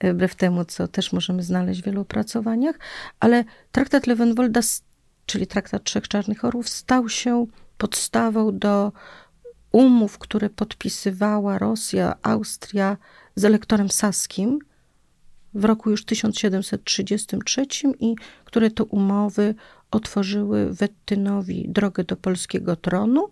wbrew 0.00 0.34
temu, 0.34 0.64
co 0.64 0.88
też 0.88 1.12
możemy 1.12 1.42
znaleźć 1.42 1.82
w 1.82 1.84
wielu 1.84 2.00
opracowaniach, 2.00 2.78
ale 3.20 3.44
traktat 3.72 4.06
Lewenwolda, 4.06 4.60
czyli 5.26 5.46
traktat 5.46 5.84
Trzech 5.84 6.08
Czarnych 6.08 6.44
Orłów, 6.44 6.68
stał 6.68 7.08
się 7.08 7.46
podstawą 7.78 8.58
do 8.58 8.92
umów, 9.72 10.18
które 10.18 10.50
podpisywała 10.50 11.58
Rosja, 11.58 12.14
Austria 12.22 12.96
z 13.34 13.44
elektorem 13.44 13.88
saskim 13.88 14.58
w 15.54 15.64
roku 15.64 15.90
już 15.90 16.04
1733 16.04 17.66
i 18.00 18.14
które 18.44 18.70
to 18.70 18.84
umowy 18.84 19.54
otworzyły 19.90 20.72
Wettynowi 20.72 21.68
drogę 21.68 22.04
do 22.04 22.16
polskiego 22.16 22.76
tronu, 22.76 23.28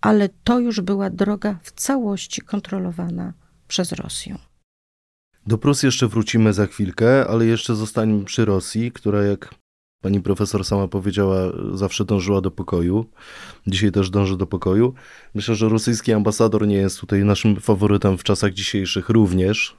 ale 0.00 0.28
to 0.44 0.58
już 0.58 0.80
była 0.80 1.10
droga 1.10 1.58
w 1.62 1.72
całości 1.72 2.40
kontrolowana 2.40 3.32
przez 3.68 3.92
Rosję. 3.92 4.38
Do 5.46 5.58
Prus 5.58 5.82
jeszcze 5.82 6.08
wrócimy 6.08 6.52
za 6.52 6.66
chwilkę, 6.66 7.26
ale 7.28 7.46
jeszcze 7.46 7.74
zostańmy 7.74 8.24
przy 8.24 8.44
Rosji, 8.44 8.92
która 8.92 9.22
jak 9.22 9.54
pani 10.00 10.20
profesor 10.20 10.64
sama 10.64 10.88
powiedziała, 10.88 11.52
zawsze 11.72 12.04
dążyła 12.04 12.40
do 12.40 12.50
pokoju. 12.50 13.06
Dzisiaj 13.66 13.92
też 13.92 14.10
dąży 14.10 14.36
do 14.36 14.46
pokoju. 14.46 14.94
Myślę, 15.34 15.54
że 15.54 15.68
rosyjski 15.68 16.12
ambasador 16.12 16.66
nie 16.66 16.76
jest 16.76 17.00
tutaj 17.00 17.24
naszym 17.24 17.60
faworytem 17.60 18.18
w 18.18 18.24
czasach 18.24 18.52
dzisiejszych 18.52 19.08
również, 19.08 19.76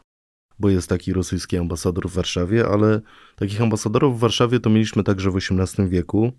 bo 0.60 0.70
jest 0.70 0.90
taki 0.90 1.14
rosyjski 1.14 1.58
ambasador 1.58 2.10
w 2.10 2.14
Warszawie, 2.14 2.68
ale 2.68 3.02
takich 3.36 3.62
ambasadorów 3.62 4.18
w 4.18 4.20
Warszawie 4.20 4.60
to 4.60 4.70
mieliśmy 4.70 5.04
także 5.04 5.32
w 5.32 5.38
XVIII 5.38 5.90
wieku, 5.90 6.32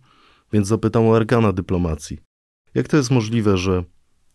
więc 0.53 0.69
zapytam 0.69 1.07
o 1.07 1.17
arkana 1.17 1.53
dyplomacji. 1.53 2.19
Jak 2.75 2.89
to 2.89 2.97
jest 2.97 3.11
możliwe, 3.11 3.57
że 3.57 3.85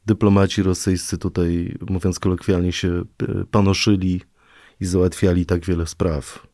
dyplomaci 0.06 0.64
rosyjscy 0.64 1.18
tutaj, 1.18 1.78
mówiąc 1.90 2.20
kolokwialnie, 2.20 2.72
się 2.72 3.04
e, 3.22 3.46
panoszyli 3.52 4.22
i 4.80 4.86
załatwiali 4.86 5.46
tak 5.46 5.66
wiele 5.66 5.88
spraw? 5.88 6.48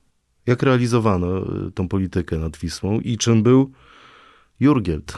Jak 0.47 0.63
realizowano 0.63 1.37
e, 1.37 1.71
tą 1.71 1.87
politykę 1.87 2.37
nad 2.37 2.57
Wisłą 2.57 2.99
i 2.99 3.17
czym 3.17 3.43
był 3.43 3.71
Jurgielt? 4.59 5.17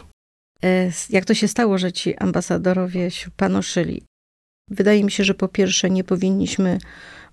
E, 0.63 0.91
jak 1.09 1.25
to 1.25 1.33
się 1.33 1.47
stało, 1.47 1.77
że 1.77 1.91
ci 1.91 2.15
ambasadorowie 2.15 3.11
się 3.11 3.31
panoszyli? 3.37 4.03
Wydaje 4.69 5.03
mi 5.03 5.11
się, 5.11 5.23
że 5.23 5.33
po 5.33 5.47
pierwsze 5.47 5.89
nie 5.89 6.03
powinniśmy 6.03 6.77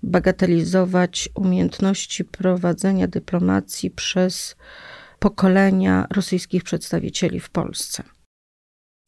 bagatelizować 0.02 1.28
umiejętności 1.34 2.24
prowadzenia 2.24 3.08
dyplomacji 3.08 3.90
przez 3.90 4.56
pokolenia 5.18 6.06
rosyjskich 6.10 6.64
przedstawicieli 6.64 7.40
w 7.40 7.50
Polsce. 7.50 8.02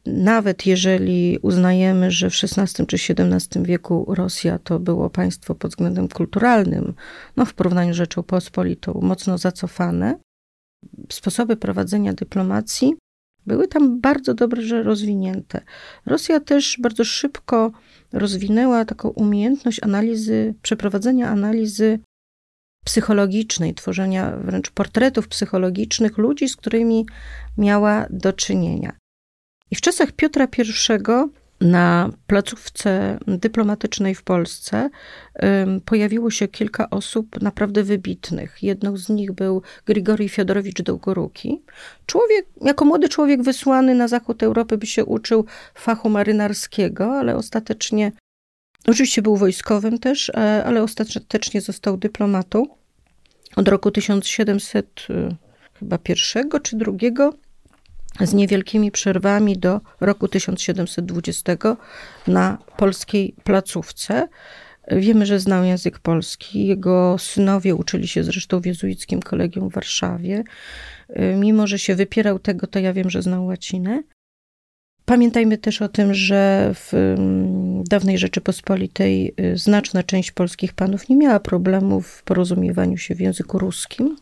Nawet 0.06 0.66
jeżeli 0.66 1.38
uznajemy, 1.42 2.10
że 2.10 2.30
w 2.30 2.34
XVI 2.42 2.86
czy 2.86 2.96
XVII 2.96 3.62
wieku 3.62 4.14
Rosja 4.14 4.58
to 4.58 4.78
było 4.78 5.10
państwo 5.10 5.54
pod 5.54 5.70
względem 5.70 6.08
kulturalnym, 6.08 6.94
no 7.36 7.44
w 7.44 7.54
porównaniu 7.54 7.94
z 7.94 7.96
Rzecząpospolitą 7.96 9.00
mocno 9.02 9.38
zacofane, 9.38 10.18
sposoby 11.12 11.56
prowadzenia 11.56 12.12
dyplomacji 12.12 12.94
były 13.46 13.68
tam 13.68 14.00
bardzo 14.00 14.34
dobrze 14.34 14.82
rozwinięte. 14.82 15.60
Rosja 16.06 16.40
też 16.40 16.78
bardzo 16.80 17.04
szybko 17.04 17.72
rozwinęła 18.12 18.84
taką 18.84 19.08
umiejętność 19.08 19.82
analizy, 19.82 20.54
przeprowadzenia 20.62 21.28
analizy 21.28 21.98
psychologicznej, 22.84 23.74
tworzenia 23.74 24.36
wręcz 24.36 24.70
portretów 24.70 25.28
psychologicznych 25.28 26.18
ludzi, 26.18 26.48
z 26.48 26.56
którymi 26.56 27.06
miała 27.58 28.06
do 28.10 28.32
czynienia. 28.32 29.01
I 29.72 29.74
w 29.74 29.80
czasach 29.80 30.12
Piotra 30.12 30.48
I 30.58 31.28
na 31.60 32.10
placówce 32.26 33.18
dyplomatycznej 33.26 34.14
w 34.14 34.22
Polsce 34.22 34.90
pojawiło 35.84 36.30
się 36.30 36.48
kilka 36.48 36.90
osób 36.90 37.42
naprawdę 37.42 37.82
wybitnych. 37.82 38.62
Jedną 38.62 38.96
z 38.96 39.08
nich 39.08 39.32
był 39.32 39.62
Grigorij 39.86 40.28
Fiodorowicz 40.28 40.82
Dołgoruki. 40.82 41.62
Człowiek, 42.06 42.46
jako 42.60 42.84
młody 42.84 43.08
człowiek 43.08 43.42
wysłany 43.42 43.94
na 43.94 44.08
zachód 44.08 44.42
Europy, 44.42 44.78
by 44.78 44.86
się 44.86 45.04
uczył 45.04 45.44
fachu 45.74 46.08
marynarskiego, 46.08 47.18
ale 47.18 47.36
ostatecznie, 47.36 48.12
oczywiście 48.86 49.22
był 49.22 49.36
wojskowym 49.36 49.98
też, 49.98 50.30
e, 50.30 50.64
ale 50.64 50.82
ostatecznie 50.82 51.60
został 51.60 51.96
dyplomatą. 51.96 52.66
Od 53.56 53.68
roku 53.68 53.90
1700 53.90 55.06
e, 55.10 55.28
chyba 55.78 55.98
pierwszego 55.98 56.60
czy 56.60 56.76
drugiego 56.76 57.34
z 58.20 58.34
niewielkimi 58.34 58.90
przerwami 58.90 59.58
do 59.58 59.80
roku 60.00 60.28
1720 60.28 61.56
na 62.26 62.58
polskiej 62.76 63.34
placówce. 63.44 64.28
Wiemy, 64.90 65.26
że 65.26 65.40
znał 65.40 65.64
język 65.64 65.98
polski. 65.98 66.66
Jego 66.66 67.16
synowie 67.18 67.74
uczyli 67.74 68.08
się 68.08 68.24
zresztą 68.24 68.60
w 68.60 68.66
jezuickim 68.66 69.22
kolegium 69.22 69.70
w 69.70 69.72
Warszawie. 69.74 70.44
Mimo, 71.36 71.66
że 71.66 71.78
się 71.78 71.94
wypierał 71.94 72.38
tego, 72.38 72.66
to 72.66 72.78
ja 72.78 72.92
wiem, 72.92 73.10
że 73.10 73.22
znał 73.22 73.46
łacinę. 73.46 74.02
Pamiętajmy 75.04 75.58
też 75.58 75.82
o 75.82 75.88
tym, 75.88 76.14
że 76.14 76.70
w 76.74 76.94
mm, 76.94 77.84
dawnej 77.84 78.18
Rzeczypospolitej 78.18 79.34
y, 79.40 79.58
znaczna 79.58 80.02
część 80.02 80.32
polskich 80.32 80.72
panów 80.72 81.08
nie 81.08 81.16
miała 81.16 81.40
problemów 81.40 82.06
w 82.06 82.22
porozumiewaniu 82.22 82.96
się 82.96 83.14
w 83.14 83.20
języku 83.20 83.58
ruskim. 83.58 84.16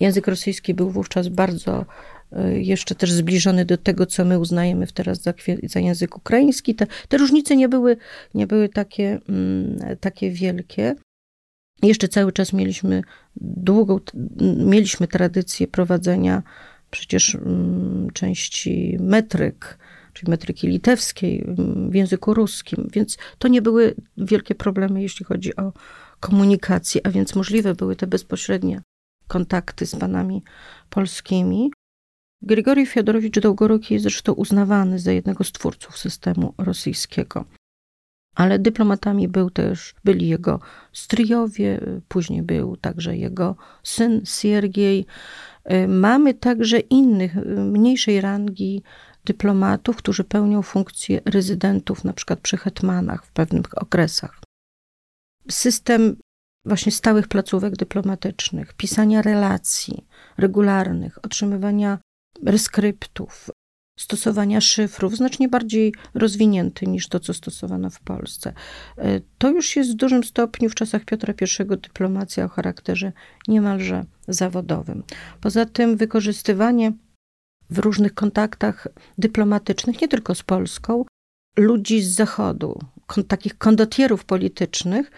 Język 0.00 0.26
rosyjski 0.26 0.74
był 0.74 0.90
wówczas 0.90 1.28
bardzo 1.28 1.84
Y, 1.84 2.19
jeszcze 2.54 2.94
też 2.94 3.12
zbliżony 3.12 3.64
do 3.64 3.76
tego, 3.76 4.06
co 4.06 4.24
my 4.24 4.38
uznajemy 4.38 4.86
teraz 4.86 5.22
za, 5.22 5.34
za 5.62 5.80
język 5.80 6.16
ukraiński. 6.16 6.74
Te, 6.74 6.86
te, 7.08 7.18
różnice 7.18 7.56
nie 7.56 7.68
były, 7.68 7.96
nie 8.34 8.46
były 8.46 8.68
takie, 8.68 9.18
mm, 9.28 9.78
takie 10.00 10.30
wielkie. 10.30 10.94
Jeszcze 11.82 12.08
cały 12.08 12.32
czas 12.32 12.52
mieliśmy 12.52 13.02
długą, 13.36 14.00
mieliśmy 14.56 15.08
tradycję 15.08 15.68
prowadzenia 15.68 16.42
przecież 16.90 17.34
mm, 17.34 18.08
części 18.12 18.96
metryk, 19.00 19.78
czyli 20.12 20.30
metryki 20.30 20.68
litewskiej 20.68 21.44
mm, 21.44 21.90
w 21.90 21.94
języku 21.94 22.34
ruskim, 22.34 22.88
więc 22.92 23.18
to 23.38 23.48
nie 23.48 23.62
były 23.62 23.94
wielkie 24.16 24.54
problemy, 24.54 25.02
jeśli 25.02 25.24
chodzi 25.24 25.56
o 25.56 25.72
komunikację, 26.20 27.00
a 27.04 27.10
więc 27.10 27.34
możliwe 27.34 27.74
były 27.74 27.96
te 27.96 28.06
bezpośrednie 28.06 28.80
kontakty 29.28 29.86
z 29.86 29.96
panami 29.96 30.42
polskimi. 30.90 31.70
Grigorij 32.42 32.86
Fiodorowicz 32.86 33.40
Dołgoruki 33.40 33.94
jest 33.94 34.02
zresztą 34.02 34.32
uznawany 34.32 34.98
za 34.98 35.12
jednego 35.12 35.44
z 35.44 35.52
twórców 35.52 35.98
systemu 35.98 36.54
rosyjskiego. 36.58 37.44
Ale 38.34 38.58
dyplomatami 38.58 39.28
był 39.28 39.50
też, 39.50 39.94
byli 40.04 40.28
jego 40.28 40.60
stryjowie, 40.92 41.80
później 42.08 42.42
był 42.42 42.76
także 42.76 43.16
jego 43.16 43.56
syn 43.82 44.20
Siergiej. 44.24 45.06
Mamy 45.88 46.34
także 46.34 46.78
innych, 46.78 47.34
mniejszej 47.46 48.20
rangi 48.20 48.82
dyplomatów, 49.24 49.96
którzy 49.96 50.24
pełnią 50.24 50.62
funkcję 50.62 51.20
rezydentów, 51.24 52.04
na 52.04 52.12
przykład 52.12 52.40
przy 52.40 52.56
hetmanach 52.56 53.26
w 53.26 53.32
pewnych 53.32 53.82
okresach. 53.82 54.40
System 55.50 56.16
właśnie 56.64 56.92
stałych 56.92 57.28
placówek 57.28 57.76
dyplomatycznych, 57.76 58.74
pisania 58.74 59.22
relacji 59.22 60.06
regularnych, 60.38 61.24
otrzymywania 61.24 61.98
reskryptów, 62.42 63.50
stosowania 63.98 64.60
szyfrów 64.60 65.16
znacznie 65.16 65.48
bardziej 65.48 65.94
rozwinięty 66.14 66.86
niż 66.86 67.08
to, 67.08 67.20
co 67.20 67.34
stosowano 67.34 67.90
w 67.90 68.00
Polsce. 68.00 68.52
E, 68.98 69.20
to 69.38 69.50
już 69.50 69.76
jest 69.76 69.92
w 69.92 69.94
dużym 69.94 70.24
stopniu 70.24 70.70
w 70.70 70.74
czasach 70.74 71.04
Piotra 71.04 71.34
I 71.34 71.66
dyplomacja 71.76 72.44
o 72.44 72.48
charakterze 72.48 73.12
niemalże 73.48 74.04
zawodowym. 74.28 75.02
Poza 75.40 75.66
tym 75.66 75.96
wykorzystywanie 75.96 76.92
w 77.70 77.78
różnych 77.78 78.14
kontaktach 78.14 78.88
dyplomatycznych, 79.18 80.00
nie 80.00 80.08
tylko 80.08 80.34
z 80.34 80.42
Polską, 80.42 81.04
ludzi 81.56 82.02
z 82.02 82.14
Zachodu, 82.14 82.78
takich 83.28 83.58
kondotierów 83.58 84.24
politycznych, 84.24 85.10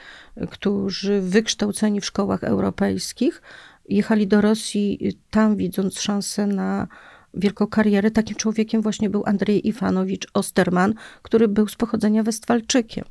którzy 0.50 1.20
wykształceni 1.20 2.00
w 2.00 2.06
szkołach 2.06 2.44
europejskich 2.44 3.42
jechali 3.88 4.26
do 4.26 4.40
Rosji 4.40 5.12
tam 5.30 5.56
widząc 5.56 6.00
szansę 6.00 6.46
na 6.46 6.88
wielką 7.34 7.66
karierę. 7.66 8.10
Takim 8.10 8.36
człowiekiem 8.36 8.82
właśnie 8.82 9.10
był 9.10 9.22
Andrzej 9.26 9.68
Iwanowicz 9.68 10.26
Osterman, 10.34 10.94
który 11.22 11.48
był 11.48 11.68
z 11.68 11.76
pochodzenia 11.76 12.22
Westfalczykiem. 12.22 13.04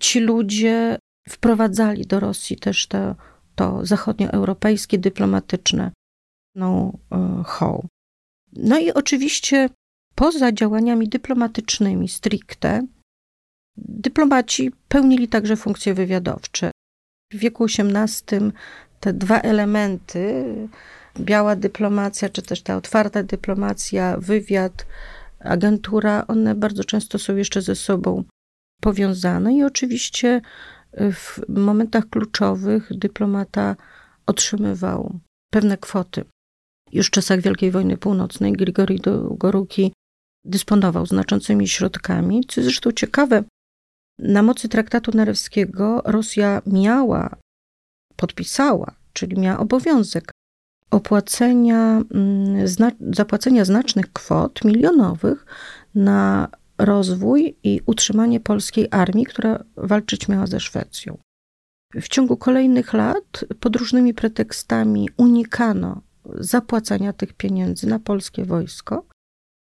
Ci 0.00 0.20
ludzie 0.20 0.98
wprowadzali 1.28 2.06
do 2.06 2.20
Rosji 2.20 2.56
też 2.56 2.86
to, 2.86 3.14
to 3.54 3.86
zachodnioeuropejskie, 3.86 4.98
dyplomatyczne 4.98 5.92
know-how. 6.56 7.86
No 8.52 8.78
i 8.78 8.92
oczywiście 8.92 9.68
poza 10.14 10.52
działaniami 10.52 11.08
dyplomatycznymi 11.08 12.08
stricte, 12.08 12.86
dyplomaci 13.76 14.72
pełnili 14.88 15.28
także 15.28 15.56
funkcje 15.56 15.94
wywiadowcze. 15.94 16.70
W 17.32 17.36
wieku 17.36 17.64
XVIII 17.64 18.52
te 19.00 19.12
dwa 19.12 19.40
elementy, 19.40 20.44
biała 21.20 21.56
dyplomacja, 21.56 22.28
czy 22.28 22.42
też 22.42 22.62
ta 22.62 22.76
otwarta 22.76 23.22
dyplomacja, 23.22 24.16
wywiad, 24.18 24.86
agentura, 25.40 26.26
one 26.26 26.54
bardzo 26.54 26.84
często 26.84 27.18
są 27.18 27.36
jeszcze 27.36 27.62
ze 27.62 27.74
sobą 27.74 28.24
powiązane 28.80 29.54
i 29.54 29.64
oczywiście 29.64 30.40
w 31.12 31.40
momentach 31.48 32.08
kluczowych 32.08 32.98
dyplomata 32.98 33.76
otrzymywał 34.26 35.18
pewne 35.52 35.78
kwoty. 35.78 36.24
Już 36.92 37.06
w 37.06 37.10
czasach 37.10 37.40
Wielkiej 37.40 37.70
Wojny 37.70 37.96
Północnej 37.96 38.52
Grigori 38.52 39.00
Goruki 39.30 39.92
dysponował 40.44 41.06
znaczącymi 41.06 41.68
środkami, 41.68 42.44
co 42.48 42.62
zresztą 42.62 42.92
ciekawe. 42.92 43.44
Na 44.18 44.42
mocy 44.42 44.68
traktatu 44.68 45.10
narewskiego 45.14 46.02
Rosja 46.04 46.62
miała, 46.66 47.36
podpisała, 48.18 48.94
czyli 49.12 49.40
miała 49.40 49.58
obowiązek 49.58 50.32
opłacenia, 50.90 52.02
mm, 52.14 52.68
zapłacenia 53.10 53.64
znacznych 53.64 54.12
kwot 54.12 54.64
milionowych 54.64 55.46
na 55.94 56.48
rozwój 56.78 57.56
i 57.62 57.80
utrzymanie 57.86 58.40
polskiej 58.40 58.88
armii, 58.90 59.26
która 59.26 59.64
walczyć 59.76 60.28
miała 60.28 60.46
ze 60.46 60.60
Szwecją. 60.60 61.18
W 61.94 62.08
ciągu 62.08 62.36
kolejnych 62.36 62.92
lat 62.92 63.44
pod 63.60 63.76
różnymi 63.76 64.14
pretekstami 64.14 65.08
unikano 65.16 66.02
zapłacania 66.34 67.12
tych 67.12 67.32
pieniędzy 67.32 67.86
na 67.86 67.98
polskie 67.98 68.44
wojsko, 68.44 69.04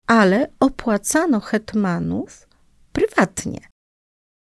ale 0.07 0.49
opłacano 0.61 1.41
hetmanów 1.41 2.49
prywatnie. 2.93 3.61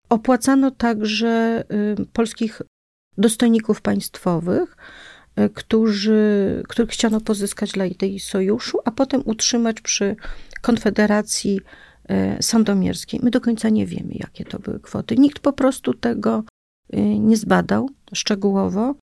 Opłacano 0.08 0.70
także 0.70 1.64
y, 2.00 2.06
polskich 2.12 2.62
dostojników 3.20 3.80
państwowych, 3.80 4.76
y, 5.38 5.50
którzy, 5.50 6.62
których 6.68 6.90
chciano 6.90 7.20
pozyskać 7.20 7.72
dla 7.72 7.86
idei 7.86 8.20
sojuszu, 8.20 8.78
a 8.84 8.90
potem 8.90 9.22
utrzymać 9.24 9.80
przy 9.80 10.16
Konfederacji 10.60 11.60
y, 12.38 12.42
Sandomierskiej. 12.42 13.20
My 13.22 13.30
do 13.30 13.40
końca 13.40 13.68
nie 13.68 13.86
wiemy, 13.86 14.12
jakie 14.14 14.44
to 14.44 14.58
były 14.58 14.80
kwoty. 14.80 15.16
Nikt 15.16 15.38
po 15.38 15.52
prostu 15.52 15.94
tego 15.94 16.44
nie 17.18 17.36
zbadał 17.36 17.90
szczegółowo. 18.14 18.94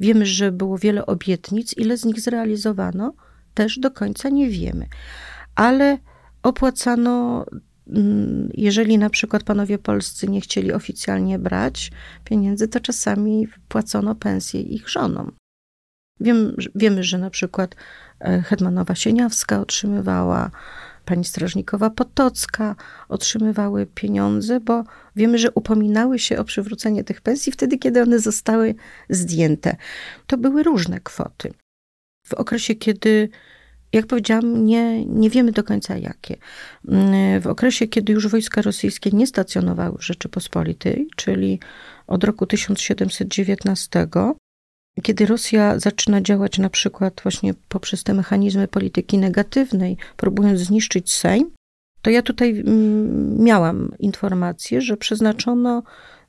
Wiemy, 0.00 0.26
że 0.26 0.52
było 0.52 0.78
wiele 0.78 1.06
obietnic, 1.06 1.74
ile 1.76 1.96
z 1.96 2.04
nich 2.04 2.20
zrealizowano, 2.20 3.14
też 3.54 3.78
do 3.78 3.90
końca 3.90 4.28
nie 4.28 4.50
wiemy. 4.50 4.86
Ale 5.54 5.98
opłacano, 6.42 7.44
jeżeli 8.54 8.98
na 8.98 9.10
przykład 9.10 9.42
panowie 9.42 9.78
polscy 9.78 10.28
nie 10.28 10.40
chcieli 10.40 10.72
oficjalnie 10.72 11.38
brać 11.38 11.90
pieniędzy, 12.24 12.68
to 12.68 12.80
czasami 12.80 13.48
płacono 13.68 14.14
pensje 14.14 14.60
ich 14.60 14.88
żonom. 14.88 15.32
Wiem, 16.20 16.56
wiemy, 16.74 17.04
że 17.04 17.18
na 17.18 17.30
przykład 17.30 17.76
e, 18.20 18.42
Hetmanowa 18.42 18.94
Sieniawska 18.94 19.60
otrzymywała 19.60 20.50
pani 21.04 21.24
strażnikowa 21.24 21.90
Potocka 21.90 22.76
otrzymywały 23.08 23.86
pieniądze, 23.86 24.60
bo 24.60 24.84
wiemy, 25.16 25.38
że 25.38 25.50
upominały 25.50 26.18
się 26.18 26.38
o 26.38 26.44
przywrócenie 26.44 27.04
tych 27.04 27.20
pensji 27.20 27.52
wtedy, 27.52 27.78
kiedy 27.78 28.02
one 28.02 28.18
zostały 28.18 28.74
zdjęte. 29.10 29.76
To 30.26 30.38
były 30.38 30.62
różne 30.62 31.00
kwoty. 31.00 31.52
W 32.26 32.34
okresie, 32.34 32.74
kiedy 32.74 33.28
jak 33.92 34.06
powiedziałam, 34.06 34.66
nie, 34.66 35.04
nie 35.04 35.30
wiemy 35.30 35.52
do 35.52 35.64
końca 35.64 35.96
jakie. 35.96 36.36
W 37.40 37.46
okresie, 37.46 37.86
kiedy 37.86 38.12
już 38.12 38.28
wojska 38.28 38.62
rosyjskie 38.62 39.10
nie 39.10 39.26
stacjonowały 39.26 39.98
w 39.98 40.04
Rzeczypospolitej, 40.04 41.08
czyli 41.16 41.60
od 42.06 42.24
roku 42.24 42.46
1719, 42.46 44.08
kiedy 45.02 45.26
Rosja 45.26 45.78
zaczyna 45.78 46.20
działać 46.20 46.58
na 46.58 46.70
przykład 46.70 47.20
właśnie 47.22 47.54
poprzez 47.68 48.04
te 48.04 48.14
mechanizmy 48.14 48.68
polityki 48.68 49.18
negatywnej, 49.18 49.96
próbując 50.16 50.60
zniszczyć 50.60 51.12
Sejm, 51.12 51.50
to 52.02 52.10
ja 52.10 52.22
tutaj 52.22 52.50
mm, 52.50 53.44
miałam 53.44 53.92
informację, 53.98 54.80
że 54.80 54.96
przeznaczono 54.96 55.82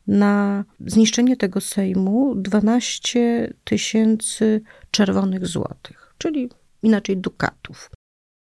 na 0.07 0.63
zniszczenie 0.85 1.37
tego 1.37 1.61
Sejmu 1.61 2.35
12 2.35 3.53
tysięcy 3.63 4.61
czerwonych 4.91 5.47
złotych, 5.47 6.13
czyli 6.17 6.49
inaczej 6.83 7.17
dukatów, 7.17 7.91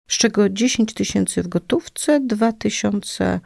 z 0.08 0.18
czego 0.18 0.50
10 0.50 0.94
tysięcy 0.94 1.44
w 1.44 1.48
gotówce, 1.48 2.20
2 2.20 2.54
tysiące 2.54 3.40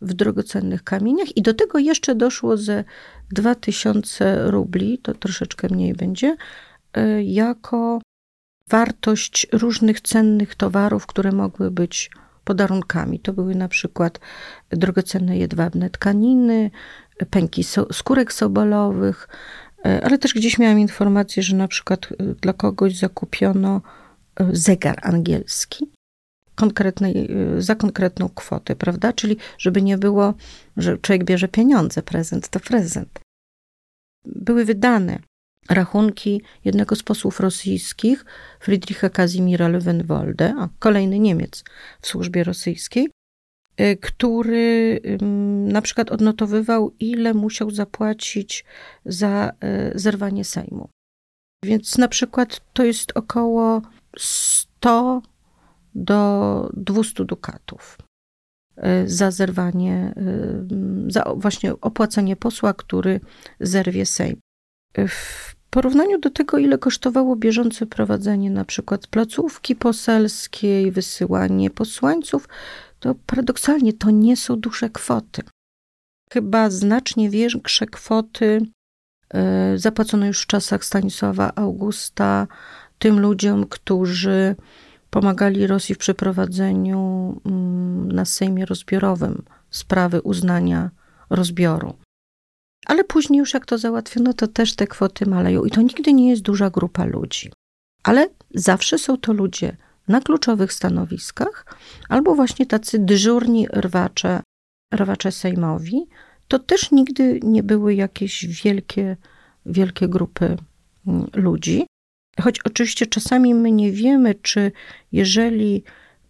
w 0.00 0.14
drogocennych 0.14 0.84
kamieniach 0.84 1.36
i 1.36 1.42
do 1.42 1.54
tego 1.54 1.78
jeszcze 1.78 2.14
doszło 2.14 2.56
ze 2.56 2.84
2000 3.30 4.50
rubli, 4.50 4.98
to 4.98 5.14
troszeczkę 5.14 5.68
mniej 5.70 5.94
będzie, 5.94 6.36
e, 6.94 7.22
jako 7.22 8.00
wartość 8.68 9.46
różnych 9.52 10.00
cennych 10.00 10.54
towarów, 10.54 11.06
które 11.06 11.32
mogły 11.32 11.70
być 11.70 12.10
podarunkami. 12.44 13.20
To 13.20 13.32
były 13.32 13.54
na 13.54 13.68
przykład 13.68 14.20
drogocenne 14.70 15.38
jedwabne 15.38 15.90
tkaniny, 15.90 16.70
pęki 17.30 17.64
so, 17.64 17.92
skórek 17.92 18.32
sobolowych, 18.32 19.28
e, 19.86 20.04
ale 20.04 20.18
też 20.18 20.34
gdzieś 20.34 20.58
miałam 20.58 20.78
informację, 20.78 21.42
że 21.42 21.56
na 21.56 21.68
przykład 21.68 22.08
e, 22.12 22.24
dla 22.34 22.52
kogoś 22.52 22.96
zakupiono 22.96 23.80
zegar 24.52 24.98
angielski 25.02 25.88
konkretnej, 26.58 27.30
y, 27.56 27.62
za 27.62 27.74
konkretną 27.74 28.28
kwotę, 28.28 28.76
prawda? 28.76 29.12
Czyli 29.12 29.36
żeby 29.58 29.82
nie 29.82 29.98
było, 29.98 30.34
że 30.76 30.98
człowiek 30.98 31.24
bierze 31.24 31.48
pieniądze, 31.48 32.02
prezent 32.02 32.48
to 32.48 32.60
prezent. 32.60 33.20
Były 34.24 34.64
wydane 34.64 35.18
rachunki 35.70 36.42
jednego 36.64 36.96
z 36.96 37.02
posłów 37.02 37.40
rosyjskich, 37.40 38.24
Friedricha 38.60 39.10
Kazimira 39.10 39.68
Löwenwolde, 39.68 40.54
a 40.58 40.68
kolejny 40.78 41.18
Niemiec 41.18 41.64
w 42.00 42.06
służbie 42.06 42.44
rosyjskiej, 42.44 43.08
y, 43.80 43.96
który 43.96 45.00
na 45.66 45.82
przykład 45.82 46.10
odnotowywał, 46.10 46.94
ile 47.00 47.34
musiał 47.34 47.70
zapłacić 47.70 48.64
za 49.04 49.52
y, 49.94 49.98
zerwanie 49.98 50.44
Sejmu. 50.44 50.88
Więc 51.64 51.98
na 51.98 52.08
przykład 52.08 52.60
to 52.72 52.84
jest 52.84 53.12
około 53.14 53.82
100 54.18 55.22
do 55.94 56.70
200 56.74 57.24
dukatów 57.24 57.98
y, 58.78 59.08
za 59.08 59.30
zerwanie, 59.30 60.14
y, 61.08 61.12
za 61.12 61.24
właśnie 61.36 61.80
opłacenie 61.80 62.36
posła, 62.36 62.74
który 62.74 63.20
zerwie 63.60 64.06
Sejm. 64.06 64.40
W 65.08 65.54
porównaniu 65.70 66.18
do 66.18 66.30
tego, 66.30 66.58
ile 66.58 66.78
kosztowało 66.78 67.36
bieżące 67.36 67.86
prowadzenie 67.86 68.50
na 68.50 68.64
przykład 68.64 69.06
placówki 69.06 69.76
poselskiej, 69.76 70.90
wysyłanie 70.92 71.70
posłańców, 71.70 72.48
to 72.98 73.14
paradoksalnie 73.26 73.92
to 73.92 74.10
nie 74.10 74.36
są 74.36 74.56
duże 74.56 74.90
kwoty. 74.90 75.42
Chyba 76.32 76.70
znacznie 76.70 77.30
większe 77.30 77.86
kwoty 77.86 78.60
zapłacono 79.76 80.26
już 80.26 80.42
w 80.42 80.46
czasach 80.46 80.84
Stanisława 80.84 81.52
Augusta 81.54 82.46
tym 82.98 83.20
ludziom, 83.20 83.66
którzy 83.66 84.56
pomagali 85.10 85.66
Rosji 85.66 85.94
w 85.94 85.98
przeprowadzeniu 85.98 87.00
mm, 87.46 88.12
na 88.12 88.24
Sejmie 88.24 88.66
rozbiorowym 88.66 89.42
sprawy 89.70 90.22
uznania 90.22 90.90
rozbioru. 91.30 91.94
Ale 92.86 93.04
później 93.04 93.38
już 93.38 93.54
jak 93.54 93.66
to 93.66 93.78
załatwiono, 93.78 94.32
to 94.32 94.48
też 94.48 94.76
te 94.76 94.86
kwoty 94.86 95.26
maleją 95.26 95.64
i 95.64 95.70
to 95.70 95.82
nigdy 95.82 96.12
nie 96.12 96.30
jest 96.30 96.42
duża 96.42 96.70
grupa 96.70 97.04
ludzi. 97.04 97.52
Ale 98.02 98.28
zawsze 98.54 98.98
są 98.98 99.16
to 99.16 99.32
ludzie 99.32 99.76
na 100.08 100.20
kluczowych 100.20 100.72
stanowiskach, 100.72 101.66
albo 102.08 102.34
właśnie 102.34 102.66
tacy 102.66 102.98
dyżurni 102.98 103.66
rwacze, 103.72 104.42
rwacze 104.94 105.32
sejmowi, 105.32 106.06
to 106.48 106.58
też 106.58 106.90
nigdy 106.90 107.40
nie 107.42 107.62
były 107.62 107.94
jakieś 107.94 108.62
wielkie, 108.64 109.16
wielkie 109.66 110.08
grupy 110.08 110.56
mm, 111.06 111.26
ludzi. 111.34 111.86
Choć 112.40 112.60
oczywiście 112.64 113.06
czasami 113.06 113.54
my 113.54 113.72
nie 113.72 113.92
wiemy, 113.92 114.34
czy 114.34 114.72
jeżeli 115.12 115.82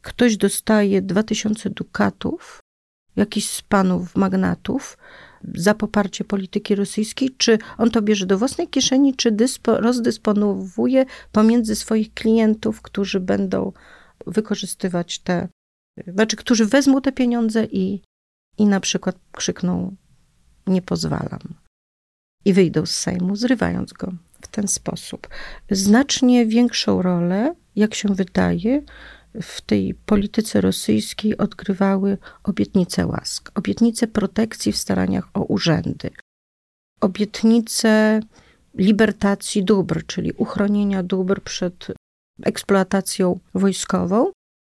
ktoś 0.03 0.37
dostaje 0.37 1.03
2000 1.03 1.71
dukatów, 1.71 2.63
jakiś 3.17 3.51
z 3.51 3.63
panów 3.63 4.17
magnatów, 4.17 4.99
za 5.55 5.75
poparcie 5.75 6.25
polityki 6.25 6.75
rosyjskiej, 6.75 7.31
czy 7.39 7.59
on 7.79 7.91
to 7.91 8.03
bierze 8.03 8.27
do 8.27 8.39
własnej 8.39 8.69
kieszeni, 8.69 9.15
czy 9.15 9.33
dyspo, 9.33 9.81
rozdysponowuje 9.81 11.05
pomiędzy 11.33 11.77
swoich 11.77 12.15
klientów, 12.15 12.83
którzy 12.83 13.21
będą 13.21 13.73
wykorzystywać 14.27 15.19
te, 15.19 15.49
znaczy, 16.07 16.37
którzy 16.37 16.67
wezmą 16.67 17.01
te 17.01 17.13
pieniądze 17.13 17.65
i, 17.65 18.03
i 18.59 18.67
na 18.67 18.81
przykład 18.81 19.17
krzykną: 19.33 19.97
Nie 20.67 20.83
pozwalam. 20.83 21.55
I 22.45 22.53
wyjdą 22.53 22.87
z 22.87 22.91
Sejmu, 22.91 23.37
zrywając 23.37 23.93
go 23.93 24.13
w 24.43 24.49
ten 24.49 24.69
sposób. 24.69 25.29
Znacznie 25.71 26.47
większą 26.47 27.03
rolę, 27.03 27.55
jak 27.77 27.95
się 27.95 28.09
wydaje, 28.15 28.83
w 29.43 29.61
tej 29.61 29.95
polityce 29.95 30.61
rosyjskiej 30.61 31.39
odgrywały 31.39 32.19
obietnice 32.43 33.07
łask, 33.07 33.51
obietnice 33.55 34.07
protekcji 34.07 34.73
w 34.73 34.77
staraniach 34.77 35.29
o 35.35 35.45
urzędy, 35.45 36.11
obietnice 37.01 38.21
libertacji 38.75 39.65
dóbr, 39.65 40.07
czyli 40.07 40.33
uchronienia 40.33 41.03
dóbr 41.03 41.43
przed 41.43 41.87
eksploatacją 42.43 43.41
wojskową. 43.55 44.33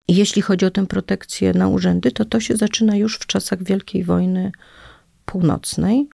Jeśli 0.08 0.42
chodzi 0.42 0.66
o 0.66 0.70
tę 0.70 0.86
protekcję 0.86 1.52
na 1.52 1.68
urzędy, 1.68 2.12
to 2.12 2.24
to 2.24 2.40
się 2.40 2.56
zaczyna 2.56 2.96
już 2.96 3.16
w 3.16 3.26
czasach 3.26 3.62
Wielkiej 3.62 4.04
Wojny 4.04 4.52
Północnej 5.24 6.08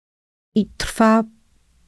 i 0.54 0.66
trwa 0.76 1.24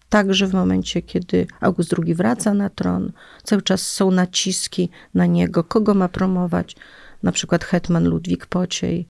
także 0.09 0.47
w 0.47 0.55
momencie, 0.55 1.03
kiedy 1.03 1.47
August 1.61 1.95
II 1.99 2.15
wraca 2.15 2.55
na 2.55 2.71
tron. 2.71 3.13
Cały 3.43 3.63
czas 3.63 3.83
są 3.83 4.11
naciski 4.11 4.91
na 5.15 5.27
niego, 5.27 5.65
kogo 5.65 5.95
ma 5.95 6.09
promować, 6.09 6.77
na 7.23 7.33
przykład 7.33 7.65
hetman 7.65 8.09
Ludwik 8.09 8.47
Pociej. 8.47 9.09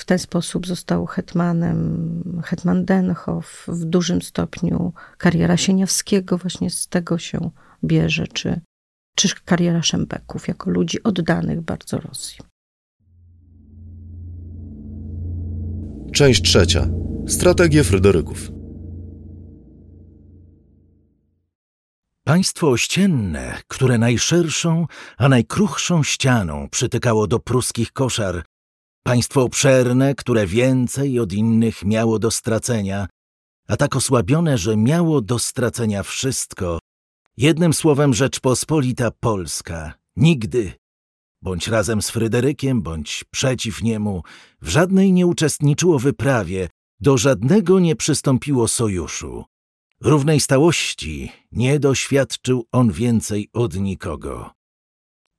W 0.00 0.04
ten 0.04 0.18
sposób 0.18 0.66
został 0.66 1.06
hetmanem, 1.06 2.42
hetman 2.44 2.84
Denhoff, 2.84 3.64
w 3.68 3.84
dużym 3.84 4.22
stopniu 4.22 4.92
kariera 5.18 5.56
Sieniawskiego 5.56 6.38
właśnie 6.38 6.70
z 6.70 6.88
tego 6.88 7.18
się 7.18 7.50
bierze, 7.84 8.26
czy, 8.26 8.60
czy 9.16 9.28
kariera 9.44 9.82
Szembeków, 9.82 10.48
jako 10.48 10.70
ludzi 10.70 11.02
oddanych 11.02 11.60
bardzo 11.60 11.98
Rosji. 11.98 12.38
Część 16.12 16.42
trzecia. 16.42 16.88
Strategie 17.26 17.84
Fryderyków. 17.84 18.59
Państwo 22.30 22.70
ościenne, 22.70 23.60
które 23.68 23.98
najszerszą, 23.98 24.86
a 25.18 25.28
najkruchszą 25.28 26.02
ścianą 26.02 26.68
przytykało 26.70 27.26
do 27.26 27.38
pruskich 27.38 27.92
koszar, 27.92 28.44
państwo 29.04 29.42
obszerne, 29.42 30.14
które 30.14 30.46
więcej 30.46 31.20
od 31.20 31.32
innych 31.32 31.84
miało 31.84 32.18
do 32.18 32.30
stracenia, 32.30 33.08
a 33.68 33.76
tak 33.76 33.96
osłabione, 33.96 34.58
że 34.58 34.76
miało 34.76 35.20
do 35.20 35.38
stracenia 35.38 36.02
wszystko, 36.02 36.78
jednym 37.36 37.74
słowem 37.74 38.14
Rzeczpospolita 38.14 39.10
Polska, 39.20 39.94
nigdy, 40.16 40.72
bądź 41.42 41.68
razem 41.68 42.02
z 42.02 42.10
Fryderykiem, 42.10 42.82
bądź 42.82 43.24
przeciw 43.30 43.82
niemu, 43.82 44.22
w 44.62 44.68
żadnej 44.68 45.12
nie 45.12 45.26
uczestniczyło 45.26 45.98
wyprawie, 45.98 46.68
do 47.00 47.18
żadnego 47.18 47.80
nie 47.80 47.96
przystąpiło 47.96 48.68
sojuszu. 48.68 49.44
Równej 50.02 50.40
stałości 50.40 51.32
nie 51.52 51.80
doświadczył 51.80 52.66
on 52.72 52.92
więcej 52.92 53.48
od 53.52 53.74
nikogo. 53.74 54.50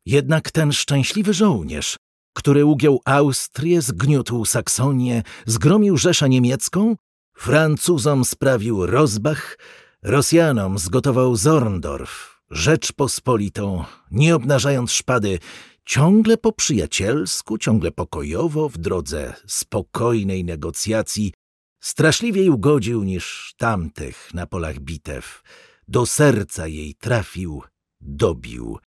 Jednak 0.05 0.51
ten 0.51 0.73
szczęśliwy 0.73 1.33
żołnierz, 1.33 1.97
który 2.33 2.65
ugiął 2.65 3.01
Austrię, 3.05 3.81
zgniótł 3.81 4.45
Saksonię, 4.45 5.23
zgromił 5.45 5.97
Rzeszę 5.97 6.29
Niemiecką, 6.29 6.95
Francuzom 7.37 8.25
sprawił 8.25 8.85
Rozbach, 8.85 9.57
Rosjanom 10.03 10.79
zgotował 10.79 11.35
Zorndorf, 11.35 12.41
Rzeczpospolitą, 12.49 13.85
nie 14.11 14.35
obnażając 14.35 14.91
szpady, 14.91 15.39
ciągle 15.85 16.37
po 16.37 16.51
przyjacielsku, 16.51 17.57
ciągle 17.57 17.91
pokojowo, 17.91 18.69
w 18.69 18.77
drodze 18.77 19.33
spokojnej 19.47 20.45
negocjacji, 20.45 21.33
straszliwiej 21.81 22.49
ugodził 22.49 23.03
niż 23.03 23.53
tamtych 23.57 24.33
na 24.33 24.47
polach 24.47 24.79
bitew. 24.79 25.43
Do 25.87 26.05
serca 26.05 26.67
jej 26.67 26.95
trafił, 26.95 27.61
dobił. 28.01 28.77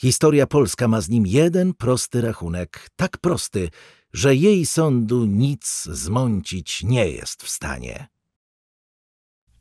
Historia 0.00 0.46
polska 0.46 0.88
ma 0.88 1.00
z 1.00 1.08
nim 1.08 1.26
jeden 1.26 1.74
prosty 1.74 2.20
rachunek, 2.20 2.90
tak 2.96 3.18
prosty, 3.18 3.70
że 4.12 4.34
jej 4.34 4.66
sądu 4.66 5.24
nic 5.24 5.84
zmącić 5.84 6.82
nie 6.82 7.10
jest 7.10 7.42
w 7.42 7.48
stanie. 7.48 8.08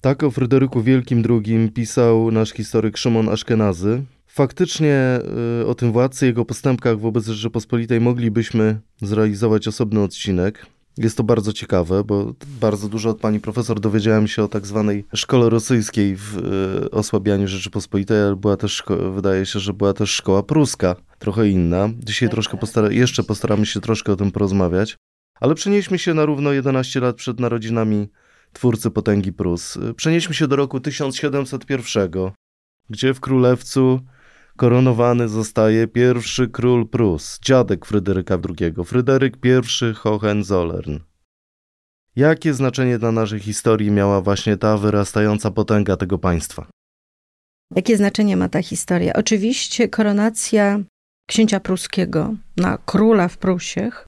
Tak 0.02 0.24
o 0.24 0.32
Fryderyku 0.32 0.82
Wielkim 0.82 1.24
II 1.30 1.72
pisał 1.72 2.32
nasz 2.32 2.52
historyk 2.52 2.98
Szymon 2.98 3.30
Aszkenazy. 3.30 4.04
Faktycznie 4.28 5.20
y, 5.62 5.68
o 5.68 5.76
tym 5.76 5.92
władcy, 5.92 6.26
jego 6.26 6.46
postępkach 6.46 7.00
wobec 7.00 7.26
Rzeczypospolitej 7.26 8.02
moglibyśmy 8.02 8.82
zrealizować 9.02 9.68
osobny 9.68 10.02
odcinek. 10.02 10.66
Jest 11.00 11.18
to 11.18 11.24
bardzo 11.24 11.54
ciekawe, 11.54 12.04
bo 12.04 12.34
bardzo 12.62 12.90
dużo 12.90 13.10
od 13.10 13.20
pani 13.20 13.40
profesor 13.40 13.80
dowiedziałem 13.80 14.28
się 14.28 14.44
o 14.44 14.48
tak 14.48 14.66
zwanej 14.66 15.06
szkole 15.16 15.50
rosyjskiej 15.50 16.16
w 16.16 16.38
y, 16.86 16.92
osłabianiu 16.92 17.48
Rzeczypospolitej, 17.48 18.22
ale 18.22 18.36
była 18.36 18.58
też, 18.58 18.84
wydaje 19.16 19.46
się, 19.46 19.60
że 19.60 19.74
była 19.74 19.94
też 19.94 20.12
szkoła 20.12 20.44
pruska, 20.44 20.96
trochę 21.20 21.50
inna. 21.50 21.90
Dzisiaj 22.00 22.30
tak, 22.30 22.34
troszkę 22.34 22.52
tak. 22.52 22.62
postara 22.62 22.92
jeszcze 22.92 23.24
postaramy 23.24 23.66
się 23.66 23.82
troszkę 23.82 24.12
o 24.12 24.16
tym 24.16 24.32
porozmawiać. 24.32 24.98
Ale 25.40 25.56
przenieśmy 25.56 26.00
się 26.00 26.14
na 26.14 26.26
równo 26.26 26.52
11 26.52 27.00
lat 27.00 27.16
przed 27.16 27.40
narodzinami 27.40 28.10
twórcy 28.54 28.92
potęgi 28.92 29.34
Prus. 29.34 29.78
Przenieśmy 29.96 30.36
się 30.36 30.48
do 30.48 30.56
roku 30.56 30.80
1701, 30.80 32.12
gdzie 32.90 33.14
w 33.14 33.20
królewcu 33.20 34.00
koronowany 34.60 35.30
zostaje 35.30 35.88
pierwszy 35.88 36.48
król 36.48 36.88
Prus, 36.88 37.40
dziadek 37.42 37.86
Fryderyka 37.86 38.36
II, 38.36 38.74
Fryderyk 38.86 39.38
I 39.46 39.94
Hohenzollern. 39.94 41.00
Jakie 42.16 42.54
znaczenie 42.54 43.00
dla 43.00 43.12
naszej 43.12 43.40
historii 43.40 43.92
miała 43.92 44.22
właśnie 44.22 44.58
ta 44.58 44.78
wyrastająca 44.78 45.52
potęga 45.52 45.98
tego 45.98 46.18
państwa? 46.18 46.66
Jakie 47.76 47.98
znaczenie 47.98 48.38
ma 48.38 48.50
ta 48.50 48.62
historia? 48.62 49.14
Oczywiście 49.14 49.90
koronacja 49.90 50.80
księcia 51.30 51.60
pruskiego 51.60 52.34
na 52.58 52.78
króla 52.78 53.28
w 53.28 53.38
Prusiech 53.38 54.08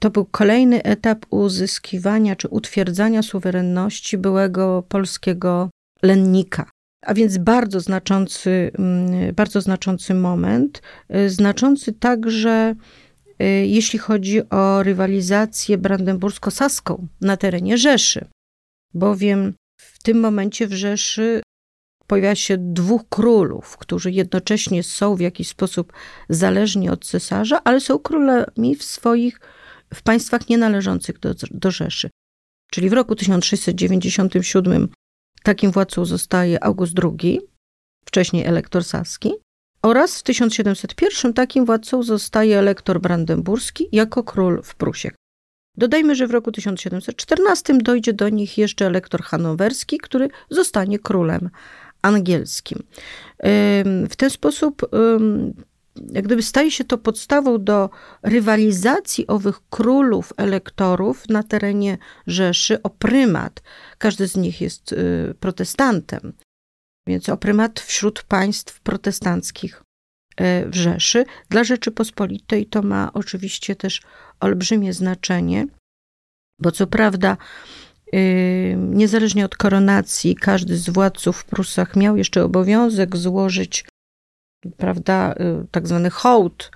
to 0.00 0.10
był 0.10 0.24
kolejny 0.24 0.82
etap 0.82 1.26
uzyskiwania 1.30 2.36
czy 2.36 2.48
utwierdzania 2.48 3.22
suwerenności 3.22 4.18
byłego 4.18 4.82
polskiego 4.88 5.70
lennika. 6.02 6.73
A 7.04 7.14
więc 7.14 7.38
bardzo 7.38 7.80
znaczący, 7.80 8.70
mm, 8.78 9.34
bardzo 9.34 9.60
znaczący 9.60 10.14
moment, 10.14 10.82
y, 11.16 11.30
znaczący 11.30 11.92
także 11.92 12.74
y, 13.42 13.44
jeśli 13.66 13.98
chodzi 13.98 14.50
o 14.50 14.82
rywalizację 14.82 15.78
brandenbursko-saską 15.78 17.06
na 17.20 17.36
terenie 17.36 17.78
Rzeszy, 17.78 18.26
bowiem 18.94 19.54
w 19.80 20.02
tym 20.02 20.20
momencie 20.20 20.66
w 20.66 20.72
Rzeszy 20.72 21.42
pojawia 22.06 22.34
się 22.34 22.56
dwóch 22.58 23.08
królów, 23.08 23.76
którzy 23.76 24.10
jednocześnie 24.10 24.82
są 24.82 25.16
w 25.16 25.20
jakiś 25.20 25.48
sposób 25.48 25.92
zależni 26.28 26.88
od 26.88 27.04
cesarza, 27.04 27.60
ale 27.64 27.80
są 27.80 27.98
królami 27.98 28.76
w 28.76 28.82
swoich, 28.82 29.40
w 29.94 30.02
państwach 30.02 30.48
nienależących 30.48 31.18
do, 31.18 31.34
do 31.50 31.70
Rzeszy. 31.70 32.10
Czyli 32.70 32.90
w 32.90 32.92
roku 32.92 33.14
1697 33.14 34.88
Takim 35.44 35.70
władcą 35.70 36.04
zostaje 36.04 36.64
August 36.64 36.94
II, 37.04 37.40
wcześniej 38.04 38.44
elektor 38.44 38.84
saski, 38.84 39.32
oraz 39.82 40.18
w 40.18 40.22
1701 40.22 41.32
takim 41.32 41.64
władcą 41.64 42.02
zostaje 42.02 42.58
elektor 42.58 43.00
brandenburski 43.00 43.88
jako 43.92 44.24
król 44.24 44.62
w 44.62 44.74
Prusie. 44.74 45.10
Dodajmy, 45.76 46.14
że 46.14 46.26
w 46.26 46.30
roku 46.30 46.52
1714 46.52 47.78
dojdzie 47.78 48.12
do 48.12 48.28
nich 48.28 48.58
jeszcze 48.58 48.86
elektor 48.86 49.22
hanowerski, 49.22 49.98
który 49.98 50.28
zostanie 50.50 50.98
królem 50.98 51.50
angielskim. 52.02 52.82
W 54.10 54.16
ten 54.16 54.30
sposób 54.30 54.82
jak 56.12 56.24
gdyby 56.24 56.42
staje 56.42 56.70
się 56.70 56.84
to 56.84 56.98
podstawą 56.98 57.64
do 57.64 57.90
rywalizacji 58.22 59.26
owych 59.26 59.60
królów, 59.70 60.32
elektorów 60.36 61.28
na 61.28 61.42
terenie 61.42 61.98
Rzeszy 62.26 62.82
o 62.82 62.90
prymat. 62.90 63.62
Każdy 63.98 64.28
z 64.28 64.36
nich 64.36 64.60
jest 64.60 64.92
y, 64.92 65.34
protestantem, 65.40 66.32
więc 67.08 67.28
o 67.28 67.36
prymat 67.36 67.80
wśród 67.80 68.22
państw 68.22 68.80
protestanckich 68.80 69.82
y, 70.40 70.70
w 70.70 70.74
Rzeszy. 70.74 71.24
Dla 71.48 71.64
Rzeczypospolitej 71.64 72.66
to 72.66 72.82
ma 72.82 73.10
oczywiście 73.12 73.76
też 73.76 74.02
olbrzymie 74.40 74.92
znaczenie, 74.92 75.66
bo 76.60 76.72
co 76.72 76.86
prawda 76.86 77.36
y, 78.14 78.76
niezależnie 78.78 79.44
od 79.44 79.56
koronacji, 79.56 80.34
każdy 80.34 80.76
z 80.76 80.90
władców 80.90 81.36
w 81.36 81.44
Prusach 81.44 81.96
miał 81.96 82.16
jeszcze 82.16 82.44
obowiązek 82.44 83.16
złożyć 83.16 83.84
prawda, 84.76 85.32
y, 85.32 85.66
tak 85.70 85.86
zwany 85.86 86.10
hołd 86.10 86.70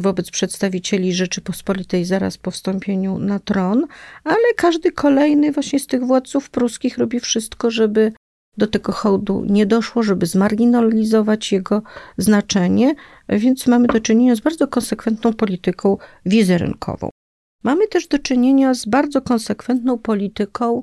wobec 0.00 0.30
przedstawicieli 0.30 1.14
Rzeczypospolitej 1.14 2.04
zaraz 2.04 2.38
po 2.38 2.50
wstąpieniu 2.50 3.18
na 3.18 3.38
tron, 3.38 3.86
ale 4.24 4.54
każdy 4.56 4.92
kolejny 4.92 5.52
właśnie 5.52 5.80
z 5.80 5.86
tych 5.86 6.04
władców 6.06 6.50
pruskich 6.50 6.98
robi 6.98 7.20
wszystko, 7.20 7.70
żeby 7.70 8.12
do 8.56 8.66
tego 8.66 8.92
hołdu 8.92 9.44
nie 9.48 9.66
doszło, 9.66 10.02
żeby 10.02 10.26
zmarginalizować 10.26 11.52
jego 11.52 11.82
znaczenie, 12.18 12.94
więc 13.28 13.66
mamy 13.66 13.88
do 13.88 14.00
czynienia 14.00 14.36
z 14.36 14.40
bardzo 14.40 14.68
konsekwentną 14.68 15.32
polityką 15.32 15.96
wizerunkową. 16.26 17.10
Mamy 17.62 17.88
też 17.88 18.06
do 18.06 18.18
czynienia 18.18 18.74
z 18.74 18.84
bardzo 18.84 19.22
konsekwentną 19.22 19.98
polityką, 19.98 20.82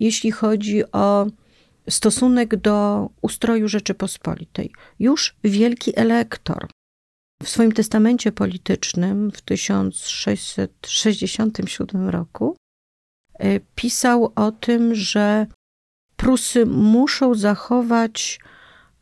jeśli 0.00 0.30
chodzi 0.30 0.92
o 0.92 1.26
stosunek 1.88 2.56
do 2.56 3.08
ustroju 3.22 3.68
Rzeczypospolitej. 3.68 4.72
Już 4.98 5.36
wielki 5.44 5.98
elektor 5.98 6.68
w 7.42 7.48
swoim 7.48 7.72
testamencie 7.72 8.32
politycznym 8.32 9.30
w 9.30 9.40
1667 9.40 12.08
roku 12.08 12.56
e, 13.38 13.60
pisał 13.60 14.32
o 14.34 14.52
tym, 14.52 14.94
że 14.94 15.46
Prusy 16.16 16.66
muszą 16.66 17.34
zachować 17.34 18.40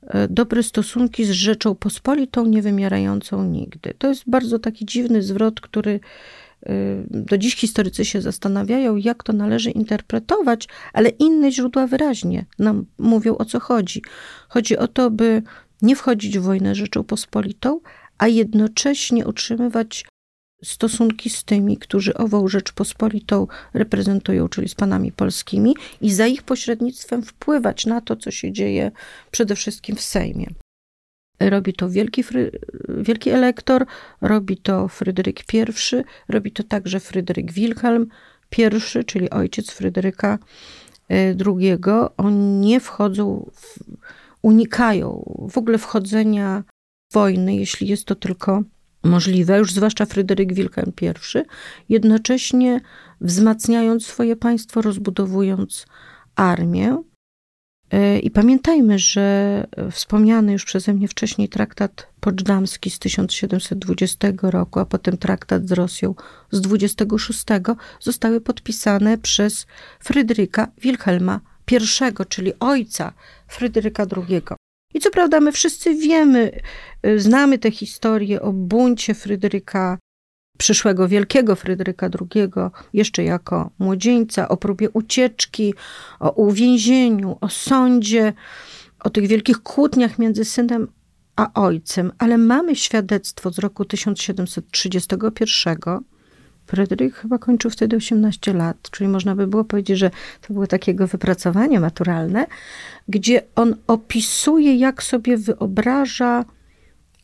e, 0.03 0.29
dobre 0.29 0.63
stosunki 0.63 1.25
z 1.25 1.31
Rzeczą 1.31 1.75
Pospolitą, 1.75 2.47
niewymierającą 2.47 3.45
nigdy. 3.45 3.95
To 3.99 4.09
jest 4.09 4.23
bardzo 4.27 4.59
taki 4.59 4.87
dziwny 4.87 5.23
zwrot, 5.23 5.61
który 5.61 6.01
do 7.11 7.39
dziś 7.39 7.57
historycy 7.57 8.05
się 8.05 8.21
zastanawiają, 8.21 8.97
jak 8.97 9.23
to 9.23 9.33
należy 9.33 9.71
interpretować, 9.71 10.69
ale 10.93 11.09
inne 11.09 11.53
źródła 11.53 11.87
wyraźnie 11.87 12.47
nam 12.59 12.87
mówią 12.99 13.37
o 13.37 13.45
co 13.45 13.61
chodzi. 13.61 14.03
Chodzi 14.49 14.77
o 14.77 14.89
to, 14.89 15.11
by 15.11 15.43
nie 15.83 15.97
wchodzić 15.97 16.39
w 16.39 16.43
wojnę 16.43 16.75
Rzecząpospolitą, 16.75 17.81
a 18.19 18.29
jednocześnie 18.29 19.27
utrzymywać 19.27 20.05
stosunki 20.65 21.31
z 21.31 21.45
tymi, 21.45 21.77
którzy 21.77 22.15
ową 22.15 22.49
Rzeczpospolitą 22.49 23.47
reprezentują, 23.75 24.49
czyli 24.49 24.69
z 24.69 24.75
panami 24.75 25.13
polskimi, 25.13 25.75
i 26.01 26.13
za 26.13 26.27
ich 26.27 26.43
pośrednictwem 26.43 27.23
wpływać 27.23 27.87
na 27.87 28.01
to, 28.01 28.17
co 28.17 28.31
się 28.31 28.53
dzieje 28.53 28.91
przede 29.31 29.57
wszystkim 29.57 29.97
w 29.97 30.01
Sejmie. 30.01 30.47
Robi 31.41 31.73
to 31.73 31.91
wielki, 31.91 32.25
wielki 32.89 33.31
elektor, 33.31 33.87
robi 34.21 34.57
to 34.57 34.89
Fryderyk 34.89 35.55
I, 35.55 35.65
robi 36.29 36.53
to 36.53 36.63
także 36.63 37.01
Fryderyk 37.01 37.53
Wilhelm 37.53 38.07
I, 38.59 39.05
czyli 39.05 39.31
ojciec 39.31 39.71
Fryderyka 39.71 40.39
II. 41.47 41.79
Oni 42.17 42.61
nie 42.67 42.81
wchodzą, 42.81 43.51
w, 43.55 43.79
unikają 44.43 45.35
w 45.51 45.59
ogóle 45.59 45.79
wchodzenia 45.79 46.63
wojny, 47.13 47.57
jeśli 47.57 47.89
jest 47.89 48.05
to 48.05 48.15
tylko 48.15 48.63
możliwe, 49.05 49.59
już 49.59 49.73
zwłaszcza 49.73 50.07
Fryderyk 50.07 50.53
Wilhelm 50.53 50.93
I, 51.03 51.39
jednocześnie 51.89 52.81
wzmacniając 53.21 54.07
swoje 54.07 54.37
państwo, 54.37 54.83
rozbudowując 54.83 55.87
armię. 56.37 57.03
E, 57.91 58.19
I 58.19 58.31
pamiętajmy, 58.31 58.99
że 58.99 59.67
wspomniany 59.91 60.53
już 60.53 60.65
przeze 60.65 60.95
mnie 60.95 61.09
wcześniej 61.09 61.49
traktat 61.49 62.09
poczdamski 62.21 62.91
z 62.91 62.99
1720 62.99 64.33
roku, 64.43 64.81
a 64.81 64.85
potem 64.85 65.17
traktat 65.17 65.69
z 65.69 65.73
Rosją 65.73 66.15
z 66.51 66.61
26 66.61 67.45
zostały 68.01 68.41
podpisane 68.41 69.19
przez 69.19 69.67
Fryderyka 70.01 70.69
Wilhelma 70.83 71.41
I, 71.73 72.27
czyli 72.29 72.53
ojca 72.61 73.13
Fryderyka 73.49 74.07
II. 74.17 74.43
I 74.95 75.01
co 75.01 75.11
prawda 75.11 75.41
my 75.41 75.53
wszyscy 75.53 75.95
wiemy, 75.95 76.61
y, 77.07 77.21
znamy 77.21 77.59
tę 77.59 77.71
historię 77.71 78.43
o 78.43 78.53
buncie 78.53 79.15
Fryderyka, 79.15 79.99
przyszłego 80.59 81.09
wielkiego 81.09 81.57
Fryderyka 81.57 82.11
II, 82.21 82.49
jeszcze 82.93 83.25
jako 83.25 83.71
młodzieńca, 83.79 84.49
o 84.49 84.57
próbie 84.57 84.91
ucieczki, 84.91 85.75
o 86.21 86.31
uwięzieniu, 86.31 87.39
o 87.41 87.49
sądzie, 87.49 88.33
o 89.01 89.11
tych 89.11 89.27
wielkich 89.27 89.63
kłótniach 89.63 90.19
między 90.19 90.45
synem 90.45 90.89
a 91.37 91.51
ojcem, 91.55 92.13
ale 92.19 92.39
mamy 92.39 92.77
świadectwo 92.77 93.51
z 93.51 93.59
roku 93.59 93.85
1731, 93.85 95.79
Fryderyk 96.67 97.15
chyba 97.15 97.39
kończył 97.39 97.71
wtedy 97.71 97.97
18 97.97 98.53
lat, 98.53 98.91
czyli 98.91 99.09
można 99.09 99.35
by 99.35 99.47
było 99.47 99.65
powiedzieć, 99.65 99.99
że 99.99 100.11
to 100.41 100.55
było 100.55 100.67
takiego 100.67 101.07
wypracowanie 101.07 101.81
maturalne, 101.81 102.47
gdzie 103.09 103.43
on 103.55 103.77
opisuje, 103.87 104.77
jak 104.77 105.03
sobie 105.03 105.37
wyobraża 105.37 106.45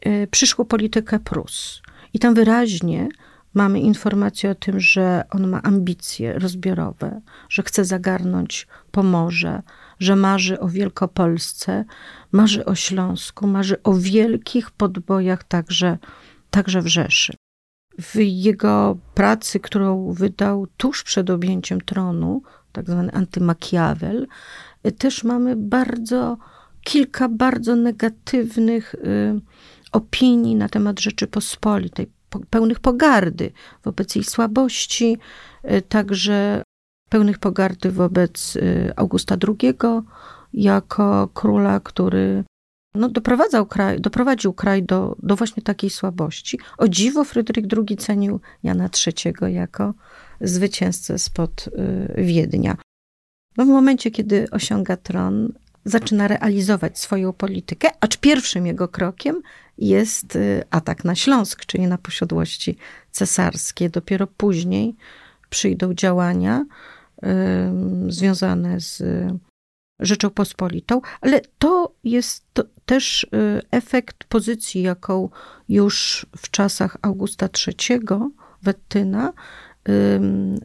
e, 0.00 0.26
przyszłą 0.26 0.64
politykę 0.64 1.18
Prus. 1.18 1.82
I 2.14 2.18
tam 2.18 2.34
wyraźnie 2.34 3.08
mamy 3.54 3.80
informację 3.80 4.50
o 4.50 4.54
tym, 4.54 4.80
że 4.80 5.24
on 5.30 5.48
ma 5.48 5.62
ambicje 5.62 6.38
rozbiorowe, 6.38 7.20
że 7.48 7.62
chce 7.62 7.84
zagarnąć 7.84 8.66
Pomorze, 8.90 9.62
że 9.98 10.16
marzy 10.16 10.60
o 10.60 10.68
Wielkopolsce, 10.68 11.84
marzy 12.32 12.64
o 12.64 12.74
Śląsku, 12.74 13.46
marzy 13.46 13.82
o 13.82 13.94
wielkich 13.94 14.70
podbojach 14.70 15.44
także, 15.44 15.98
także 16.50 16.82
w 16.82 16.86
Rzeszy. 16.86 17.34
W 17.98 18.16
jego 18.16 18.98
pracy, 19.14 19.60
którą 19.60 20.12
wydał 20.12 20.66
tuż 20.76 21.02
przed 21.02 21.30
objęciem 21.30 21.80
tronu, 21.80 22.42
tak 22.72 22.86
zwany 22.86 23.12
antymakiawel, 23.12 24.26
też 24.98 25.24
mamy 25.24 25.56
bardzo, 25.56 26.38
kilka 26.84 27.28
bardzo 27.28 27.76
negatywnych 27.76 28.94
y, 28.94 29.40
opinii 29.92 30.54
na 30.54 30.68
temat 30.68 31.00
Rzeczypospolitej, 31.00 32.06
pełnych 32.50 32.80
pogardy 32.80 33.52
wobec 33.84 34.14
jej 34.14 34.24
słabości, 34.24 35.18
y, 35.70 35.82
także 35.82 36.62
pełnych 37.08 37.38
pogardy 37.38 37.90
wobec 37.90 38.56
y, 38.56 38.92
Augusta 38.96 39.36
II 39.48 39.74
jako 40.52 41.28
króla, 41.34 41.80
który 41.80 42.44
no, 42.94 43.08
doprowadzał 43.08 43.66
kraj, 43.66 44.00
doprowadził 44.00 44.52
kraj 44.52 44.82
do, 44.82 45.16
do 45.22 45.36
właśnie 45.36 45.62
takiej 45.62 45.90
słabości. 45.90 46.58
O 46.78 46.88
dziwo 46.88 47.24
Fryderyk 47.24 47.66
II 47.76 47.96
cenił 47.96 48.40
Jana 48.62 48.88
III 49.06 49.54
jako 49.54 49.94
zwycięzcę 50.40 51.18
spod 51.18 51.68
y, 52.18 52.22
Wiednia. 52.22 52.76
No, 53.56 53.64
w 53.64 53.68
momencie, 53.68 54.10
kiedy 54.10 54.50
osiąga 54.50 54.96
tron, 54.96 55.52
zaczyna 55.84 56.28
realizować 56.28 56.98
swoją 56.98 57.32
politykę, 57.32 57.90
acz 58.00 58.16
pierwszym 58.16 58.66
jego 58.66 58.88
krokiem 58.88 59.42
jest 59.78 60.36
y, 60.36 60.62
atak 60.70 61.04
na 61.04 61.14
Śląsk, 61.14 61.66
czyli 61.66 61.86
na 61.86 61.98
posiadłości 61.98 62.76
cesarskie. 63.10 63.90
Dopiero 63.90 64.26
później 64.26 64.96
przyjdą 65.50 65.94
działania 65.94 66.64
y, 67.22 67.26
związane 68.08 68.80
z 68.80 69.02
Rzecząpospolitą, 70.00 71.00
ale 71.20 71.40
to 71.58 71.94
jest 72.04 72.44
też 72.86 73.24
y, 73.24 73.28
efekt 73.70 74.24
pozycji, 74.24 74.82
jaką 74.82 75.28
już 75.68 76.26
w 76.36 76.50
czasach 76.50 76.96
Augusta 77.02 77.48
III 77.66 78.00
Wettyna 78.62 79.32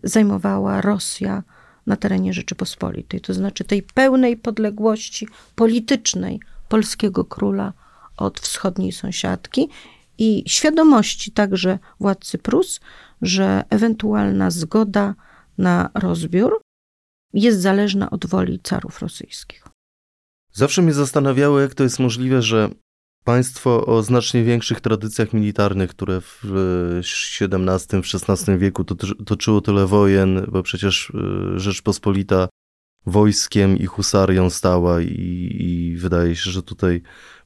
zajmowała 0.03 0.82
Rosja 0.82 1.43
na 1.88 1.95
terenie 1.95 2.34
Rzeczypospolitej, 2.34 3.22
to 3.22 3.34
znaczy 3.34 3.64
tej 3.64 3.84
pełnej 3.84 4.38
podległości 4.38 5.28
politycznej 5.55 6.39
polskiego 6.70 7.26
króla 7.26 7.74
od 8.18 8.39
wschodniej 8.39 8.91
sąsiadki 8.91 9.70
i 10.18 10.43
świadomości 10.47 11.32
także 11.32 11.80
władcy 11.99 12.38
Prus, 12.38 12.80
że 13.22 13.63
ewentualna 13.70 14.51
zgoda 14.51 15.15
na 15.57 15.89
rozbiór 15.93 16.61
jest 17.34 17.61
zależna 17.61 18.09
od 18.09 18.26
woli 18.26 18.59
carów 18.63 19.01
rosyjskich. 19.01 19.63
Zawsze 20.53 20.82
mnie 20.82 20.93
zastanawiało, 20.93 21.59
jak 21.59 21.74
to 21.76 21.84
jest 21.84 21.99
możliwe, 21.99 22.41
że 22.41 22.70
państwo 23.24 23.86
o 23.86 24.03
znacznie 24.03 24.43
większych 24.43 24.82
tradycjach 24.82 25.34
militarnych, 25.34 25.89
które 25.89 26.22
w 26.22 26.43
XVII, 26.99 28.01
w 28.01 28.30
XVI 28.30 28.57
wieku 28.57 28.84
toczyło 29.26 29.61
tyle 29.61 29.88
wojen, 29.88 30.45
bo 30.51 30.63
przecież 30.63 31.11
e, 31.55 31.59
Rzeczpospolita 31.59 32.49
wojskiem 33.05 33.78
i 33.78 33.86
husarią 33.86 34.49
stała 34.49 35.01
i, 35.01 35.57
i 35.59 35.95
wydaje 35.97 36.36
się, 36.36 36.51
że 36.51 36.63
tutaj 36.63 37.01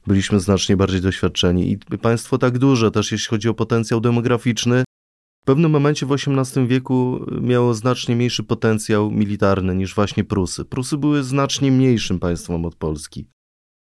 byliśmy 0.06 0.40
znacznie 0.40 0.76
bardziej 0.76 1.00
doświadczeni. 1.00 1.72
I 1.72 1.98
państwo 1.98 2.38
tak 2.38 2.58
duże, 2.58 2.90
też 2.90 3.12
jeśli 3.12 3.28
chodzi 3.28 3.48
o 3.48 3.54
potencjał 3.54 4.00
demograficzny, 4.00 4.84
w 5.42 5.44
pewnym 5.44 5.70
momencie 5.70 6.06
w 6.06 6.12
XVIII 6.12 6.66
wieku 6.66 7.26
miało 7.40 7.74
znacznie 7.74 8.16
mniejszy 8.16 8.42
potencjał 8.42 9.10
militarny 9.10 9.74
niż 9.74 9.94
właśnie 9.94 10.24
Prusy. 10.24 10.64
Prusy 10.64 10.98
były 10.98 11.22
znacznie 11.22 11.72
mniejszym 11.72 12.18
państwem 12.18 12.64
od 12.64 12.74
Polski. 12.74 13.26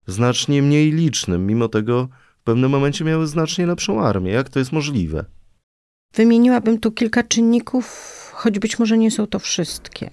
Znacznie 0.07 0.63
mniej 0.63 0.93
licznym, 0.93 1.47
mimo 1.47 1.69
tego 1.69 2.09
w 2.41 2.43
pewnym 2.45 2.71
momencie 2.71 3.05
miały 3.05 3.27
znacznie 3.27 3.67
lepszą 3.67 4.01
armię. 4.03 4.33
Jak 4.33 4.49
to 4.49 4.59
jest 4.59 4.73
możliwe? 4.73 5.25
Wymieniłabym 6.15 6.81
tu 6.81 6.93
kilka 6.93 7.23
czynników, 7.23 7.87
choć 8.35 8.59
być 8.59 8.79
może 8.79 8.99
nie 8.99 9.11
są 9.11 9.27
to 9.27 9.39
wszystkie. 9.39 10.11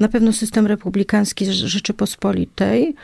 Na 0.00 0.08
pewno 0.08 0.32
system 0.32 0.66
republikański 0.66 1.44
Rzeczypospolitej 1.52 2.94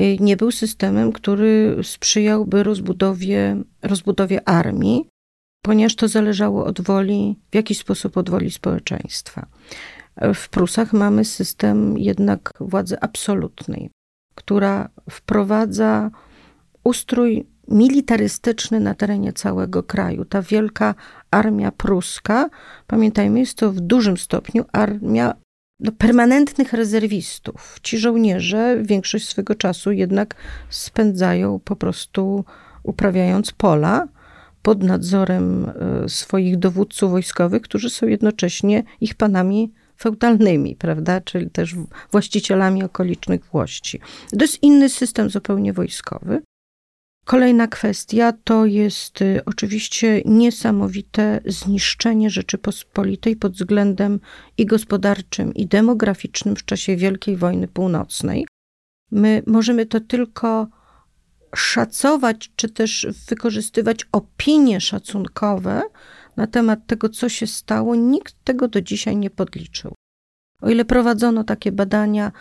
y, 0.00 0.16
nie 0.20 0.36
był 0.36 0.50
systemem, 0.50 1.12
który 1.12 1.76
sprzyjałby 1.82 2.62
rozbudowie, 2.62 3.62
rozbudowie 3.82 4.48
armii, 4.48 5.06
ponieważ 5.62 5.94
to 5.94 6.08
zależało 6.08 6.64
od 6.64 6.80
woli, 6.80 7.36
w 7.50 7.54
jakiś 7.54 7.78
sposób 7.78 8.16
od 8.16 8.30
woli 8.30 8.50
społeczeństwa. 8.50 9.46
W 10.34 10.48
Prusach 10.48 10.92
mamy 10.92 11.24
system 11.24 11.98
jednak 11.98 12.52
władzy 12.60 13.00
absolutnej, 13.00 13.90
która 14.34 14.88
wprowadza 15.10 16.10
ustrój 16.84 17.46
militarystyczny 17.68 18.80
na 18.80 18.94
terenie 18.94 19.32
całego 19.32 19.82
kraju. 19.82 20.24
Ta 20.24 20.42
wielka 20.42 20.94
armia 21.30 21.72
pruska, 21.72 22.50
pamiętajmy, 22.86 23.40
jest 23.40 23.58
to 23.58 23.72
w 23.72 23.80
dużym 23.80 24.16
stopniu 24.16 24.64
armia 24.72 25.34
no, 25.80 25.92
permanentnych 25.92 26.72
rezerwistów. 26.72 27.78
Ci 27.82 27.98
żołnierze 27.98 28.76
większość 28.82 29.28
swego 29.28 29.54
czasu 29.54 29.92
jednak 29.92 30.34
spędzają 30.70 31.60
po 31.64 31.76
prostu 31.76 32.44
uprawiając 32.82 33.52
pola, 33.52 34.08
pod 34.62 34.82
nadzorem 34.82 35.72
e, 36.04 36.08
swoich 36.08 36.58
dowódców 36.58 37.10
wojskowych, 37.10 37.62
którzy 37.62 37.90
są 37.90 38.06
jednocześnie 38.06 38.82
ich 39.00 39.14
panami 39.14 39.72
feudalnymi, 40.00 40.76
prawda, 40.76 41.20
czyli 41.20 41.50
też 41.50 41.74
właścicielami 42.10 42.84
okolicznych 42.84 43.44
włości. 43.44 44.00
To 44.38 44.44
jest 44.44 44.62
inny 44.62 44.88
system 44.88 45.30
zupełnie 45.30 45.72
wojskowy. 45.72 46.42
Kolejna 47.24 47.66
kwestia 47.66 48.32
to 48.44 48.66
jest 48.66 49.22
y, 49.22 49.40
oczywiście 49.46 50.22
niesamowite 50.24 51.40
zniszczenie 51.46 52.30
Rzeczypospolitej 52.30 53.36
pod 53.36 53.52
względem 53.52 54.20
i 54.58 54.66
gospodarczym, 54.66 55.54
i 55.54 55.66
demograficznym 55.66 56.56
w 56.56 56.64
czasie 56.64 56.96
Wielkiej 56.96 57.36
Wojny 57.36 57.68
Północnej. 57.68 58.46
My 59.10 59.42
możemy 59.46 59.86
to 59.86 60.00
tylko 60.00 60.68
szacować, 61.54 62.50
czy 62.56 62.68
też 62.68 63.06
wykorzystywać 63.28 64.06
opinie 64.12 64.80
szacunkowe 64.80 65.82
na 66.36 66.46
temat 66.46 66.86
tego, 66.86 67.08
co 67.08 67.28
się 67.28 67.46
stało. 67.46 67.94
Nikt 67.94 68.34
tego 68.44 68.68
do 68.68 68.80
dzisiaj 68.80 69.16
nie 69.16 69.30
podliczył. 69.30 69.94
O 70.60 70.70
ile 70.70 70.84
prowadzono 70.84 71.44
takie 71.44 71.72
badania 71.72 72.32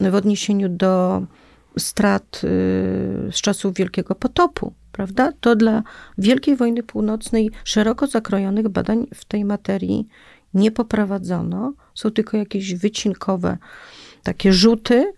w 0.00 0.14
odniesieniu 0.14 0.68
do 0.68 1.22
strat 1.78 2.40
y, 2.44 2.48
z 3.32 3.40
czasów 3.40 3.74
Wielkiego 3.74 4.14
Potopu, 4.14 4.72
prawda? 4.92 5.32
To 5.40 5.56
dla 5.56 5.82
Wielkiej 6.18 6.56
Wojny 6.56 6.82
Północnej 6.82 7.50
szeroko 7.64 8.06
zakrojonych 8.06 8.68
badań 8.68 9.06
w 9.14 9.24
tej 9.24 9.44
materii 9.44 10.08
nie 10.54 10.70
poprowadzono. 10.70 11.72
Są 11.94 12.10
tylko 12.10 12.36
jakieś 12.36 12.74
wycinkowe 12.74 13.58
takie 14.22 14.52
rzuty, 14.52 15.12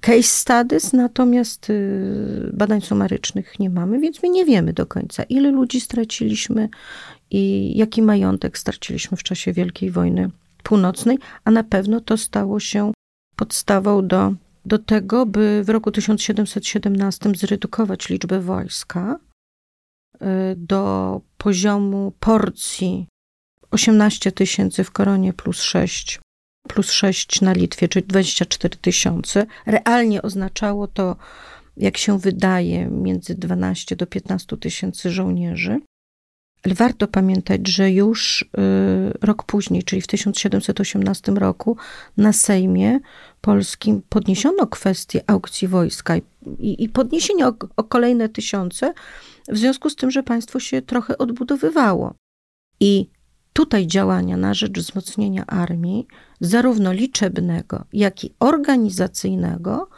case 0.00 0.22
studies, 0.22 0.92
natomiast 0.92 1.70
y, 1.70 2.50
badań 2.52 2.80
sumarycznych 2.80 3.58
nie 3.58 3.70
mamy, 3.70 3.98
więc 3.98 4.22
my 4.22 4.28
nie 4.28 4.44
wiemy 4.44 4.72
do 4.72 4.86
końca, 4.86 5.22
ile 5.22 5.50
ludzi 5.50 5.80
straciliśmy 5.80 6.68
i 7.30 7.72
jaki 7.78 8.02
majątek 8.02 8.58
straciliśmy 8.58 9.16
w 9.16 9.22
czasie 9.22 9.52
Wielkiej 9.52 9.90
Wojny 9.90 10.30
Północnej, 10.62 11.18
a 11.44 11.50
na 11.50 11.64
pewno 11.64 12.00
to 12.00 12.16
stało 12.16 12.60
się 12.60 12.92
podstawą 13.36 14.06
do 14.06 14.34
do 14.68 14.78
tego, 14.78 15.26
by 15.26 15.62
w 15.64 15.68
roku 15.68 15.90
1717 15.90 17.32
zredukować 17.36 18.08
liczbę 18.08 18.40
wojska 18.40 19.18
y, 20.14 20.18
do 20.56 21.20
poziomu 21.38 22.12
porcji 22.20 23.06
18 23.70 24.32
tysięcy 24.32 24.84
w 24.84 24.90
Koronie 24.90 25.32
plus 25.32 25.60
6, 25.60 26.20
plus 26.68 26.90
6 26.90 27.40
na 27.40 27.52
Litwie, 27.52 27.88
czyli 27.88 28.06
24 28.06 28.76
tysiące. 28.76 29.46
Realnie 29.66 30.22
oznaczało 30.22 30.88
to, 30.88 31.16
jak 31.76 31.96
się 31.96 32.18
wydaje, 32.18 32.86
między 32.86 33.34
12 33.34 33.96
do 33.96 34.06
15 34.06 34.56
tysięcy 34.56 35.10
żołnierzy. 35.10 35.80
Ale 36.64 36.74
warto 36.74 37.08
pamiętać, 37.08 37.68
że 37.68 37.90
już 37.90 38.42
y, 38.42 38.46
rok 39.22 39.42
później, 39.42 39.82
czyli 39.82 40.02
w 40.02 40.06
1718 40.06 41.32
roku, 41.32 41.76
na 42.16 42.32
Sejmie 42.32 43.00
Polskim 43.40 44.02
podniesiono 44.08 44.66
kwestię 44.66 45.20
aukcji 45.26 45.68
wojska 45.68 46.16
i, 46.58 46.84
i 46.84 46.88
podniesienie 46.88 47.46
o, 47.46 47.54
o 47.76 47.84
kolejne 47.84 48.28
tysiące, 48.28 48.94
w 49.48 49.58
związku 49.58 49.90
z 49.90 49.96
tym, 49.96 50.10
że 50.10 50.22
państwo 50.22 50.60
się 50.60 50.82
trochę 50.82 51.18
odbudowywało. 51.18 52.14
I 52.80 53.10
tutaj 53.52 53.86
działania 53.86 54.36
na 54.36 54.54
rzecz 54.54 54.78
wzmocnienia 54.78 55.46
armii, 55.46 56.06
zarówno 56.40 56.92
liczebnego, 56.92 57.84
jak 57.92 58.24
i 58.24 58.34
organizacyjnego, 58.40 59.88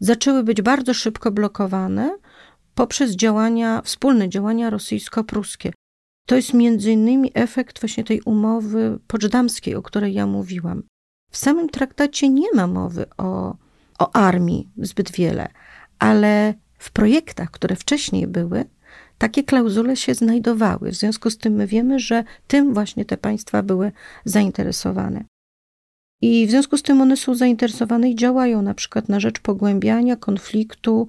zaczęły 0.00 0.42
być 0.42 0.62
bardzo 0.62 0.94
szybko 0.94 1.30
blokowane 1.30 2.18
poprzez 2.74 3.10
działania, 3.10 3.82
wspólne 3.84 4.28
działania 4.28 4.70
rosyjsko-pruskie. 4.70 5.72
To 6.30 6.36
jest 6.36 6.54
między 6.54 6.92
innymi 6.92 7.30
efekt 7.34 7.80
właśnie 7.80 8.04
tej 8.04 8.20
umowy 8.20 8.98
poczdamskiej, 9.06 9.74
o 9.74 9.82
której 9.82 10.14
ja 10.14 10.26
mówiłam. 10.26 10.82
W 11.30 11.36
samym 11.36 11.68
traktacie 11.68 12.28
nie 12.28 12.52
ma 12.54 12.66
mowy 12.66 13.06
o, 13.16 13.56
o 13.98 14.16
armii 14.16 14.68
zbyt 14.76 15.12
wiele, 15.12 15.48
ale 15.98 16.54
w 16.78 16.90
projektach, 16.90 17.50
które 17.50 17.76
wcześniej 17.76 18.26
były, 18.26 18.64
takie 19.18 19.44
klauzule 19.44 19.96
się 19.96 20.14
znajdowały. 20.14 20.90
W 20.90 20.94
związku 20.94 21.30
z 21.30 21.38
tym 21.38 21.52
my 21.52 21.66
wiemy, 21.66 21.98
że 21.98 22.24
tym 22.46 22.74
właśnie 22.74 23.04
te 23.04 23.16
państwa 23.16 23.62
były 23.62 23.92
zainteresowane. 24.24 25.24
I 26.20 26.46
w 26.46 26.50
związku 26.50 26.76
z 26.76 26.82
tym 26.82 27.00
one 27.00 27.16
są 27.16 27.34
zainteresowane 27.34 28.10
i 28.10 28.16
działają 28.16 28.62
na 28.62 28.74
przykład 28.74 29.08
na 29.08 29.20
rzecz 29.20 29.40
pogłębiania 29.40 30.16
konfliktu 30.16 31.08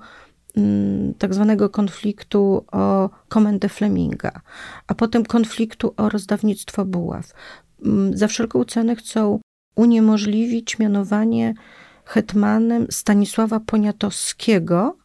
tak 1.17 1.33
zwanego 1.33 1.69
konfliktu 1.69 2.65
o 2.71 3.09
komendę 3.29 3.69
Fleminga, 3.69 4.41
a 4.87 4.95
potem 4.95 5.25
konfliktu 5.25 5.93
o 5.97 6.09
rozdawnictwo 6.09 6.85
buław. 6.85 7.33
Mm, 7.85 8.17
za 8.17 8.27
wszelką 8.27 8.65
cenę 8.65 8.95
chcą 8.95 9.39
uniemożliwić 9.75 10.79
mianowanie 10.79 11.53
hetmanem 12.05 12.87
Stanisława 12.89 13.59
Poniatowskiego, 13.59 14.97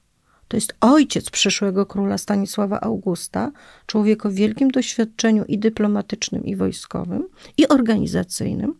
to 0.48 0.56
jest 0.56 0.74
ojciec 0.80 1.30
przyszłego 1.30 1.86
króla 1.86 2.18
Stanisława 2.18 2.80
Augusta, 2.80 3.52
człowiek 3.86 4.26
o 4.26 4.30
wielkim 4.30 4.70
doświadczeniu 4.70 5.44
i 5.44 5.58
dyplomatycznym, 5.58 6.44
i 6.44 6.56
wojskowym, 6.56 7.28
i 7.56 7.68
organizacyjnym. 7.68 8.74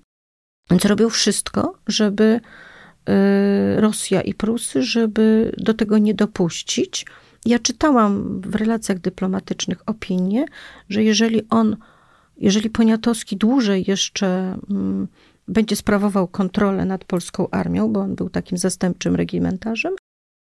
Więc 0.70 0.84
robił 0.84 1.10
wszystko, 1.10 1.78
żeby 1.86 2.40
Rosja 3.76 4.20
i 4.20 4.34
Prusy, 4.34 4.82
żeby 4.82 5.52
do 5.58 5.74
tego 5.74 5.98
nie 5.98 6.14
dopuścić. 6.14 7.06
Ja 7.46 7.58
czytałam 7.58 8.40
w 8.40 8.54
relacjach 8.54 8.98
dyplomatycznych 8.98 9.78
opinię, 9.86 10.44
że 10.88 11.02
jeżeli 11.02 11.42
on, 11.50 11.76
jeżeli 12.36 12.70
Poniatowski 12.70 13.36
dłużej 13.36 13.84
jeszcze 13.88 14.58
mm, 14.70 15.08
będzie 15.48 15.76
sprawował 15.76 16.28
kontrolę 16.28 16.84
nad 16.84 17.04
polską 17.04 17.50
armią, 17.50 17.92
bo 17.92 18.00
on 18.00 18.14
był 18.14 18.30
takim 18.30 18.58
zastępczym 18.58 19.16
regimentarzem, 19.16 19.94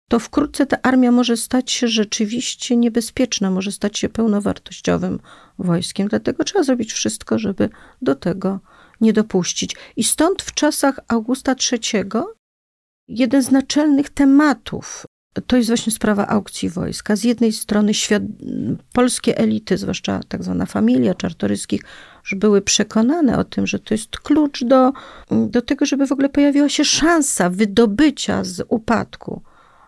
to 0.10 0.20
wkrótce 0.20 0.66
ta 0.66 0.82
armia 0.82 1.12
może 1.12 1.38
stać 1.38 1.72
się 1.72 1.88
rzeczywiście 1.88 2.78
niebezpieczna, 2.78 3.52
może 3.52 3.72
stać 3.72 4.00
się 4.00 4.10
pełnowartościowym 4.10 5.20
wojskiem. 5.60 6.08
Dlatego 6.08 6.44
trzeba 6.44 6.64
zrobić 6.64 6.94
wszystko, 6.94 7.40
żeby 7.40 7.70
do 8.02 8.16
tego 8.16 8.60
nie 9.02 9.14
dopuścić. 9.14 9.76
I 9.96 10.04
stąd 10.04 10.42
w 10.42 10.54
czasach 10.54 11.00
Augusta 11.08 11.56
III 11.72 12.04
jeden 13.10 13.44
z 13.44 13.52
naczelnych 13.52 14.10
tematów 14.10 15.06
to 15.48 15.58
jest 15.58 15.70
właśnie 15.70 15.94
sprawa 15.94 16.28
aukcji 16.28 16.70
wojska. 16.70 17.16
Z 17.16 17.24
jednej 17.24 17.52
strony 17.52 17.94
świat, 17.94 18.24
polskie 18.94 19.38
elity, 19.38 19.78
zwłaszcza 19.78 20.20
tak 20.28 20.44
zwana 20.44 20.66
familia 20.66 21.14
czartoryskich, 21.14 21.82
już 22.24 22.36
były 22.36 22.62
przekonane 22.62 23.38
o 23.38 23.44
tym, 23.44 23.68
że 23.68 23.80
to 23.80 23.94
jest 23.94 24.20
klucz 24.20 24.64
do, 24.64 24.94
do 25.32 25.62
tego, 25.62 25.86
żeby 25.86 26.08
w 26.08 26.12
ogóle 26.12 26.30
pojawiła 26.30 26.70
się 26.70 26.86
szansa 26.86 27.50
wydobycia 27.50 28.44
z 28.44 28.66
upadku, 28.68 29.42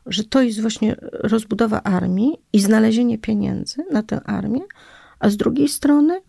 że 0.05 0.23
to 0.23 0.41
jest 0.41 0.61
właśnie 0.61 0.95
rozbudowa 1.01 1.83
armii 1.83 2.37
i 2.53 2.59
znalezienie 2.59 3.17
pieniędzy 3.17 3.85
na 3.91 4.03
tę 4.03 4.21
armię, 4.25 4.61
a 5.19 5.29
z 5.29 5.37
drugiej 5.37 5.69
strony 5.69 6.21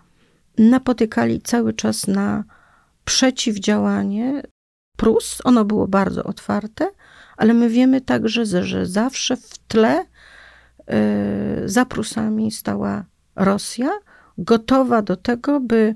napotykali 0.59 1.40
cały 1.40 1.72
czas 1.72 2.07
na 2.07 2.45
przeciwdziałanie 3.05 4.43
Prus, 4.97 5.38
ono 5.45 5.64
było 5.64 5.88
bardzo 5.88 6.24
otwarte, 6.24 6.90
ale 7.36 7.55
my 7.55 7.68
wiemy 7.68 8.01
także, 8.01 8.47
że 8.47 8.86
zawsze 8.86 9.36
w 9.36 9.59
tle 9.59 10.01
y, 10.01 10.05
za 11.68 11.84
Prusami 11.84 12.51
stała 12.51 13.05
Rosja, 13.36 13.90
gotowa 14.38 15.03
do 15.03 15.16
tego, 15.16 15.61
by 15.61 15.95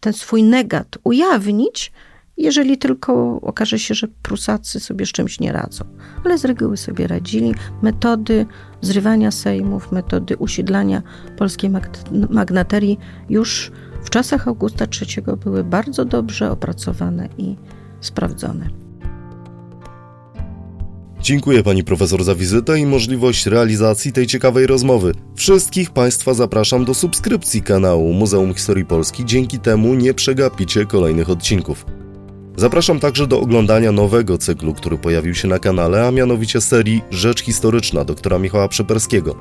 ten 0.00 0.12
swój 0.12 0.42
negat 0.42 0.98
ujawnić, 1.04 1.92
jeżeli 2.36 2.78
tylko 2.78 3.40
okaże 3.42 3.78
się, 3.78 3.94
że 3.94 4.08
Prusacy 4.08 4.80
sobie 4.80 5.06
z 5.06 5.12
czymś 5.12 5.40
nie 5.40 5.52
radzą. 5.52 5.84
Ale 6.24 6.38
z 6.38 6.44
reguły 6.44 6.76
sobie 6.76 7.06
radzili. 7.06 7.54
Metody 7.82 8.46
zrywania 8.80 9.30
sejmów, 9.30 9.92
metody 9.92 10.36
usiedlania 10.36 11.02
polskiej 11.36 11.70
magnaterii 12.30 12.98
już 13.28 13.72
w 14.04 14.10
czasach 14.10 14.48
Augusta 14.48 14.84
III 14.84 15.36
były 15.44 15.64
bardzo 15.64 16.04
dobrze 16.04 16.50
opracowane 16.50 17.28
i 17.38 17.56
sprawdzone. 18.00 18.70
Dziękuję 21.20 21.62
pani 21.62 21.84
profesor 21.84 22.24
za 22.24 22.34
wizytę 22.34 22.78
i 22.78 22.86
możliwość 22.86 23.46
realizacji 23.46 24.12
tej 24.12 24.26
ciekawej 24.26 24.66
rozmowy. 24.66 25.12
Wszystkich 25.34 25.90
państwa 25.90 26.34
zapraszam 26.34 26.84
do 26.84 26.94
subskrypcji 26.94 27.62
kanału 27.62 28.12
Muzeum 28.12 28.54
Historii 28.54 28.84
Polski, 28.84 29.24
dzięki 29.24 29.58
temu 29.58 29.94
nie 29.94 30.14
przegapicie 30.14 30.86
kolejnych 30.86 31.30
odcinków. 31.30 31.86
Zapraszam 32.56 33.00
także 33.00 33.26
do 33.26 33.40
oglądania 33.40 33.92
nowego 33.92 34.38
cyklu, 34.38 34.74
który 34.74 34.98
pojawił 34.98 35.34
się 35.34 35.48
na 35.48 35.58
kanale, 35.58 36.06
a 36.06 36.10
mianowicie 36.10 36.60
serii 36.60 37.02
Rzecz 37.10 37.42
Historyczna 37.42 38.04
doktora 38.04 38.38
Michała 38.38 38.68
Przeperskiego. 38.68 39.36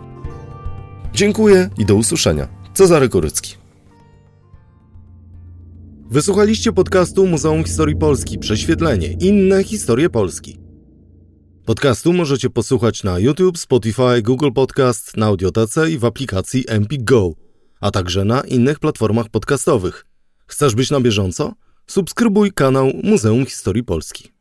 Dziękuję 1.13 1.69
i 1.77 1.85
do 1.85 1.95
usłyszenia. 1.95 2.47
Cezary 2.73 3.09
Korycki. 3.09 3.62
Wysłuchaliście 6.13 6.71
podcastu 6.71 7.27
Muzeum 7.27 7.63
Historii 7.63 7.95
Polski 7.95 8.39
Prześwietlenie. 8.39 9.07
Inne 9.07 9.63
historie 9.63 10.09
Polski. 10.09 10.59
Podcastu 11.65 12.13
możecie 12.13 12.49
posłuchać 12.49 13.03
na 13.03 13.19
YouTube, 13.19 13.57
Spotify, 13.57 14.21
Google 14.21 14.51
Podcast, 14.51 15.17
na 15.17 15.25
Audiotece 15.25 15.91
i 15.91 15.97
w 15.97 16.05
aplikacji 16.05 16.65
Empik 16.67 17.03
Go, 17.03 17.31
a 17.79 17.91
także 17.91 18.25
na 18.25 18.41
innych 18.41 18.79
platformach 18.79 19.29
podcastowych. 19.29 20.05
Chcesz 20.47 20.75
być 20.75 20.91
na 20.91 21.01
bieżąco? 21.01 21.53
Subskrybuj 21.87 22.51
kanał 22.51 22.91
Muzeum 23.03 23.45
Historii 23.45 23.83
Polski. 23.83 24.32